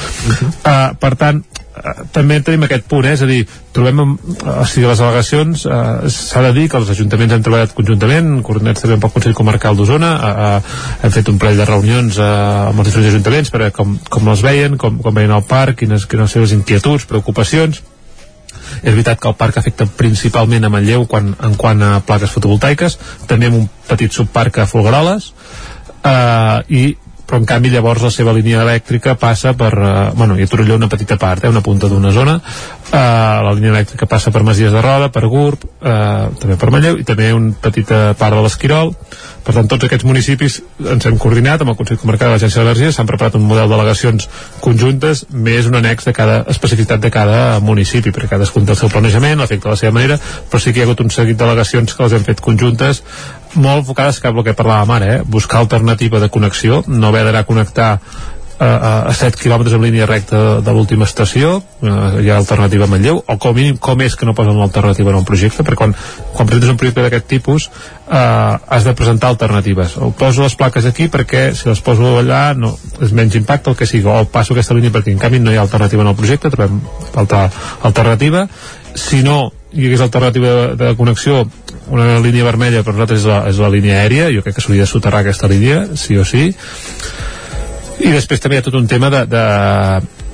[0.63, 3.17] Uh, per tant uh, també tenim aquest punt, eh?
[3.19, 3.41] és a dir
[3.75, 7.75] trobem amb, o sigui, les al·legacions uh, s'ha de dir que els ajuntaments han treballat
[7.75, 11.67] conjuntament coordinats també amb el Consell Comarcal d'Osona uh, uh, hem fet un parell de
[11.67, 12.29] reunions uh,
[12.69, 15.83] amb els diferents ajuntaments per a com, com els veien, com, com veien el parc
[15.83, 17.83] quines, quines les seves inquietuds, preocupacions
[18.83, 22.99] és veritat que el parc afecta principalment a Manlleu quan, en quant a plaques fotovoltaiques
[23.31, 25.33] també amb un petit subparc a Folgueroles
[26.05, 26.85] eh, i
[27.25, 30.77] però en canvi llavors la seva línia elèctrica passa per, eh, bueno, i a Torelló
[30.77, 34.73] una petita part, eh, una punta d'una zona eh, la línia elèctrica passa per Masies
[34.73, 38.93] de Roda, per Gurb eh, també per Manlleu i també una petita part de l'Esquirol
[39.45, 40.59] per tant tots aquests municipis
[40.95, 44.29] ens hem coordinat amb el Consell Comarcal de l'Agència d'Energia s'han preparat un model d'al·legacions
[44.65, 48.93] conjuntes més un annex de cada especificitat de cada municipi perquè cadascun té el seu
[48.93, 50.19] planejament, l'afecta de la seva manera
[50.51, 53.03] però sí que hi ha hagut un seguit d'al·legacions que les hem fet conjuntes
[53.55, 55.23] molt enfocades cap al que parlàvem ara, eh?
[55.25, 57.91] buscar alternativa de connexió, no haver d'anar a connectar
[58.59, 62.87] a, a, a 7 quilòmetres en línia recta de, l'última estació eh, hi ha alternativa
[62.87, 65.65] a Manlleu o com mínim com és que no posen una alternativa en un projecte?
[65.65, 65.95] Perquè quan,
[66.35, 69.97] quan presentes un projecte d'aquest tipus eh, has de presentar alternatives.
[69.99, 73.77] O poso les plaques aquí perquè si les poso allà no, és menys impacte el
[73.79, 74.07] que sigui.
[74.07, 76.81] O passo aquesta línia perquè en canvi no hi ha alternativa en el projecte trobem
[77.13, 77.49] falta
[77.83, 78.47] alternativa.
[78.95, 81.43] Si no hi hagués alternativa de, de connexió
[81.91, 84.31] una línia vermella per nosaltres és la, és la línia aèria.
[84.31, 86.53] Jo crec que s'hauria de soterrar aquesta línia sí o sí
[88.01, 89.45] i després també hi ha tot un tema de, de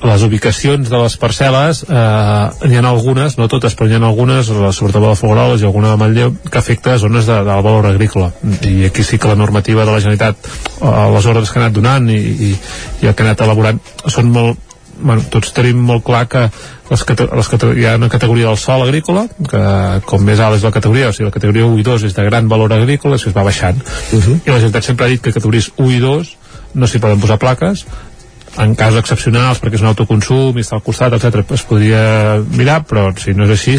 [0.07, 1.83] les ubicacions de les parcel·les.
[1.85, 5.69] Eh, n'hi ha algunes, no totes però n'hi ha algunes, sobretot a la Fogueroles i
[5.69, 8.31] alguna de Manlleu, que afecta zones de, del valor agrícola.
[8.65, 10.51] I aquí sí que la normativa de la Generalitat
[10.81, 12.51] eh, les ordres que ha anat donant i, i,
[13.03, 14.67] i el que ha anat elaborant són molt
[15.01, 16.43] bueno, tots tenim molt clar que
[16.91, 19.61] les, les hi ha una categoria del sol agrícola que
[20.05, 22.25] com més alt és la categoria o sigui la categoria 1 i 2 és de
[22.27, 23.81] gran valor agrícola i es va baixant.
[24.11, 24.37] Uh -huh.
[24.45, 26.35] i la Generalitat sempre ha dit que categories 1 i 2
[26.73, 27.85] no s'hi poden posar plaques.
[28.59, 32.01] En casos excepcionals perquè és un autoconsum i està al costat, etc es podria
[32.51, 33.77] mirar, però si no és així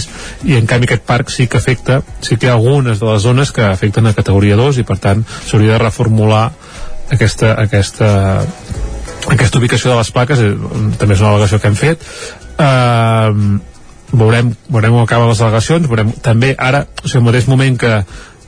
[0.48, 3.20] i en canvi aquest parc sí que afecta sí que hi ha algunes de les
[3.20, 6.46] zones que afecten a categoria 2 i per tant s'hauria de reformular
[7.12, 8.08] aquesta, aquesta
[9.28, 10.54] aquesta ubicació de les plaques eh,
[10.98, 12.08] també és una al·legació que hem fet.
[12.58, 13.60] Eh,
[14.12, 17.92] veurem, veurem com acaben les al·legacions veurem també ara, o sigui, al mateix moment que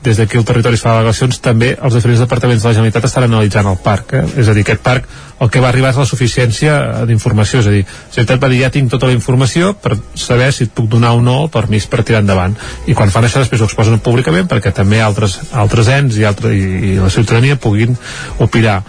[0.05, 3.25] des d'aquí el territori es fa al·legacions també els diferents departaments de la Generalitat estan
[3.27, 4.25] analitzant el parc eh?
[4.37, 5.09] és a dir, aquest parc
[5.41, 6.75] el que va arribar és la suficiència
[7.09, 7.59] d'informació.
[7.59, 10.67] És a dir, la Generalitat va dir ja tinc tota la informació per saber si
[10.67, 12.55] et puc donar o no el permís per tirar endavant.
[12.87, 16.53] I quan fan això després ho exposen públicament perquè també altres, altres ens i, altre,
[16.55, 17.97] i, i la ciutadania puguin
[18.39, 18.79] opinar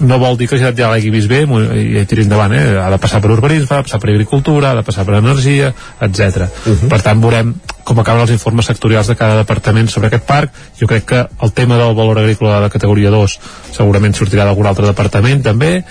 [0.00, 2.76] no vol dir que la Generalitat ja l'hagi vist bé i, i tiri endavant, eh?
[2.80, 5.72] ha de passar per urbanisme ha de passar per agricultura, ha de passar per energia
[6.00, 6.48] etc.
[6.66, 6.88] Uh -huh.
[6.88, 7.54] Per tant veurem
[7.84, 10.50] com acaben els informes sectorials de cada departament sobre aquest parc.
[10.80, 13.38] Jo crec que el tema del valor agrícola de categoria 2
[13.72, 15.84] segurament sortirà d'algun altre departament també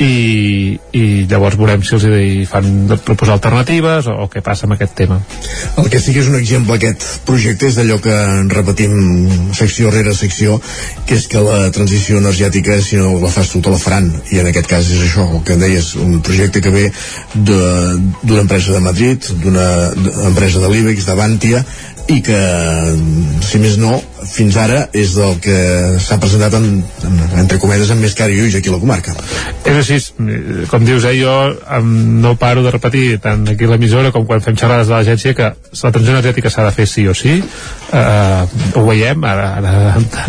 [0.00, 4.76] i, i llavors veurem si els hi fan proposar alternatives o, o què passa amb
[4.76, 5.18] aquest tema.
[5.78, 8.16] El que sí que és un exemple aquest projecte és d'allò que
[8.52, 10.58] repetim secció rere secció
[11.06, 14.10] que és que la transició energètica si no la fas tu te la faran.
[14.32, 16.88] I en aquest cas és això, el que deies un projecte que ve
[17.34, 19.66] d'una empresa de Madrid d'una
[20.28, 21.64] empresa de l'IBEX, d'Avantia
[22.10, 22.38] i que,
[23.46, 23.94] si més no,
[24.26, 25.56] fins ara és del que
[26.02, 26.66] s'ha presentat en,
[27.06, 29.14] en, entre cometes amb més cara i ulls aquí a la comarca.
[29.68, 29.98] És així,
[30.70, 31.36] com dius, eh, jo
[31.78, 31.92] em,
[32.24, 35.52] no paro de repetir tant aquí a l'emissora com quan fem xerrades de l'agència que
[35.52, 37.40] la transició energètica s'ha de fer sí o sí
[37.92, 38.44] eh,
[38.74, 39.72] ho veiem ara, ara,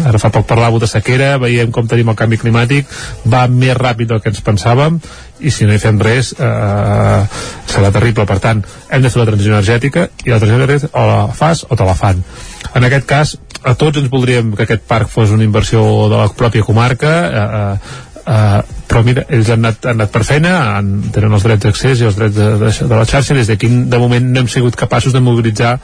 [0.09, 2.89] ara fa poc parlàveu de sequera veiem com tenim el canvi climàtic
[3.29, 4.99] va més ràpid del que ens pensàvem
[5.43, 7.23] i si no hi fem res eh,
[7.73, 11.07] serà terrible, per tant hem de fer la transició energètica i la transició energètica o
[11.09, 12.23] la fas o te la fan.
[12.73, 16.31] En aquest cas a tots ens voldríem que aquest parc fos una inversió de la
[16.37, 21.33] pròpia comarca eh, eh, però mira, ells han anat, han anat per feina han, tenen
[21.33, 24.27] els drets d'accés i els drets de, de, de la xarxa des d'aquí de moment
[24.29, 25.77] no hem sigut capaços de mobilitzar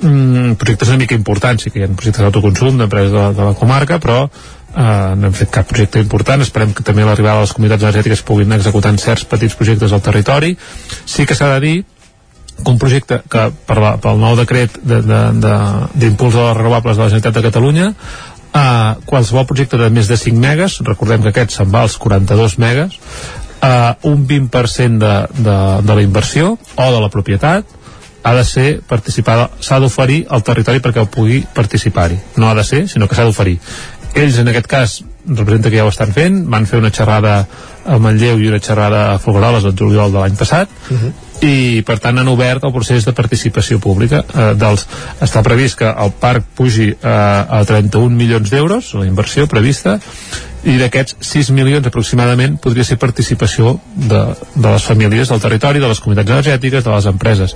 [0.00, 3.56] mm, projectes una mica importants sí que hi ha projectes d'autoconsum d'empreses de, de la
[3.58, 6.42] comarca però eh, no hem fet cap projecte important.
[6.44, 10.04] Esperem que també a l'arribada de les comunitats energètiques puguin executar certs petits projectes al
[10.04, 10.56] territori.
[11.04, 11.76] Sí que s'ha de dir
[12.64, 15.52] que un projecte que per la, pel nou decret d'impuls de, de,
[15.94, 20.42] de, les renovables de la Generalitat de Catalunya uh, qualsevol projecte de més de 5
[20.42, 22.98] megas recordem que aquest se'n va als 42 megas
[23.62, 27.77] uh, un 20% de, de, de la inversió o de la propietat
[28.28, 32.64] ha de ser participada, s'ha d'oferir al territori perquè ho pugui participar-hi no ha de
[32.64, 33.58] ser, sinó que s'ha d'oferir
[34.18, 34.98] ells en aquest cas
[35.28, 37.38] representa que ja ho estan fent van fer una xerrada
[37.88, 41.00] a Manlleu i una xerrada a Folgueroles el juliol de l'any passat uh mhm.
[41.06, 44.86] -huh i per tant han obert el procés de participació pública eh, dels,
[45.22, 49.98] està previst que el parc pugi eh, a 31 milions d'euros la inversió prevista
[50.66, 54.22] i d'aquests 6 milions aproximadament podria ser participació de,
[54.54, 57.54] de les famílies del territori, de les comunitats energètiques, de les empreses.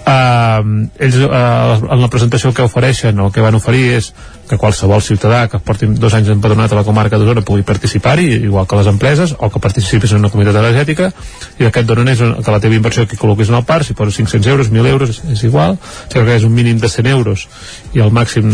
[0.00, 4.08] Uh, ells uh, en la presentació que ofereixen o que van oferir és
[4.48, 8.66] que qualsevol ciutadà que porti dos anys empadronat a la comarca d'Osona pugui participar-hi, igual
[8.66, 11.12] que les empreses, o que participis en una comunitat energètica,
[11.60, 14.18] i aquest donen és que la teva inversió que col·loquis en el parc, si poses
[14.18, 15.78] 500 euros, 1.000 euros, és igual,
[16.08, 17.46] si que és un mínim de 100 euros
[17.94, 18.50] i el màxim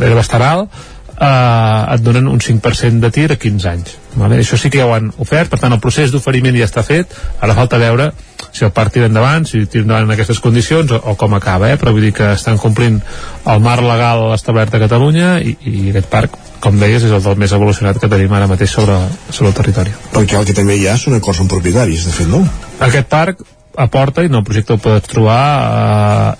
[0.00, 0.82] era bastant alt,
[1.20, 4.38] eh, et donen un 5% de tir a 15 anys vale?
[4.40, 7.14] això sí que ja ho han ofert per tant el procés d'oferiment ja està fet
[7.40, 8.12] ara falta veure
[8.54, 11.72] si el parc tira endavant si tira endavant en aquestes condicions o, o com acaba
[11.72, 11.78] eh?
[11.80, 13.00] però vull dir que estan complint
[13.46, 17.36] el marc legal establert a Catalunya i, i aquest parc com deies, és el del
[17.36, 18.96] més evolucionat que tenim ara mateix sobre,
[19.28, 19.90] sobre el territori.
[20.14, 22.40] Perquè el que també hi ha són acords amb propietaris, de fet, no?
[22.86, 23.42] Aquest parc
[23.76, 25.44] aporta, i no el projecte ho pots trobar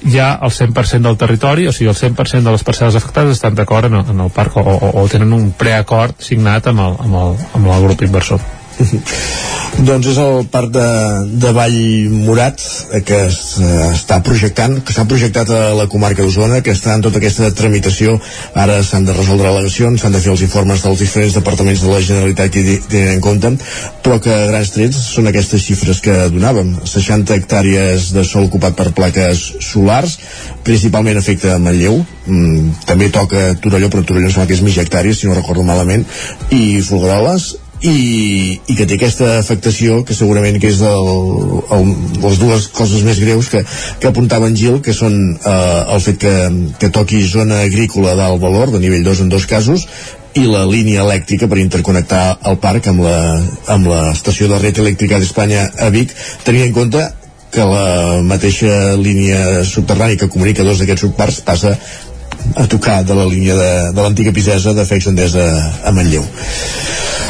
[0.00, 3.56] eh, ja el 100% del territori, o sigui, el 100% de les parcel·les afectades estan
[3.58, 7.22] d'acord en, en el parc o, o, o tenen un preacord signat amb el, amb
[7.22, 8.42] el, amb el grup inversor.
[9.88, 10.86] Doncs és el parc de,
[11.42, 11.78] de Vall
[12.12, 12.60] Morat
[12.92, 17.04] eh, que eh, està projectant que s'ha projectat a la comarca d'Osona que està en
[17.04, 18.16] tota aquesta tramitació.
[18.54, 22.02] Ara s'han de resoldre al·legacions, s'han de fer els informes dels diferents departaments de la
[22.04, 23.52] Generalitat que tenen en compte,
[24.04, 26.74] però que a grans trets són aquestes xifres que donàvem.
[26.84, 30.18] 60 hectàrees de sol ocupat per plaques solars
[30.64, 32.00] principalment afecta a Manlleu.
[32.26, 36.06] Mm, també toca Torelló, però Torelló sembla que és mig hectàrees, si no recordo malament
[36.54, 37.52] i Folgueroles
[37.82, 41.08] i, i que té aquesta afectació que segurament que és el,
[41.76, 43.64] el, les dues coses més greus que,
[44.00, 46.34] que apuntava en Gil, que són eh, el fet que,
[46.80, 49.88] que toqui zona agrícola d'alt valor, de nivell 2 en dos casos,
[50.34, 53.04] i la línia elèctrica per interconnectar el parc amb
[53.90, 56.14] l'estació de red elèctrica d'Espanya a Vic,
[56.46, 57.04] tenint en compte
[57.54, 61.76] que la mateixa línia subterrània que comunica dos d'aquests subparcs passa
[62.56, 65.44] a tocar de la línia de, de l'antiga Pisesa de Fex Endesa
[65.84, 66.24] a Manlleu.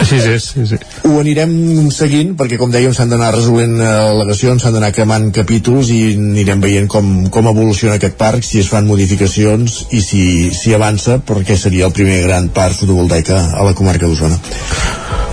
[0.05, 0.79] Sí, sí, sí, sí.
[1.05, 1.51] Ho anirem
[1.93, 6.63] seguint perquè com dèiem s'han d'anar resolent eh, al·legacions, s'han d'anar cremant capítols i anirem
[6.65, 10.25] veient com, com evoluciona aquest parc, si es fan modificacions i si,
[10.57, 14.41] si avança perquè seria el primer gran parc fotovoltaic a la comarca d'Osona.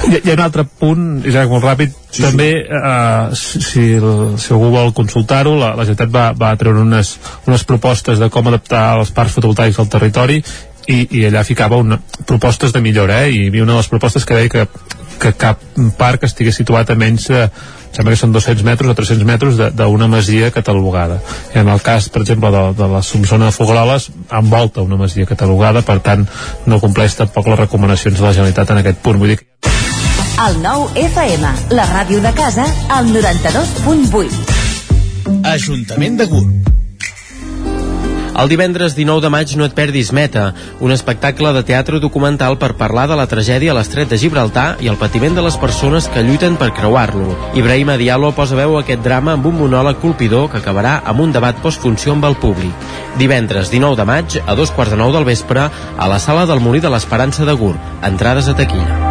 [0.01, 2.81] Hi, hi ha un altre punt, ja molt ràpid, sí, també, sí.
[2.81, 7.13] Eh, si, el, si algú vol consultar-ho, la, la Generalitat va, va treure unes,
[7.47, 10.41] unes propostes de com adaptar els parcs fotovoltaics al territori
[10.91, 13.31] i, i allà ficava una, propostes de millora, eh?
[13.31, 14.65] i hi havia una de les propostes que deia que,
[15.21, 15.61] que cap
[15.99, 17.45] parc estigués situat a menys de,
[17.91, 21.19] sembla que són 200 metres o 300 metres d'una masia catalogada.
[21.55, 25.29] I en el cas, per exemple, de, de la Somsona de Fogroles, envolta una masia
[25.29, 26.27] catalogada, per tant,
[26.65, 29.19] no compleix tampoc les recomanacions de la Generalitat en aquest punt.
[29.21, 29.49] Vull dir que
[30.41, 34.41] el nou FM, la ràdio de casa, al 92.8.
[35.53, 36.70] Ajuntament de Gurb.
[38.31, 42.71] El divendres 19 de maig no et perdis Meta, un espectacle de teatre documental per
[42.79, 46.23] parlar de la tragèdia a l'estret de Gibraltar i el patiment de les persones que
[46.23, 47.35] lluiten per creuar-lo.
[47.59, 51.35] Ibrahim Adialo posa veu a aquest drama amb un monòleg colpidor que acabarà amb un
[51.35, 52.89] debat postfunció amb el públic.
[53.19, 56.63] Divendres 19 de maig, a dos quarts de nou del vespre, a la sala del
[56.63, 57.75] Molí de l'Esperança de Gur.
[58.01, 59.10] Entrades a taquilla.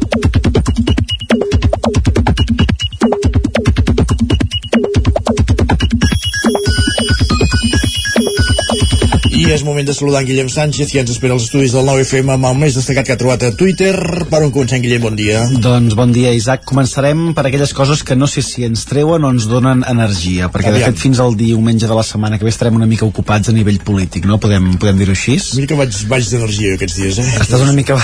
[9.31, 12.33] I és moment de saludar en Guillem Sánchez i ens espera als estudis del 9FM
[12.33, 13.93] amb el més destacat que ha trobat a Twitter.
[14.27, 15.05] Per on comencem, Guillem?
[15.05, 15.45] Bon dia.
[15.63, 16.65] Doncs bon dia, Isaac.
[16.67, 20.73] Començarem per aquelles coses que no sé si ens treuen o ens donen energia, perquè
[20.73, 20.83] Aviam.
[20.83, 23.55] de fet fins al diumenge de la setmana que ve estarem una mica ocupats a
[23.55, 24.35] nivell polític, no?
[24.41, 25.37] Podem, podem dir-ho així?
[25.55, 27.29] Mira que vaig baix d'energia aquests dies, eh?
[27.39, 27.95] Estàs una mica...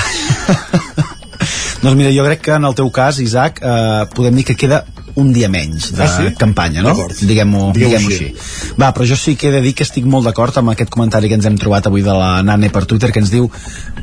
[1.83, 4.85] doncs mira, jo crec que en el teu cas, Isaac, eh, podem dir que queda
[5.17, 6.33] un dia menys de Ah, sí?
[6.37, 6.93] campanya, no?
[6.93, 8.27] Diguem-ho Digueu-ho diguem així.
[8.29, 8.73] així.
[8.79, 11.27] Va, però jo sí que he de dir que estic molt d'acord amb aquest comentari
[11.31, 13.49] que ens hem trobat avui de la Nane per Twitter, que ens diu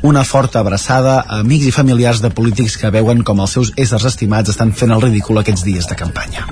[0.03, 4.05] una forta abraçada a amics i familiars de polítics que veuen com els seus éssers
[4.11, 6.45] estimats estan fent el ridícul aquests dies de campanya.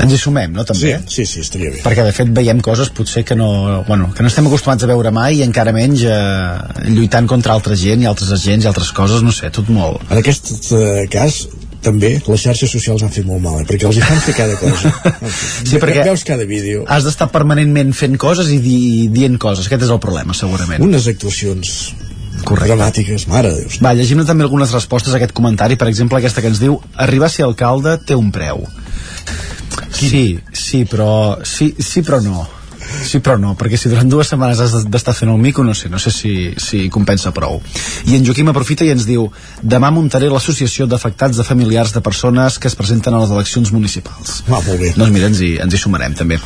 [0.00, 0.94] Ens hi sumem, no, també?
[1.06, 1.82] Sí, sí, sí, estaria bé.
[1.84, 5.10] Perquè, de fet, veiem coses potser que no, bueno, que no estem acostumats a veure
[5.12, 9.22] mai i encara menys eh, lluitant contra altra gent i altres agents i altres coses,
[9.26, 10.00] no sé, tot molt.
[10.10, 11.42] En aquest eh, cas,
[11.82, 13.66] també, les xarxes socials han fet molt mal, eh?
[13.66, 14.92] perquè els hi fan fer cada cosa.
[15.68, 16.84] Sí, perquè Veus cada vídeo.
[16.90, 18.78] has d'estar permanentment fent coses i di,
[19.12, 19.66] dient coses.
[19.66, 20.82] Aquest és el problema, segurament.
[20.84, 21.92] Unes actuacions
[22.44, 22.72] Correcte.
[22.72, 23.76] dramàtiques, mare de Déu.
[23.84, 25.78] Va, llegim també algunes respostes a aquest comentari.
[25.80, 28.64] Per exemple, aquesta que ens diu arribar a ser alcalde té un preu.
[29.92, 31.38] Sí, sí, però...
[31.46, 32.46] Sí, sí però no.
[33.06, 35.90] Sí, però no, perquè si durant dues setmanes has d'estar fent el mico, no sé,
[35.92, 37.60] no sé si, si compensa prou.
[38.08, 39.28] I en Joaquim aprofita i ens diu
[39.62, 44.42] demà muntaré l'associació d'afectats de familiars de persones que es presenten a les eleccions municipals.
[44.48, 44.92] Ah, molt bé.
[44.96, 46.38] Doncs mira, ens hi, ens hi sumarem també.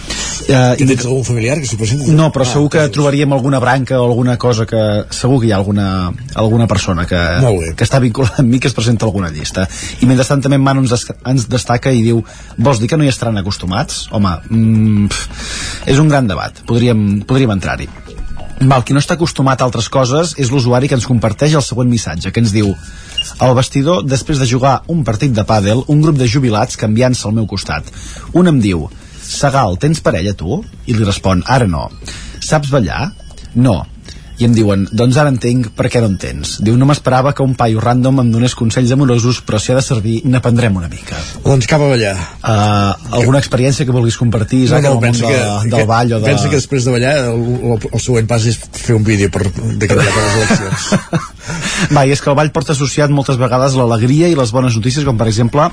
[0.47, 2.15] Uh, I tens algun familiar que s'hi presenti?
[2.17, 4.83] no, però segur que trobaríem alguna branca o alguna cosa que...
[5.17, 7.21] Segur que hi ha alguna, alguna persona que,
[7.77, 9.67] que està vinculada amb mi que es presenta a alguna llista.
[10.01, 12.23] I mentrestant també en Manu ens, des, ens destaca i diu
[12.57, 14.07] vols dir que no hi estaran acostumats?
[14.17, 16.63] Home, mm, pff, és un gran debat.
[16.67, 17.89] Podríem, podríem entrar-hi.
[18.57, 21.91] Val, qui no està acostumat a altres coses és l'usuari que ens comparteix el següent
[21.91, 22.71] missatge, que ens diu
[23.45, 27.37] al vestidor, després de jugar un partit de pàdel, un grup de jubilats canviant-se al
[27.37, 27.91] meu costat.
[28.33, 28.87] Un em diu,
[29.27, 30.61] Segal, tens parella tu?
[30.87, 31.89] I li respon, ara no.
[32.41, 33.11] Saps ballar?
[33.59, 33.81] No.
[34.37, 36.59] I em diuen, doncs ara entenc per què no en tens.
[36.65, 39.85] Diu, no m'esperava que un paio random em donés consells amorosos, però si ha de
[39.85, 41.17] servir, n'aprendrem una mica.
[41.45, 42.13] Doncs cap a ballar.
[42.43, 46.13] Uh, alguna experiència que vulguis compartir, Isaac, no, no, en el món de, del ball
[46.13, 46.29] o de...
[46.29, 47.43] pensa que després de ballar el,
[47.73, 51.33] el, el següent pas és fer un vídeo per, de candidat a les eleccions.
[51.97, 55.07] Va, i és que el ball porta associat moltes vegades l'alegria i les bones notícies,
[55.09, 55.71] com per exemple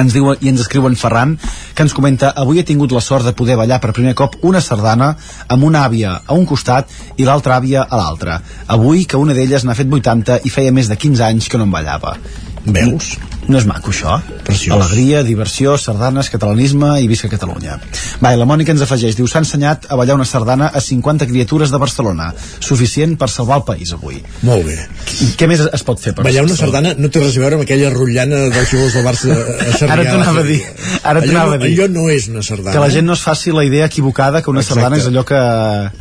[0.00, 1.36] ens diu i ens escriu en Ferran
[1.74, 4.62] que ens comenta avui he tingut la sort de poder ballar per primer cop una
[4.64, 5.14] sardana
[5.48, 8.40] amb una àvia a un costat i l'altra àvia a l'altre
[8.78, 11.68] avui que una d'elles n'ha fet 80 i feia més de 15 anys que no
[11.68, 12.16] en ballava
[12.64, 13.16] Veus?
[13.48, 14.16] No és maco, això?
[14.44, 14.74] Preciós.
[14.76, 17.78] Alegria, diversió, sardanes, catalanisme i visca Catalunya.
[18.22, 21.26] Va, i la Mònica ens afegeix, diu, s'ha ensenyat a ballar una sardana a 50
[21.28, 22.30] criatures de Barcelona.
[22.60, 24.22] Suficient per salvar el país avui.
[24.48, 24.78] Molt bé.
[25.10, 26.14] Què, què més es pot fer?
[26.16, 29.04] Per Ballar una sardana no té res a veure amb aquella rotllana dels jugadors del
[29.04, 29.92] Barça a Sarrià.
[29.94, 30.60] Ara t'ho anava a dir.
[31.02, 31.74] Ara Allò anava a no- dir.
[31.74, 32.72] Allò no és una sardana.
[32.72, 34.80] Que la gent no es faci la idea equivocada que una Exacte.
[34.80, 35.42] sardana és allò que,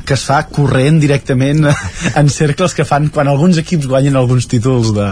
[0.08, 1.68] que es fa corrent directament
[2.16, 5.10] en cercles que fan quan alguns equips guanyen alguns títols de,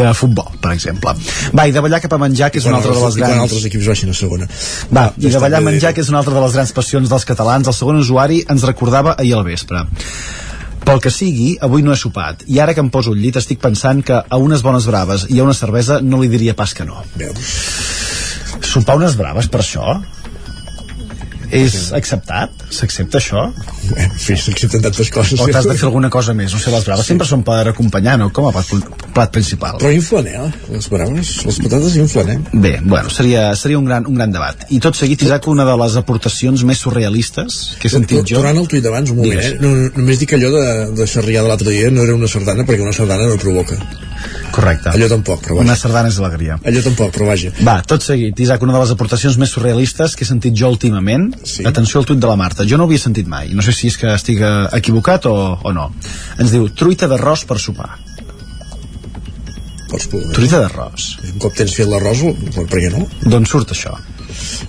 [0.00, 1.14] de futbol, per exemple.
[1.56, 3.32] Va, i de ballar cap a menjar, que és una altra de les i Quan
[3.32, 3.42] grans...
[3.46, 4.46] altres equips baixin a segona.
[4.94, 5.70] Va, i de ballar bé.
[5.72, 8.66] menjar, que és una altra de les grans passions dels catalans, el segon usuari ens
[8.68, 9.82] recordava ahir al vespre.
[10.86, 13.60] Pel que sigui, avui no he sopat, i ara que em poso al llit estic
[13.62, 16.86] pensant que a unes bones braves i a una cervesa no li diria pas que
[16.88, 17.02] no.
[17.20, 17.52] Veus?
[18.70, 19.98] Sopar unes braves per això?
[21.50, 22.52] És acceptat?
[22.70, 23.48] S'accepta això?
[23.96, 25.40] Eh, sí, s'accepten tantes coses.
[25.40, 26.52] O t'has de fer alguna cosa més?
[26.54, 28.30] No sé, les braves sempre són per acompanyar, no?
[28.34, 28.70] Com a plat,
[29.14, 29.78] plat principal.
[29.82, 30.50] Però inflen, eh?
[30.70, 32.38] Les braves, les patates inflen, eh?
[32.52, 34.66] Bé, bueno, seria, seria un, gran, un gran debat.
[34.70, 38.38] I tot seguit, Isaac, una de les aportacions més surrealistes que he sentit jo...
[38.40, 39.56] Tornant al tuit d'abans, un moment, eh?
[39.60, 40.66] No, només dic que allò de,
[41.00, 43.78] de Sarrià de l'altre dia no era una sardana perquè una sardana no provoca.
[44.52, 44.90] Correcte.
[44.90, 45.80] Allò tampoc, però Una vaja.
[45.86, 46.58] sardana és alegria.
[46.66, 47.52] Allò tampoc, però vaja.
[47.64, 51.30] Va, tot seguit, Isaac, una de les aportacions més surrealistes que he sentit jo últimament.
[51.46, 51.64] Sí.
[51.68, 52.66] Atenció al tuit de la Marta.
[52.68, 53.54] Jo no ho havia sentit mai.
[53.56, 55.34] No sé si és que estic eh, equivocat o,
[55.64, 55.88] o no.
[56.38, 57.94] Ens diu, truita d'arròs per sopar.
[59.90, 60.34] Pots provar.
[60.36, 61.08] Truita d'arròs.
[61.32, 62.22] Un cop tens fet l'arròs,
[62.54, 63.06] per què no?
[63.26, 63.96] D'on surt això?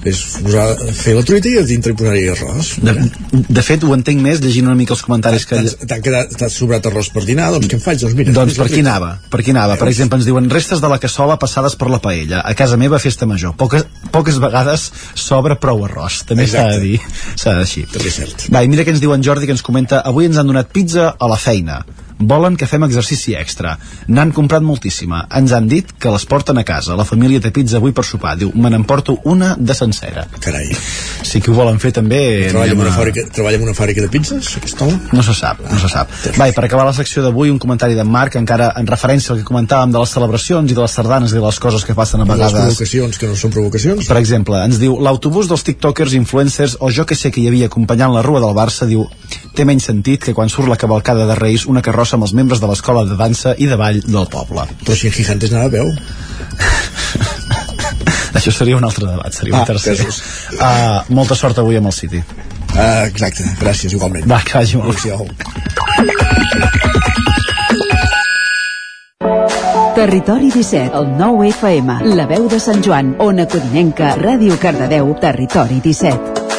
[0.08, 0.66] És posar,
[0.98, 2.72] fer la truita i a dintre posar-hi arròs.
[2.82, 2.96] De,
[3.32, 5.60] de fet, ho entenc més llegint una mica els comentaris que...
[5.92, 8.02] T'has sobrat arròs per dinar, doncs què em faig?
[8.02, 8.82] Doncs mira, Doncs per truita.
[8.88, 9.78] anava, per aquí anava.
[9.82, 12.42] Per exemple, ens diuen restes de la cassola passades per la paella.
[12.48, 13.56] A casa meva, festa major.
[13.60, 16.22] Poques, poques vegades sobra prou arròs.
[16.30, 17.00] També s'ha de dir.
[17.36, 17.86] S'ha de dir.
[17.94, 18.48] També és cert.
[18.54, 20.72] Va, i mira què ens diu en Jordi, que ens comenta avui ens han donat
[20.74, 21.82] pizza a la feina.
[22.22, 23.76] Volen que fem exercici extra.
[24.08, 25.26] N'han comprat moltíssima.
[25.38, 26.96] Ens han dit que les porten a casa.
[26.96, 28.36] La família té pizza avui per sopar.
[28.40, 30.28] Diu, me n'emporto una de sencera.
[30.40, 30.70] Carai.
[31.24, 32.22] Si que ho volen fer també...
[32.50, 35.00] Treballa en una fàbrica, treballa en una fàbrica de pizzas, aquest home?
[35.12, 36.12] no se sap, no se sap.
[36.40, 39.42] Va, i per acabar la secció d'avui, un comentari d'en Marc, encara en referència al
[39.42, 42.22] que comentàvem de les celebracions i de les sardanes i de les coses que passen
[42.22, 42.54] a Les vegades.
[42.62, 44.08] provocacions que no són provocacions.
[44.08, 47.68] Per exemple, ens diu, l'autobús dels tiktokers, influencers, o jo que sé que hi havia
[47.72, 49.06] acompanyant la rua del Barça, diu,
[49.56, 52.60] té menys sentit que quan surt la cavalcada de Reis una carrossa amb els membres
[52.62, 54.68] de l'escola de dansa i de ball del poble.
[54.86, 55.92] Però si en Gigantes anava a peu.
[58.40, 59.98] Això seria un altre debat, seria un Ah, tercer.
[59.98, 60.22] casos.
[60.56, 62.22] Uh, molta sort avui amb el City.
[62.78, 64.24] Ah, exacte, gràcies, igualment.
[64.32, 64.96] Va, que vagi molt.
[64.96, 65.28] Adéu-siau.
[69.96, 75.82] Territori 17, el 9 FM, la veu de Sant Joan, Ona Codinenca, Ràdio Cardedeu, Territori
[75.84, 76.51] 17.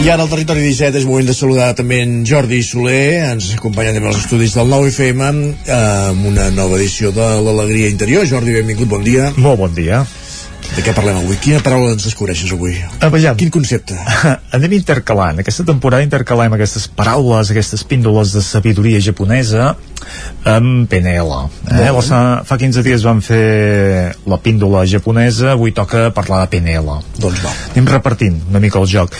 [0.00, 3.92] I ara al territori 17 és moment de saludar també en Jordi Soler, ens acompanya
[3.92, 8.24] també als estudis del 9FM eh, amb una nova edició de l'Alegria Interior.
[8.24, 9.28] Jordi, benvingut, bon dia.
[9.36, 10.00] Molt bon dia.
[10.70, 11.34] De què parlem avui?
[11.42, 12.76] Quina paraula ens descobreixes avui?
[13.02, 13.96] A veure, Quin concepte?
[14.56, 15.40] anem intercalant.
[15.42, 19.72] Aquesta temporada intercalem aquestes paraules, aquestes píndoles de sabidoria japonesa
[20.46, 21.34] amb PNL.
[21.74, 21.90] Eh?
[21.90, 26.98] La, fa 15 dies vam fer la píndola japonesa, avui toca parlar de PNL.
[27.20, 27.52] Doncs va.
[27.74, 29.16] Anem repartint una mica el joc.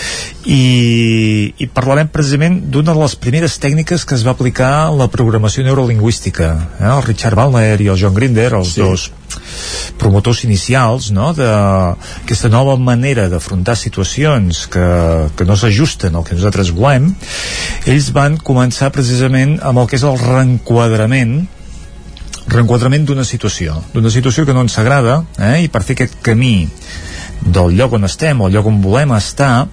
[0.47, 0.63] I,
[1.59, 5.67] i parlarem precisament d'una de les primeres tècniques que es va aplicar a la programació
[5.67, 6.55] neurolingüística.
[6.79, 6.93] Eh?
[6.95, 8.85] El Richard Wagner i el John Grinder, els sí.
[8.87, 9.11] dos
[10.01, 11.31] promotors inicials no?
[11.37, 14.87] d'aquesta nova manera d'afrontar situacions que,
[15.37, 17.13] que no s'ajusten al que nosaltres volem
[17.87, 21.41] ells van començar precisament amb el que és el reenquadrament
[22.51, 25.61] reenquadrament d'una situació d'una situació que no ens agrada eh?
[25.67, 26.69] i per fer aquest camí
[27.41, 29.69] del lloc on estem o el lloc on volem estar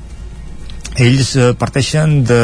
[0.98, 2.40] ells eh, parteixen de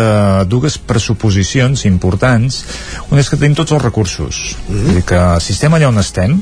[0.50, 2.62] dues pressuposicions importants.
[3.10, 4.56] Una és que tenim tots els recursos.
[4.68, 4.94] Mm -hmm.
[4.94, 6.40] dir, que si estem allà on estem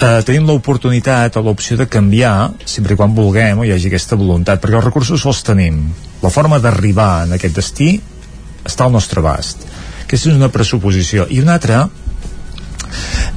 [0.00, 4.60] eh, tenim l'oportunitat o l'opció de canviar sempre quan vulguem o hi hagi aquesta voluntat
[4.60, 5.92] perquè els recursos els tenim.
[6.22, 8.00] La forma d'arribar en aquest destí
[8.64, 9.58] està al nostre abast.
[10.04, 11.26] Aquesta és una pressuposició.
[11.30, 11.88] I una altra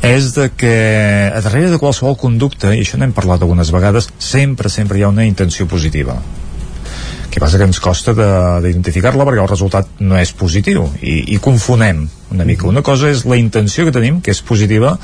[0.02, 4.70] és de que a darrere de qualsevol conducta, i això n'hem parlat algunes vegades, sempre,
[4.70, 6.22] sempre hi ha una intenció positiva
[7.32, 11.40] que passa que ens costa de- d'identificar-la perquè el resultat no és positiu i, i
[11.44, 12.68] confonem una mica.
[12.68, 14.98] Una cosa és la intenció que tenim, que és positiva,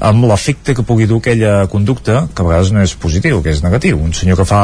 [0.00, 3.60] amb l'efecte que pugui dur aquella conducta, que a vegades no és positiu, que és
[3.64, 3.98] negatiu.
[4.00, 4.62] Un senyor que fa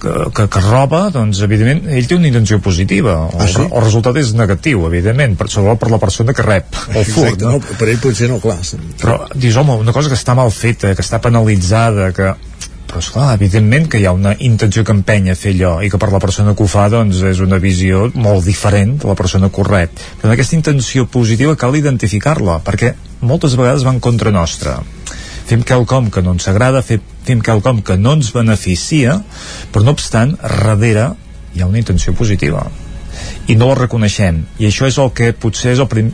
[0.00, 3.16] que, que, que roba, doncs, evidentment, ell té una intenció positiva.
[3.32, 3.62] Ah, sí?
[3.64, 7.32] el, resultat és negatiu, evidentment, per, sobretot per la persona que rep el furt.
[7.38, 7.78] Exacte, no?
[7.80, 8.58] per ell potser no, clar.
[9.00, 12.34] Però dius, home, una cosa que està mal feta, que està penalitzada, que
[12.90, 15.98] però esclar, evidentment que hi ha una intenció que empenya a fer allò i que
[16.02, 19.48] per la persona que ho fa doncs és una visió molt diferent de la persona
[19.48, 20.02] que ho rep.
[20.20, 22.92] Però aquesta intenció positiva cal identificar-la perquè
[23.22, 24.80] moltes vegades va en contra nostra.
[25.46, 29.20] Fem quelcom que no ens agrada fem quelcom que no ens beneficia
[29.70, 31.12] però no obstant, darrere
[31.54, 32.66] hi ha una intenció positiva.
[33.50, 34.44] I no la reconeixem.
[34.58, 36.10] I això és el que potser és el prim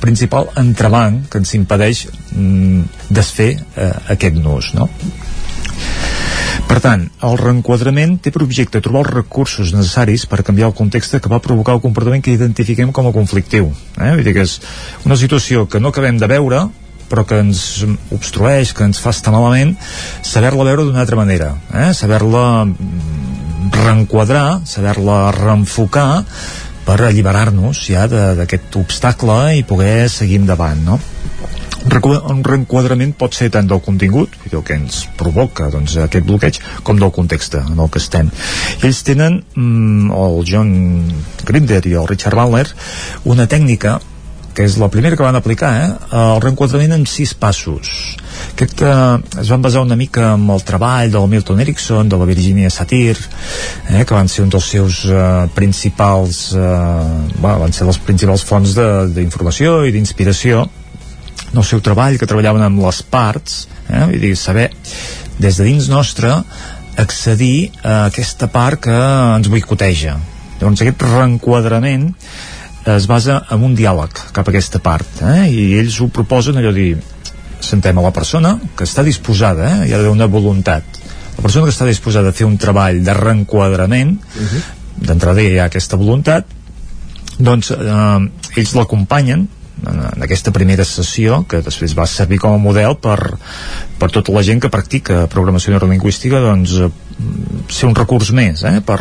[0.00, 4.88] principal entrebanc que ens impedeix mm, desfer eh, aquest nus no?
[6.70, 11.16] Per tant, el reenquadrament té per objecte trobar els recursos necessaris per canviar el context
[11.18, 13.72] que va provocar el comportament que identifiquem com a conflictiu.
[13.98, 14.12] Eh?
[14.14, 14.60] Vull dir que és
[15.02, 16.62] una situació que no acabem de veure,
[17.10, 17.82] però que ens
[18.14, 19.74] obstrueix, que ens fa estar malament,
[20.22, 21.90] saber-la veure d'una altra manera, eh?
[21.90, 26.10] saber-la mm, reenquadrar, saber-la reenfocar
[26.86, 31.02] per alliberar-nos ja d'aquest obstacle i poder seguir endavant, no?
[31.88, 36.98] Un reenquadrament pot ser tant del contingut, el que ens provoca doncs, aquest bloqueig, com
[37.00, 38.30] del context en el que estem.
[38.82, 41.12] Ells tenen, mm, el John
[41.44, 42.68] Grinder i el Richard Butler,
[43.24, 44.00] una tècnica
[44.54, 45.90] que és la primera que van aplicar, eh?
[46.16, 48.16] el reenquadrament en sis passos.
[48.52, 52.26] Aquest eh, es van basar una mica en el treball del Milton Erickson, de la
[52.28, 53.16] Virginia Satir,
[53.88, 56.66] eh, que van ser un dels seus eh, principals, eh,
[57.38, 58.74] bueno, van ser les principals fonts
[59.14, 60.66] d'informació i d'inspiració
[61.52, 64.04] en el seu treball, que treballaven amb les parts, eh?
[64.06, 64.68] vull dir, saber
[65.40, 66.32] des de dins nostre
[67.00, 68.96] accedir a aquesta part que
[69.36, 70.18] ens boicoteja.
[70.60, 72.10] Llavors aquest reenquadrament
[72.86, 75.48] es basa en un diàleg cap a aquesta part eh?
[75.52, 76.94] i ells ho proposen allò dir
[77.60, 79.88] sentem a la persona que està disposada eh?
[79.88, 81.00] hi ha d'haver una voluntat
[81.36, 84.62] la persona que està disposada a fer un treball de reenquadrament uh -huh.
[84.96, 86.46] d'entrada hi ha aquesta voluntat
[87.38, 89.46] doncs eh, ells l'acompanyen
[89.86, 93.18] en aquesta primera sessió que després va servir com a model per,
[94.00, 96.90] per tota la gent que practica programació neurolingüística doncs eh,
[97.70, 99.00] ser un recurs més eh, per,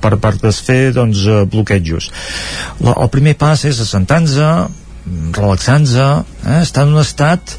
[0.00, 2.10] per, per desfer doncs, eh, bloquejos.
[2.84, 4.48] La, el primer pas és assentant-se
[5.36, 7.56] relaxant-se eh, estar en un estat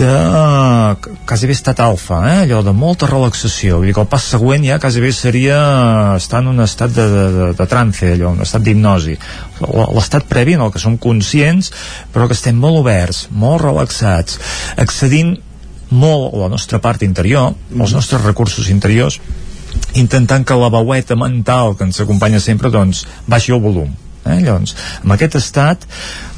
[0.00, 2.36] de quasi bé estat alfa, eh?
[2.44, 5.58] allò de molta relaxació, vull dir que el pas següent ja quasi bé seria
[6.16, 9.18] estar en un estat de, de, de, de trance, allò, un estat d'hipnosi.
[9.60, 11.70] L'estat previ en el que som conscients,
[12.14, 14.40] però que estem molt oberts, molt relaxats,
[14.80, 15.36] accedint
[15.90, 19.20] molt a la nostra part interior, als nostres recursos interiors,
[20.00, 23.90] intentant que la veueta mental que ens acompanya sempre doncs baixi el volum
[24.24, 24.40] eh?
[24.42, 25.86] llavors, amb aquest estat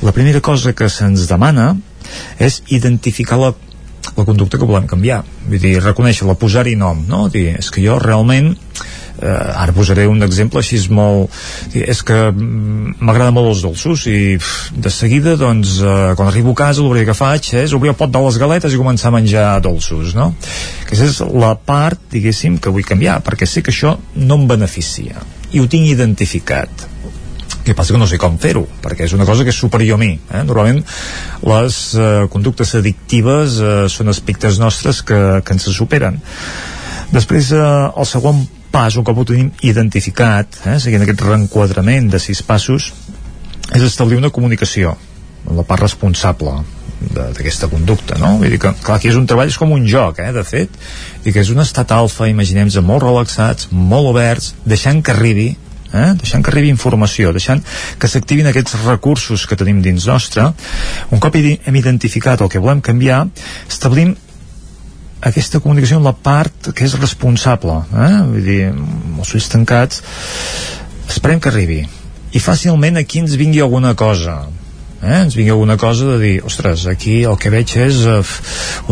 [0.04, 1.72] la primera cosa que se'ns demana
[2.42, 3.52] és identificar la,
[4.16, 7.28] la conducta que volem canviar vull dir, reconèixer-la, posar-hi nom no?
[7.32, 8.52] dir, és que jo realment
[9.22, 11.32] eh, ara posaré un exemple així és molt
[11.78, 16.56] és que mm, m'agrada molt els dolços i pff, de seguida doncs eh, quan arribo
[16.56, 19.16] a casa el que faig és obrir el pot de les galetes i començar a
[19.18, 20.32] menjar dolços no?
[20.86, 25.22] aquesta és la part diguéssim que vull canviar perquè sé que això no em beneficia
[25.52, 26.91] i ho tinc identificat
[27.64, 30.02] que passa que no sé com fer-ho, perquè és una cosa que és superior a
[30.02, 30.12] mi.
[30.18, 30.42] Eh?
[30.48, 30.82] Normalment
[31.46, 36.18] les eh, conductes addictives eh, són aspectes nostres que, que ens superen.
[37.12, 37.62] Després, eh,
[37.92, 42.92] el segon pas, un cop ho tenim identificat, eh, seguint aquest reenquadrament de sis passos,
[43.72, 44.96] és establir una comunicació
[45.42, 46.54] amb la part responsable
[47.02, 48.36] d'aquesta conducta, no?
[48.38, 50.70] Vull dir que, clar, aquí és un treball, és com un joc, eh, de fet,
[51.26, 55.50] i que és un estat alfa, imaginem-nos molt relaxats, molt oberts, deixant que arribi
[55.92, 56.08] eh?
[56.18, 57.62] deixant que arribi informació, deixant
[57.98, 60.48] que s'activin aquests recursos que tenim dins nostre.
[61.10, 63.24] Un cop hem identificat el que volem canviar,
[63.68, 64.14] establim
[65.22, 67.78] aquesta comunicació en la part que és responsable.
[67.92, 68.14] Eh?
[68.32, 70.02] Vull dir, amb els ulls tancats,
[71.08, 71.84] esperem que arribi.
[72.32, 74.40] I fàcilment aquí ens vingui alguna cosa
[75.02, 75.18] eh?
[75.24, 78.22] ens vingui alguna cosa de dir ostres, aquí el que veig és uh,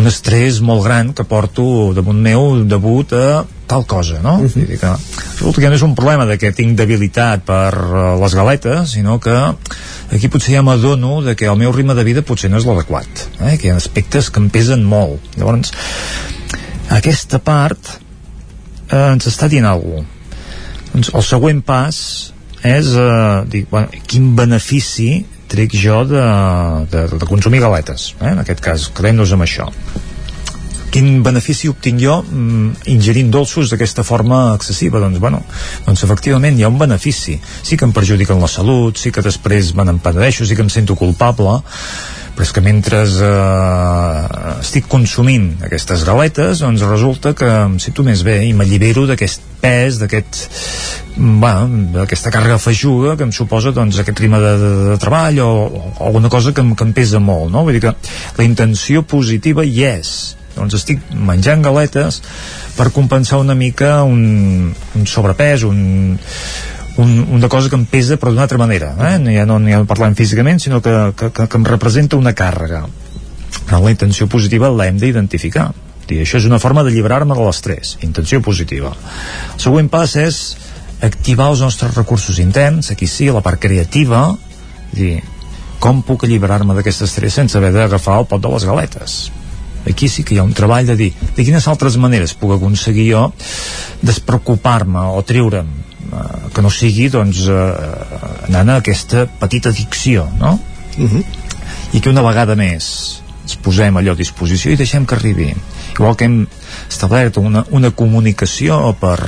[0.01, 4.41] un estrès molt gran que porto damunt meu debut a tal cosa, no?
[4.41, 4.55] Uh -huh.
[4.55, 4.93] Vull dir que
[5.39, 9.21] resulta que no és un problema de que tinc debilitat per uh, les galetes, sinó
[9.21, 9.37] que
[10.11, 13.29] aquí potser ja m'adono de que el meu ritme de vida potser no és l'adequat,
[13.41, 13.59] eh?
[13.59, 15.21] que hi ha aspectes que em pesen molt.
[15.37, 15.73] Llavors,
[16.89, 17.79] aquesta part
[18.91, 20.19] eh, ens està dient alguna cosa.
[20.93, 21.97] Doncs el següent pas
[22.67, 26.23] és eh, dir, bueno, quin benefici trec jo de,
[26.93, 28.31] de, de consumir galetes eh?
[28.33, 29.69] en aquest cas, quedem-nos amb això.
[30.91, 34.99] Quin benefici obtinc jo mm, ingerint dolços d'aquesta forma excessiva?
[34.99, 35.45] Doncs, bueno,
[35.87, 37.37] doncs efectivament hi ha un benefici.
[37.63, 40.99] Sí que em perjudiquen la salut, sí que després me n'empadeixo, sí que em sento
[40.99, 41.61] culpable
[42.41, 48.23] però és que mentre eh, estic consumint aquestes galetes doncs resulta que em sento més
[48.25, 50.39] bé i m'allibero d'aquest pes d'aquest
[51.19, 55.51] bueno, d'aquesta càrrega feixuga que em suposa doncs, aquest ritme de, de, de treball o,
[55.51, 57.67] o alguna cosa que em, que em pesa molt no?
[57.69, 57.93] vull dir que
[58.41, 60.17] la intenció positiva hi és
[60.57, 62.23] doncs estic menjant galetes
[62.73, 65.83] per compensar una mica un, un sobrepès un,
[66.97, 69.15] un, una cosa que em pesa però d'una altra manera eh?
[69.35, 72.85] ja no, ja no parlem físicament sinó que, que, que, que em representa una càrrega.
[73.67, 75.71] Però la intenció positiva l'hem d'identificar.
[76.11, 77.93] I això és una forma d'alliberar-me de l'estrès.
[78.03, 78.91] Intenció positiva.
[79.55, 80.41] El següent pas és
[81.07, 82.91] activar els nostres recursos interns.
[82.91, 84.25] Aquí sí, la part creativa.
[84.91, 85.21] Dir,
[85.79, 89.21] com puc alliberar-me d'aquest estrès sense haver d'agafar el pot de les galetes?
[89.89, 93.07] Aquí sí que hi ha un treball de dir de quines altres maneres puc aconseguir
[93.13, 93.23] jo
[94.05, 95.71] despreocupar-me o treure'm
[96.55, 100.59] que no sigui doncs eh, anant a aquesta petita addicció no?
[100.99, 101.25] Uh -huh.
[101.93, 105.55] i que una vegada més ens posem allò a disposició i deixem que arribi
[105.95, 106.47] igual que hem
[106.89, 109.19] establert una, una comunicació per,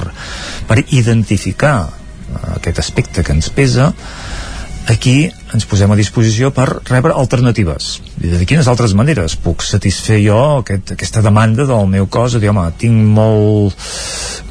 [0.69, 3.93] per identificar eh, aquest aspecte que ens pesa
[4.91, 10.39] aquí ens posem a disposició per rebre alternatives de quines altres maneres puc satisfer jo
[10.63, 13.79] aquest, aquesta demanda del meu cos dir, home, tinc molt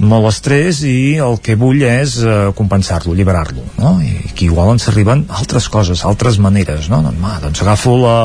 [0.02, 3.98] molt estrès i el que vull és uh, compensar-lo, alliberar-lo no?
[4.02, 7.02] i aquí igual ens arriben altres coses altres maneres, no?
[7.03, 8.20] Doncs, ma, doncs agafo la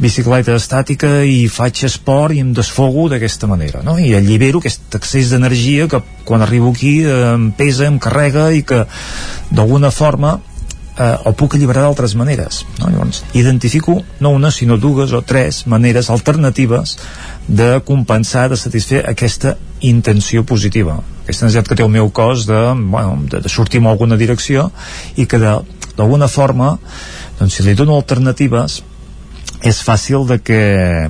[0.00, 3.98] bicicleta estàtica i faig esport i em desfogo d'aquesta manera, no?
[4.00, 8.64] I allibero aquest excés d'energia que quan arribo aquí eh, em pesa, em carrega i
[8.64, 8.86] que
[9.50, 10.38] d'alguna forma
[11.00, 12.90] eh, el puc alliberar d'altres maneres no?
[12.92, 16.98] llavors identifico no una sinó dues o tres maneres alternatives
[17.48, 22.60] de compensar, de satisfer aquesta intenció positiva aquesta necessitat que té el meu cos de,
[22.76, 24.70] bueno, de, de sortir en alguna direcció
[25.16, 26.76] i que d'alguna forma
[27.40, 28.82] doncs si li dono alternatives
[29.60, 30.60] és fàcil de que,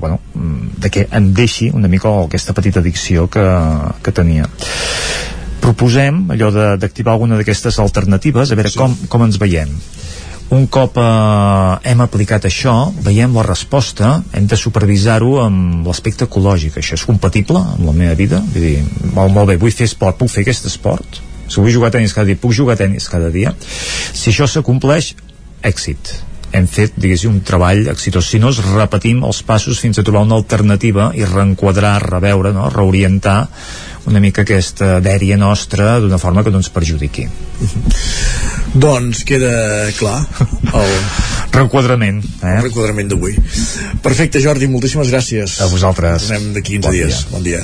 [0.02, 3.44] bueno, de que em deixi una mica aquesta petita addicció que,
[4.02, 4.48] que tenia
[5.62, 6.50] proposem allò
[6.80, 8.80] d'activar alguna d'aquestes alternatives a veure sí.
[8.80, 9.72] com, com ens veiem
[10.50, 12.74] un cop eh, hem aplicat això,
[13.04, 16.80] veiem la resposta, hem de supervisar-ho amb l'aspecte ecològic.
[16.80, 18.40] Això és compatible amb la meva vida?
[18.50, 18.80] Vull dir,
[19.14, 21.20] molt, molt bé, vull fer esport, puc fer aquest esport?
[21.46, 23.54] Si vull jugar a tenis cada dia, puc jugar a tenis cada dia?
[23.60, 25.14] Si això s'acompleix,
[25.66, 26.16] èxit
[26.50, 28.26] hem fet, diguéssim, un treball exitós.
[28.26, 32.66] Si no, es repetim els passos fins a trobar una alternativa i reenquadrar, reveure, no?
[32.74, 33.44] reorientar
[34.08, 37.28] una mica aquesta dèria nostra d'una forma que no ens perjudiqui.
[38.74, 40.20] doncs queda clar
[40.70, 40.92] el
[41.54, 42.20] reenquadrament.
[42.22, 42.52] Eh?
[42.54, 43.34] El reenquadrament d'avui.
[44.04, 45.56] Perfecte, Jordi, moltíssimes gràcies.
[45.60, 46.28] A vosaltres.
[46.28, 47.16] Tornem d'aquí 15 bon dies.
[47.16, 47.32] Dia.
[47.34, 47.62] Bon dia.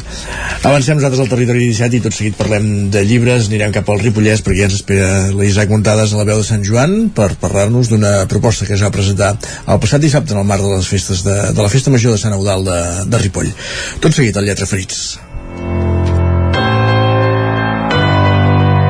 [0.67, 4.43] Avancem nosaltres al territori 17 i tot seguit parlem de llibres, anirem cap al Ripollès
[4.47, 8.17] perquè ja ens espera l'Isaac Montades a la veu de Sant Joan per parlar-nos d'una
[8.31, 11.37] proposta que es va presentar el passat dissabte en el marc de les festes de,
[11.55, 13.55] de la Festa Major de Sant Eudal de, de Ripoll.
[14.03, 15.07] Tot seguit, al Lletra Ferits.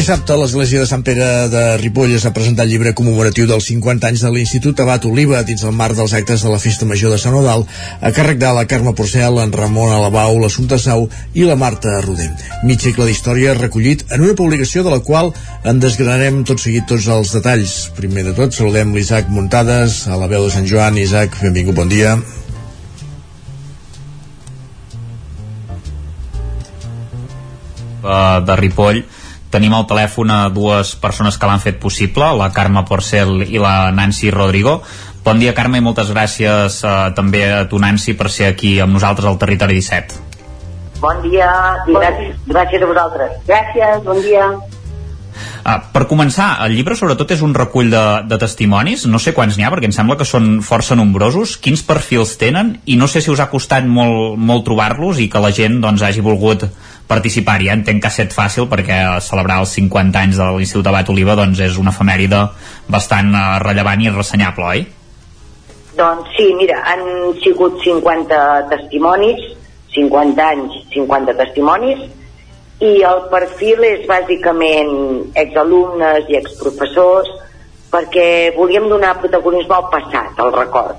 [0.00, 4.08] Dissabte l'Església de Sant Pere de Ripoll es va presentar el llibre commemoratiu dels 50
[4.08, 7.18] anys de l'Institut Abat Oliva dins el marc dels actes de la Festa Major de
[7.20, 7.66] Sant Odal
[8.00, 11.04] a càrrec de la Carme Porcel, en Ramon Alabau, l'Assumpta Sau
[11.36, 12.40] i la Marta Rodent.
[12.64, 15.34] Mig segle d'història recollit en una publicació de la qual
[15.68, 17.78] en desgranarem tot seguit tots els detalls.
[18.00, 20.96] Primer de tot saludem l'Isaac Muntades a la veu de Sant Joan.
[20.96, 22.16] Isaac, benvingut, bon dia.
[28.00, 29.04] de Ripoll
[29.50, 33.90] tenim al telèfon a dues persones que l'han fet possible, la Carme Porcel i la
[33.94, 34.80] Nancy Rodrigo.
[35.24, 38.96] Bon dia, Carme, i moltes gràcies eh, també a tu, Nancy, per ser aquí amb
[38.96, 40.26] nosaltres al Territori 17.
[41.00, 41.48] Bon dia
[41.88, 43.38] i gràcies, gràcies a vosaltres.
[43.48, 44.50] Gràcies, bon dia.
[45.60, 49.58] Uh, per començar, el llibre sobretot és un recull de, de testimonis, no sé quants
[49.58, 53.20] n'hi ha perquè em sembla que són força nombrosos, quins perfils tenen i no sé
[53.20, 56.64] si us ha costat molt, molt trobar-los i que la gent doncs, hagi volgut
[57.10, 57.68] participar-hi.
[57.70, 61.36] Ja entenc que ha estat fàcil perquè celebrar els 50 anys de l'Institut Abat Oliva
[61.38, 62.46] doncs, és una efemèride
[62.88, 64.86] bastant uh, rellevant i ressenyable, oi?
[65.98, 67.02] Doncs sí, mira, han
[67.42, 68.40] sigut 50
[68.70, 69.42] testimonis,
[69.96, 72.06] 50 anys, 50 testimonis,
[72.80, 74.90] i el perfil és bàsicament
[75.36, 77.28] exalumnes i exprofessors
[77.92, 80.96] perquè volíem donar protagonisme al passat, al record.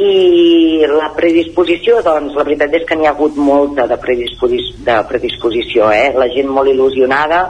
[0.00, 4.96] I la predisposició, doncs, la veritat és que n'hi ha hagut molta de, predisposició, de
[5.08, 6.12] predisposició eh?
[6.16, 7.42] la gent molt il·lusionada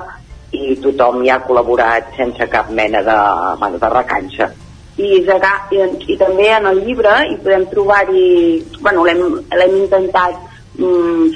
[0.56, 3.18] i tothom hi ha col·laborat sense cap mena de,
[3.60, 4.48] bueno, de recança.
[4.96, 8.24] I, i, i també en el llibre hi podem trobar-hi,
[8.80, 10.49] bueno, l'hem intentat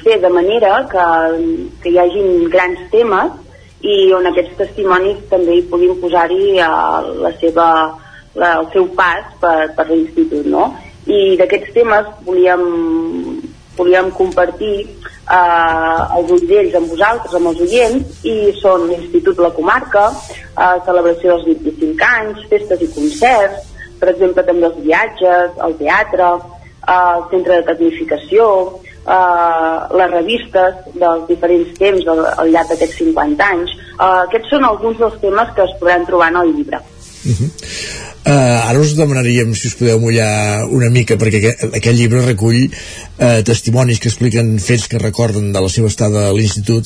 [0.04, 1.06] fer de manera que,
[1.82, 3.40] que hi hagin grans temes
[3.84, 7.68] i on aquests testimonis també hi puguin posar-hi uh, la seva,
[8.34, 10.70] la, el seu pas per, per l'institut, no?
[11.04, 12.62] I d'aquests temes volíem,
[13.76, 14.76] volíem compartir
[15.28, 21.34] eh, els ulls amb vosaltres, amb els oients, i són l'Institut La Comarca, eh, celebració
[21.34, 23.68] dels 25 anys, festes i concerts,
[24.00, 26.30] per exemple també els viatges, el teatre,
[26.88, 28.48] eh, el centre de tecnificació,
[29.06, 33.76] eh, les revistes dels diferents temps al, al llarg d'aquests 50 anys.
[33.94, 36.82] Eh, aquests són alguns dels temes que es podran trobar en el llibre.
[37.24, 37.48] Uh -huh.
[38.28, 42.68] uh, ara us demanaríem si us podeu mullar una mica perquè aquest, aquest llibre recull
[42.68, 46.84] uh, testimonis que expliquen fets que recorden de la seva estada a l'institut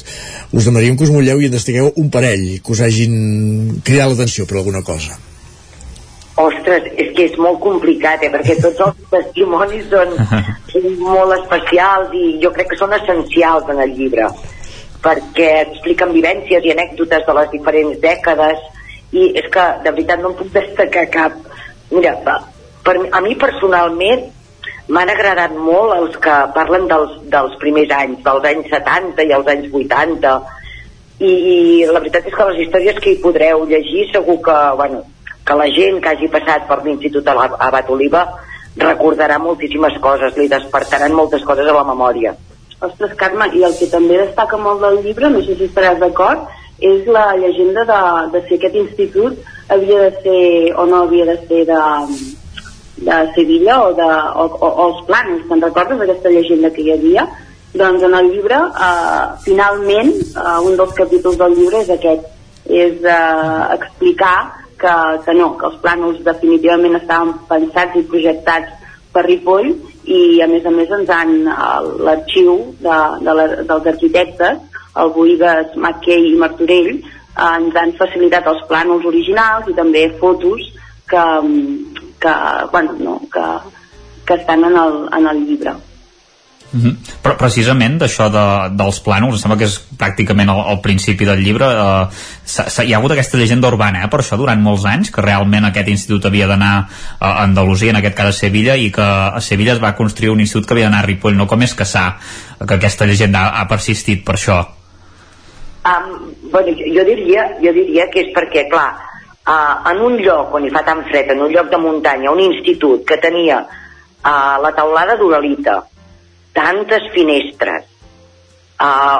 [0.52, 4.58] us demanaríem que us mulleu i en un parell que us hagin cridat l'atenció per
[4.58, 5.18] alguna cosa
[6.38, 8.30] Ostres, és que és molt complicat, eh?
[8.30, 10.14] perquè tots els testimonis són,
[10.72, 14.28] són molt especials i jo crec que són essencials en el llibre,
[15.02, 18.62] perquè expliquen vivències i anècdotes de les diferents dècades
[19.18, 21.36] i és que de veritat no em puc destacar cap.
[21.90, 24.26] Mira, per, a mi personalment
[24.94, 29.52] m'han agradat molt els que parlen dels, dels primers anys, dels anys 70 i els
[29.52, 30.38] anys 80,
[31.18, 31.58] i, i
[31.90, 35.02] la veritat és que les històries que hi podreu llegir segur que, bueno,
[35.48, 38.26] que la gent que hagi passat per l'Institut Abat Oliva
[38.78, 42.34] recordarà moltíssimes coses, li despertaran moltes coses a la memòria.
[42.78, 46.44] Ostres, Carme, i el que també destaca molt del llibre, no sé si estaràs d'acord,
[46.78, 48.02] és la llegenda de,
[48.34, 49.40] de si aquest institut
[49.74, 50.42] havia de ser
[50.78, 51.80] o no havia de ser de,
[53.08, 56.94] de Sevilla o, de, o, o, o els plans, te'n recordes d'aquesta llegenda que hi
[56.94, 57.26] havia?
[57.74, 62.30] Doncs en el llibre, eh, finalment, eh, un dels capítols del llibre és aquest,
[62.68, 64.36] és eh, explicar
[64.80, 64.94] que,
[65.24, 68.74] que no, que els plànols definitivament estaven pensats i projectats
[69.12, 69.70] per Ripoll
[70.08, 71.34] i a més a més ens han
[72.06, 77.02] l'arxiu de, de la, dels arquitectes el Boigues, Mackey i Martorell eh,
[77.48, 80.70] ens han facilitat els plànols originals i també fotos
[81.08, 81.26] que,
[82.22, 82.38] que,
[82.72, 83.46] bueno, no, que,
[84.26, 85.76] que estan en el, en el llibre
[86.70, 86.96] Mm -hmm.
[87.22, 91.40] Però precisament d'això de, dels plànols, em sembla que és pràcticament al, al principi del
[91.40, 95.22] llibre, eh, hi ha hagut aquesta llegenda urbana eh, per això durant molts anys, que
[95.22, 96.88] realment aquest institut havia d'anar
[97.20, 100.40] a Andalusia, en aquest cas a Sevilla, i que a Sevilla es va construir un
[100.40, 101.36] institut que havia d'anar a Ripoll.
[101.36, 102.18] No com és que s'ha
[102.66, 104.66] que aquesta llegenda ha, persistit per això?
[105.86, 108.92] Um, bueno, jo diria, jo diria que és perquè, clar,
[109.46, 112.40] uh, en un lloc on hi fa tan fred, en un lloc de muntanya, un
[112.40, 115.82] institut que tenia uh, la taulada d'Uralita,
[116.58, 117.86] tantes finestres,
[118.82, 119.18] uh,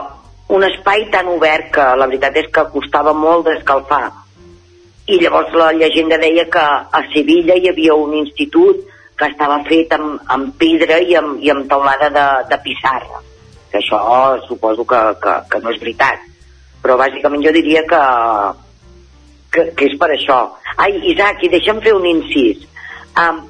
[0.51, 4.07] un espai tan obert que la veritat és que costava molt d'escalfar.
[5.09, 6.65] I llavors la llegenda deia que
[6.99, 8.81] a Sevilla hi havia un institut
[9.19, 13.21] que estava fet amb, amb pedra i amb, i amb taulada de, de pissarra.
[13.71, 14.01] Que això
[14.49, 16.25] suposo que, que, que no és veritat.
[16.83, 18.03] Però bàsicament jo diria que,
[19.55, 20.41] que, que és per això.
[20.77, 22.67] Ai, Isaac, i deixa'm fer un incís.
[23.19, 23.45] Um,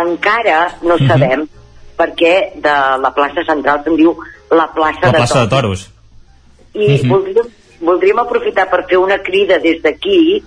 [0.00, 1.06] encara no mhm.
[1.08, 1.63] sabem mm -hmm
[1.96, 4.14] perquè de la plaça central se'n diu
[4.50, 5.50] la plaça, la plaça de, toros.
[5.50, 5.80] de toros.
[6.74, 7.08] I mm -hmm.
[7.08, 7.48] voldríem,
[7.80, 10.42] voldríem aprofitar per fer una crida des d'aquí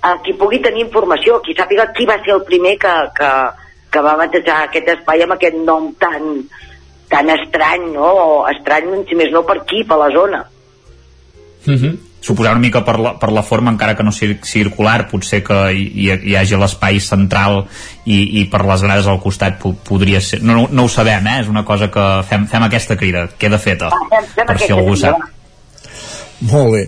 [0.00, 3.30] a qui pugui tenir informació, qui sàpiga qui va ser el primer que, que,
[3.90, 6.48] que va batejar aquest espai amb aquest nom tan,
[7.08, 8.08] tan estrany, no?
[8.24, 10.44] O estrany, si més no, per aquí, per la zona.
[11.66, 15.08] Mm -hmm suposar una mica per la, per la forma encara que no sigui circular
[15.10, 17.64] potser que hi, hi hagi l'espai central
[18.06, 21.40] i, i per les grades al costat po podria ser, no, no ho sabem eh?
[21.42, 24.72] és una cosa que fem, fem aquesta crida, queda feta ah, fem, fem per si
[24.72, 25.30] algú sap
[26.42, 26.80] Molt bé.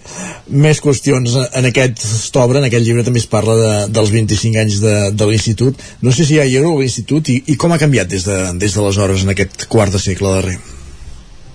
[0.65, 2.02] Més qüestions en aquest
[2.43, 5.82] obra, en aquest llibre també es parla de, dels 25 anys de, de l'Institut.
[6.02, 8.59] No sé si ja hi era a l'Institut i, i com ha canviat des d'aleshores
[8.59, 10.59] de, des en aquest quart de segle darrer.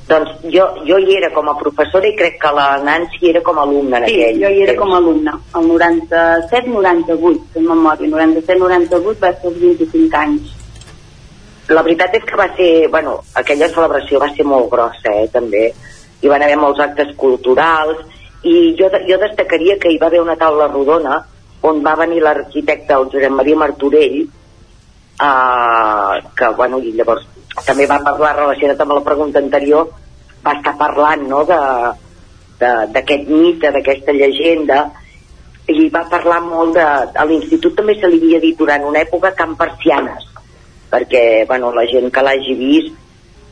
[0.09, 3.59] Doncs jo, jo hi era com a professora i crec que la Nancy era com
[3.59, 4.79] a alumna en Sí, aquell jo hi era temps.
[4.81, 10.55] com a alumna, el 97-98, en memòria, 97-98 va ser els 25 anys.
[11.69, 15.67] La veritat és que va ser, bueno, aquella celebració va ser molt grossa, eh, també.
[16.21, 18.01] Hi van haver molts actes culturals
[18.43, 21.19] i jo, jo destacaria que hi va haver una taula rodona
[21.61, 24.21] on va venir l'arquitecte, el Josep Maria Martorell,
[25.21, 27.27] eh, que, bueno, i llavors
[27.65, 29.89] també va parlar relacionat amb la pregunta anterior,
[30.45, 31.43] va estar parlant, no?,
[32.59, 34.83] d'aquest mite, d'aquesta llegenda,
[35.69, 36.85] i va parlar molt de...
[37.21, 40.25] A l'institut també se li havia dit durant una època Camp Persianes,
[40.89, 42.89] perquè bueno, la gent que l'hagi vist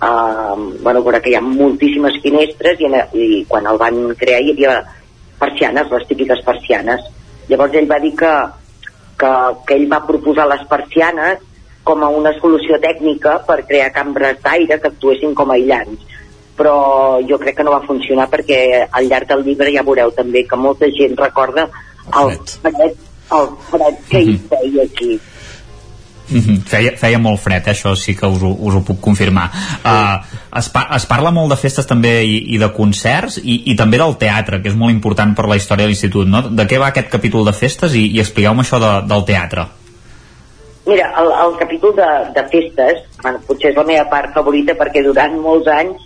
[0.01, 4.41] eh, bueno, veurà que hi ha moltíssimes finestres i, en, i quan el van crear
[4.41, 4.79] hi havia
[5.37, 7.03] persianes, les típiques persianes
[7.49, 8.31] llavors ell va dir que,
[9.21, 9.33] que,
[9.67, 11.43] que ell va proposar les persianes
[11.87, 16.15] com a una solució tècnica per crear cambres d'aire que actuessin com a aïllants
[16.57, 16.75] però
[17.29, 18.59] jo crec que no va funcionar perquè
[18.89, 21.67] al llarg del llibre ja veureu també que molta gent recorda
[22.21, 23.01] el fred,
[23.37, 25.19] el fred que hi feia aquí
[26.29, 26.63] Mm -hmm.
[26.65, 27.71] feia, feia molt fred, eh?
[27.71, 29.49] això sí que us ho, us ho puc confirmar.
[29.83, 30.19] Uh,
[30.59, 33.97] es, pa es parla molt de festes també i, i de concerts i, i també
[33.97, 36.27] del teatre, que és molt important per la història de l'institut.
[36.27, 36.41] No?
[36.41, 39.67] De què va aquest capítol de festes i, i expliqueu-me això de, del teatre.
[40.87, 45.01] Mira, el, el capítol de, de festes, bueno, potser és la meva part favorita perquè
[45.03, 46.05] durant molts anys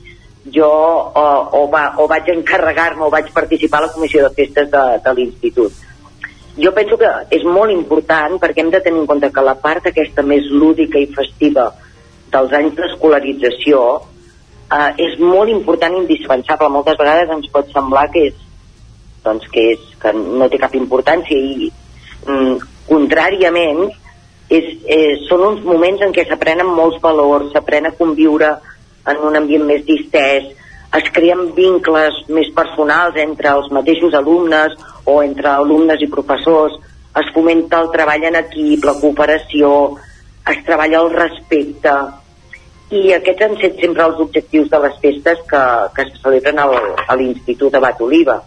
[0.56, 4.72] jo o, o, va, o vaig encarregar-me o vaig participar a la comissió de festes
[4.74, 5.86] de, de l'institut.
[6.58, 9.86] Jo penso que és molt important perquè hem de tenir en compte que la part
[9.86, 11.70] aquesta més lúdica i festiva
[12.34, 16.74] dels anys d'escolarització eh, és molt important i indispensable.
[16.74, 18.44] Moltes vegades ens pot semblar que és,
[19.22, 21.70] doncs, que, és, que no té cap importància i
[22.26, 22.58] mm,
[22.90, 23.91] contràriament
[24.52, 28.52] és, eh, són uns moments en què s'aprenen molts valors, s'aprèn a conviure
[29.07, 30.52] en un ambient més distès,
[30.99, 34.76] es creen vincles més personals entre els mateixos alumnes
[35.06, 36.76] o entre alumnes i professors,
[37.22, 39.72] es fomenta el treball en equip, la cooperació,
[40.52, 41.95] es treballa el respecte,
[42.91, 45.64] i aquests han set sempre els objectius de les festes que,
[45.95, 46.76] que se celebren al,
[47.07, 48.41] a l'Institut de Bat Oliva.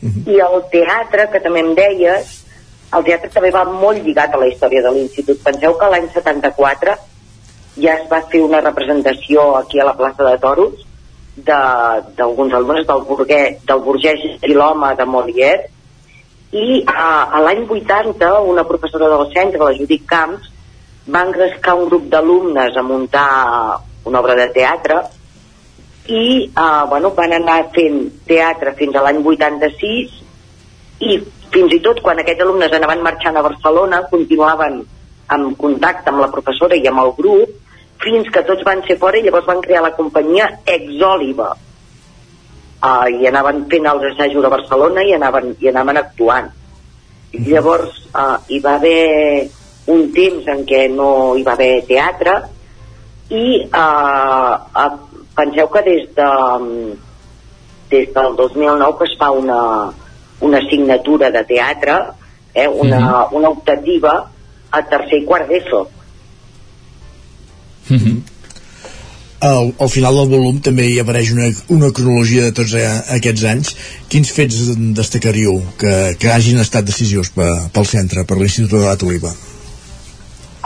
[0.00, 2.32] I el teatre, que també em deies,
[2.94, 5.40] el teatre també va molt lligat a la història de l'Institut.
[5.42, 6.94] Penseu que l'any 74
[7.82, 10.84] ja es va fer una representació aquí a la plaça de Toros
[11.36, 15.66] de- d'alguns alumnes del, burguès, del burgès i l'home de Molière
[16.52, 20.46] i a, a l'any 80 una professora del centre, la Judit Camps,
[21.12, 25.02] va engrescar un grup d'alumnes a muntar una obra de teatre
[26.06, 30.22] i eh, bueno, van anar fent teatre fins a l'any 86
[31.02, 31.18] i
[31.56, 34.82] fins i tot quan aquests alumnes anaven marxant a Barcelona continuaven
[35.36, 37.54] en contacte amb la professora i amb el grup
[38.02, 43.24] fins que tots van ser fora i llavors van crear la companyia Exòliva uh, i
[43.30, 46.52] anaven fent els assajos a Barcelona i anaven, i anaven actuant.
[47.32, 49.48] I llavors uh, hi va haver
[49.96, 52.36] un temps en què no hi va haver teatre
[53.32, 54.90] i uh, uh,
[55.40, 56.30] penseu que des de
[57.90, 59.60] des del 2009 que es fa una,
[60.40, 61.98] una assignatura de teatre
[62.56, 64.30] eh, una, una optativa
[64.70, 65.82] a tercer i quart d'ESO.
[69.46, 72.86] Al, al final del volum també hi apareix una, una cronologia de tots eh,
[73.18, 73.74] aquests anys.
[74.12, 74.62] Quins fets
[74.96, 79.34] destacaríeu que, que hagin estat decisius pe, pel centre, per l'Institut de l'At Oliva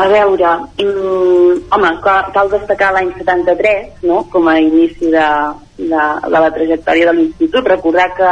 [0.01, 5.27] A veure, mm, home, cal, cal destacar l'any 73, no?, com a inici de,
[5.77, 7.67] de, de la trajectòria de l'Institut.
[7.75, 8.31] Recordar que,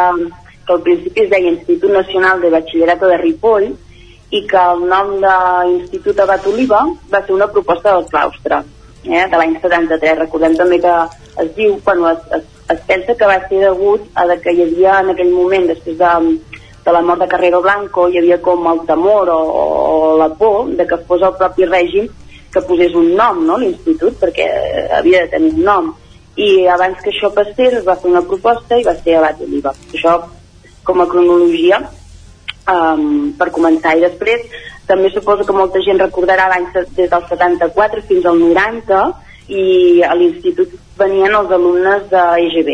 [0.68, 3.70] que al principi es deia Institut Nacional de Batxillerato de Ripoll
[4.36, 5.36] i que el nom de
[5.70, 8.60] l'Institut Abat Oliva va ser una proposta del claustre
[9.04, 10.18] eh, de l'any 73.
[10.18, 10.94] Recordem també que
[11.44, 12.44] es diu, bueno, es, es,
[12.76, 16.12] es pensa que va ser degut a que hi havia en aquell moment, després de,
[16.84, 20.68] de la mort de Carrero Blanco, hi havia com el temor o, o la por
[20.76, 22.12] de que fos el propi règim
[22.52, 24.46] que posés un nom, no?, l'institut, perquè
[25.00, 25.94] havia de tenir un nom.
[26.38, 29.72] I abans que això passés es va fer una proposta i va ser Abat Oliva.
[29.90, 30.20] Això
[30.88, 33.94] com a cronologia um, per començar.
[33.96, 34.44] I després
[34.88, 39.02] també suposo que molta gent recordarà l'any des del 74 fins al 90
[39.52, 39.64] i
[40.04, 42.72] a l'institut venien els alumnes de EGB.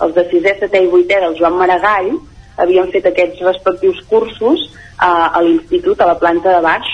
[0.00, 2.14] Els de 6è, 7è i 8è del Joan Maragall
[2.60, 6.90] havien fet aquests respectius cursos uh, a l'institut, a la planta de baix.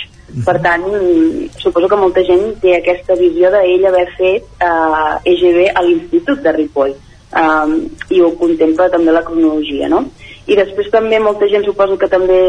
[0.47, 5.69] Per tant, mm, suposo que molta gent té aquesta visió d'ell haver fet uh, EGB
[5.71, 6.97] a l'institut de Ripoll.
[7.37, 7.73] um,
[8.15, 10.05] i ho contempla també la cronologia, no?
[10.47, 12.41] I després també molta gent suposo que també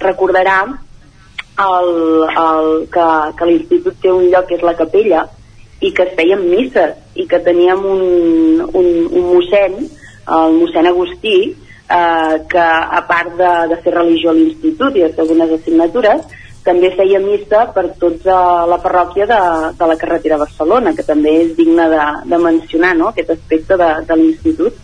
[0.00, 0.60] recordarà
[1.62, 1.90] el,
[2.28, 3.06] el, que,
[3.38, 5.26] que l'institut té un lloc que és la capella
[5.82, 8.04] i que es feien misses i que teníem un,
[8.70, 9.80] un, un mossèn,
[10.38, 15.10] el mossèn Agustí, eh, que a part de, de fer religió a l'institut i de
[15.10, 19.40] fer algunes assignatures, també feia missa per tots a la parròquia de,
[19.78, 23.10] de la carretera Barcelona, que també és digne de, de mencionar no?
[23.10, 24.78] aquest aspecte de, de l'institut.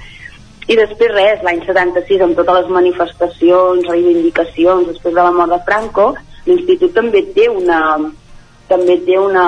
[0.69, 5.61] I després res, l'any 76, amb totes les manifestacions, reivindicacions, després de la mort de
[5.65, 6.11] Franco,
[6.49, 7.79] l'institut també té una
[8.69, 9.45] també té, una,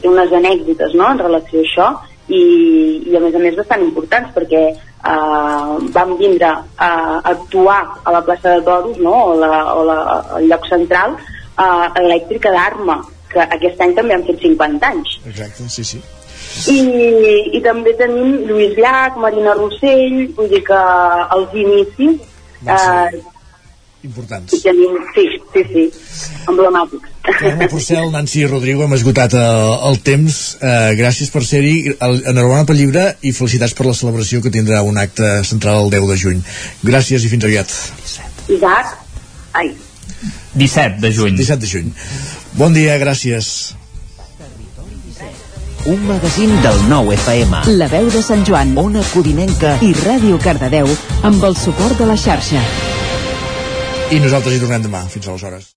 [0.00, 1.10] té unes anècdotes no?
[1.10, 1.88] en relació a això
[2.30, 2.42] i,
[3.10, 6.90] i a més a més bastant importants perquè eh, vam vindre a
[7.34, 9.16] actuar a la plaça de Toros no?
[9.32, 9.98] o, la, o la,
[10.38, 13.00] el lloc central eh, elèctrica d'Arma
[13.34, 16.04] que aquest any també han fet 50 anys Exacte, sí, sí.
[16.70, 16.80] I,
[17.58, 20.82] i també tenim Lluís Llach, Marina Rossell vull dir que
[21.36, 22.20] els inicis
[22.66, 23.22] eh,
[24.04, 25.88] importants i tenim, sí, sí, sí
[26.52, 30.34] emblemàtics Carme Porcel, Nancy i Rodrigo, hem esgotat el, el temps.
[30.60, 31.94] Eh, gràcies per ser-hi.
[31.96, 36.10] Enhorabona pel llibre i felicitats per la celebració que tindrà un acte central el 10
[36.10, 36.42] de juny.
[36.84, 37.72] Gràcies i fins aviat.
[38.52, 38.92] Isaac
[39.56, 39.72] ai,
[40.54, 41.38] 17 de juny.
[41.38, 41.94] 17 de juny.
[42.58, 43.74] Bon dia, gràcies.
[45.86, 47.58] Un magazín del nou FM.
[47.76, 48.72] La veu de Sant Joan.
[48.80, 49.74] Ona Codinenca.
[49.84, 50.88] I Ràdio Cardedeu
[51.28, 52.64] amb el suport de la xarxa.
[54.08, 55.04] I nosaltres hi tornem demà.
[55.12, 55.68] Fins aleshores.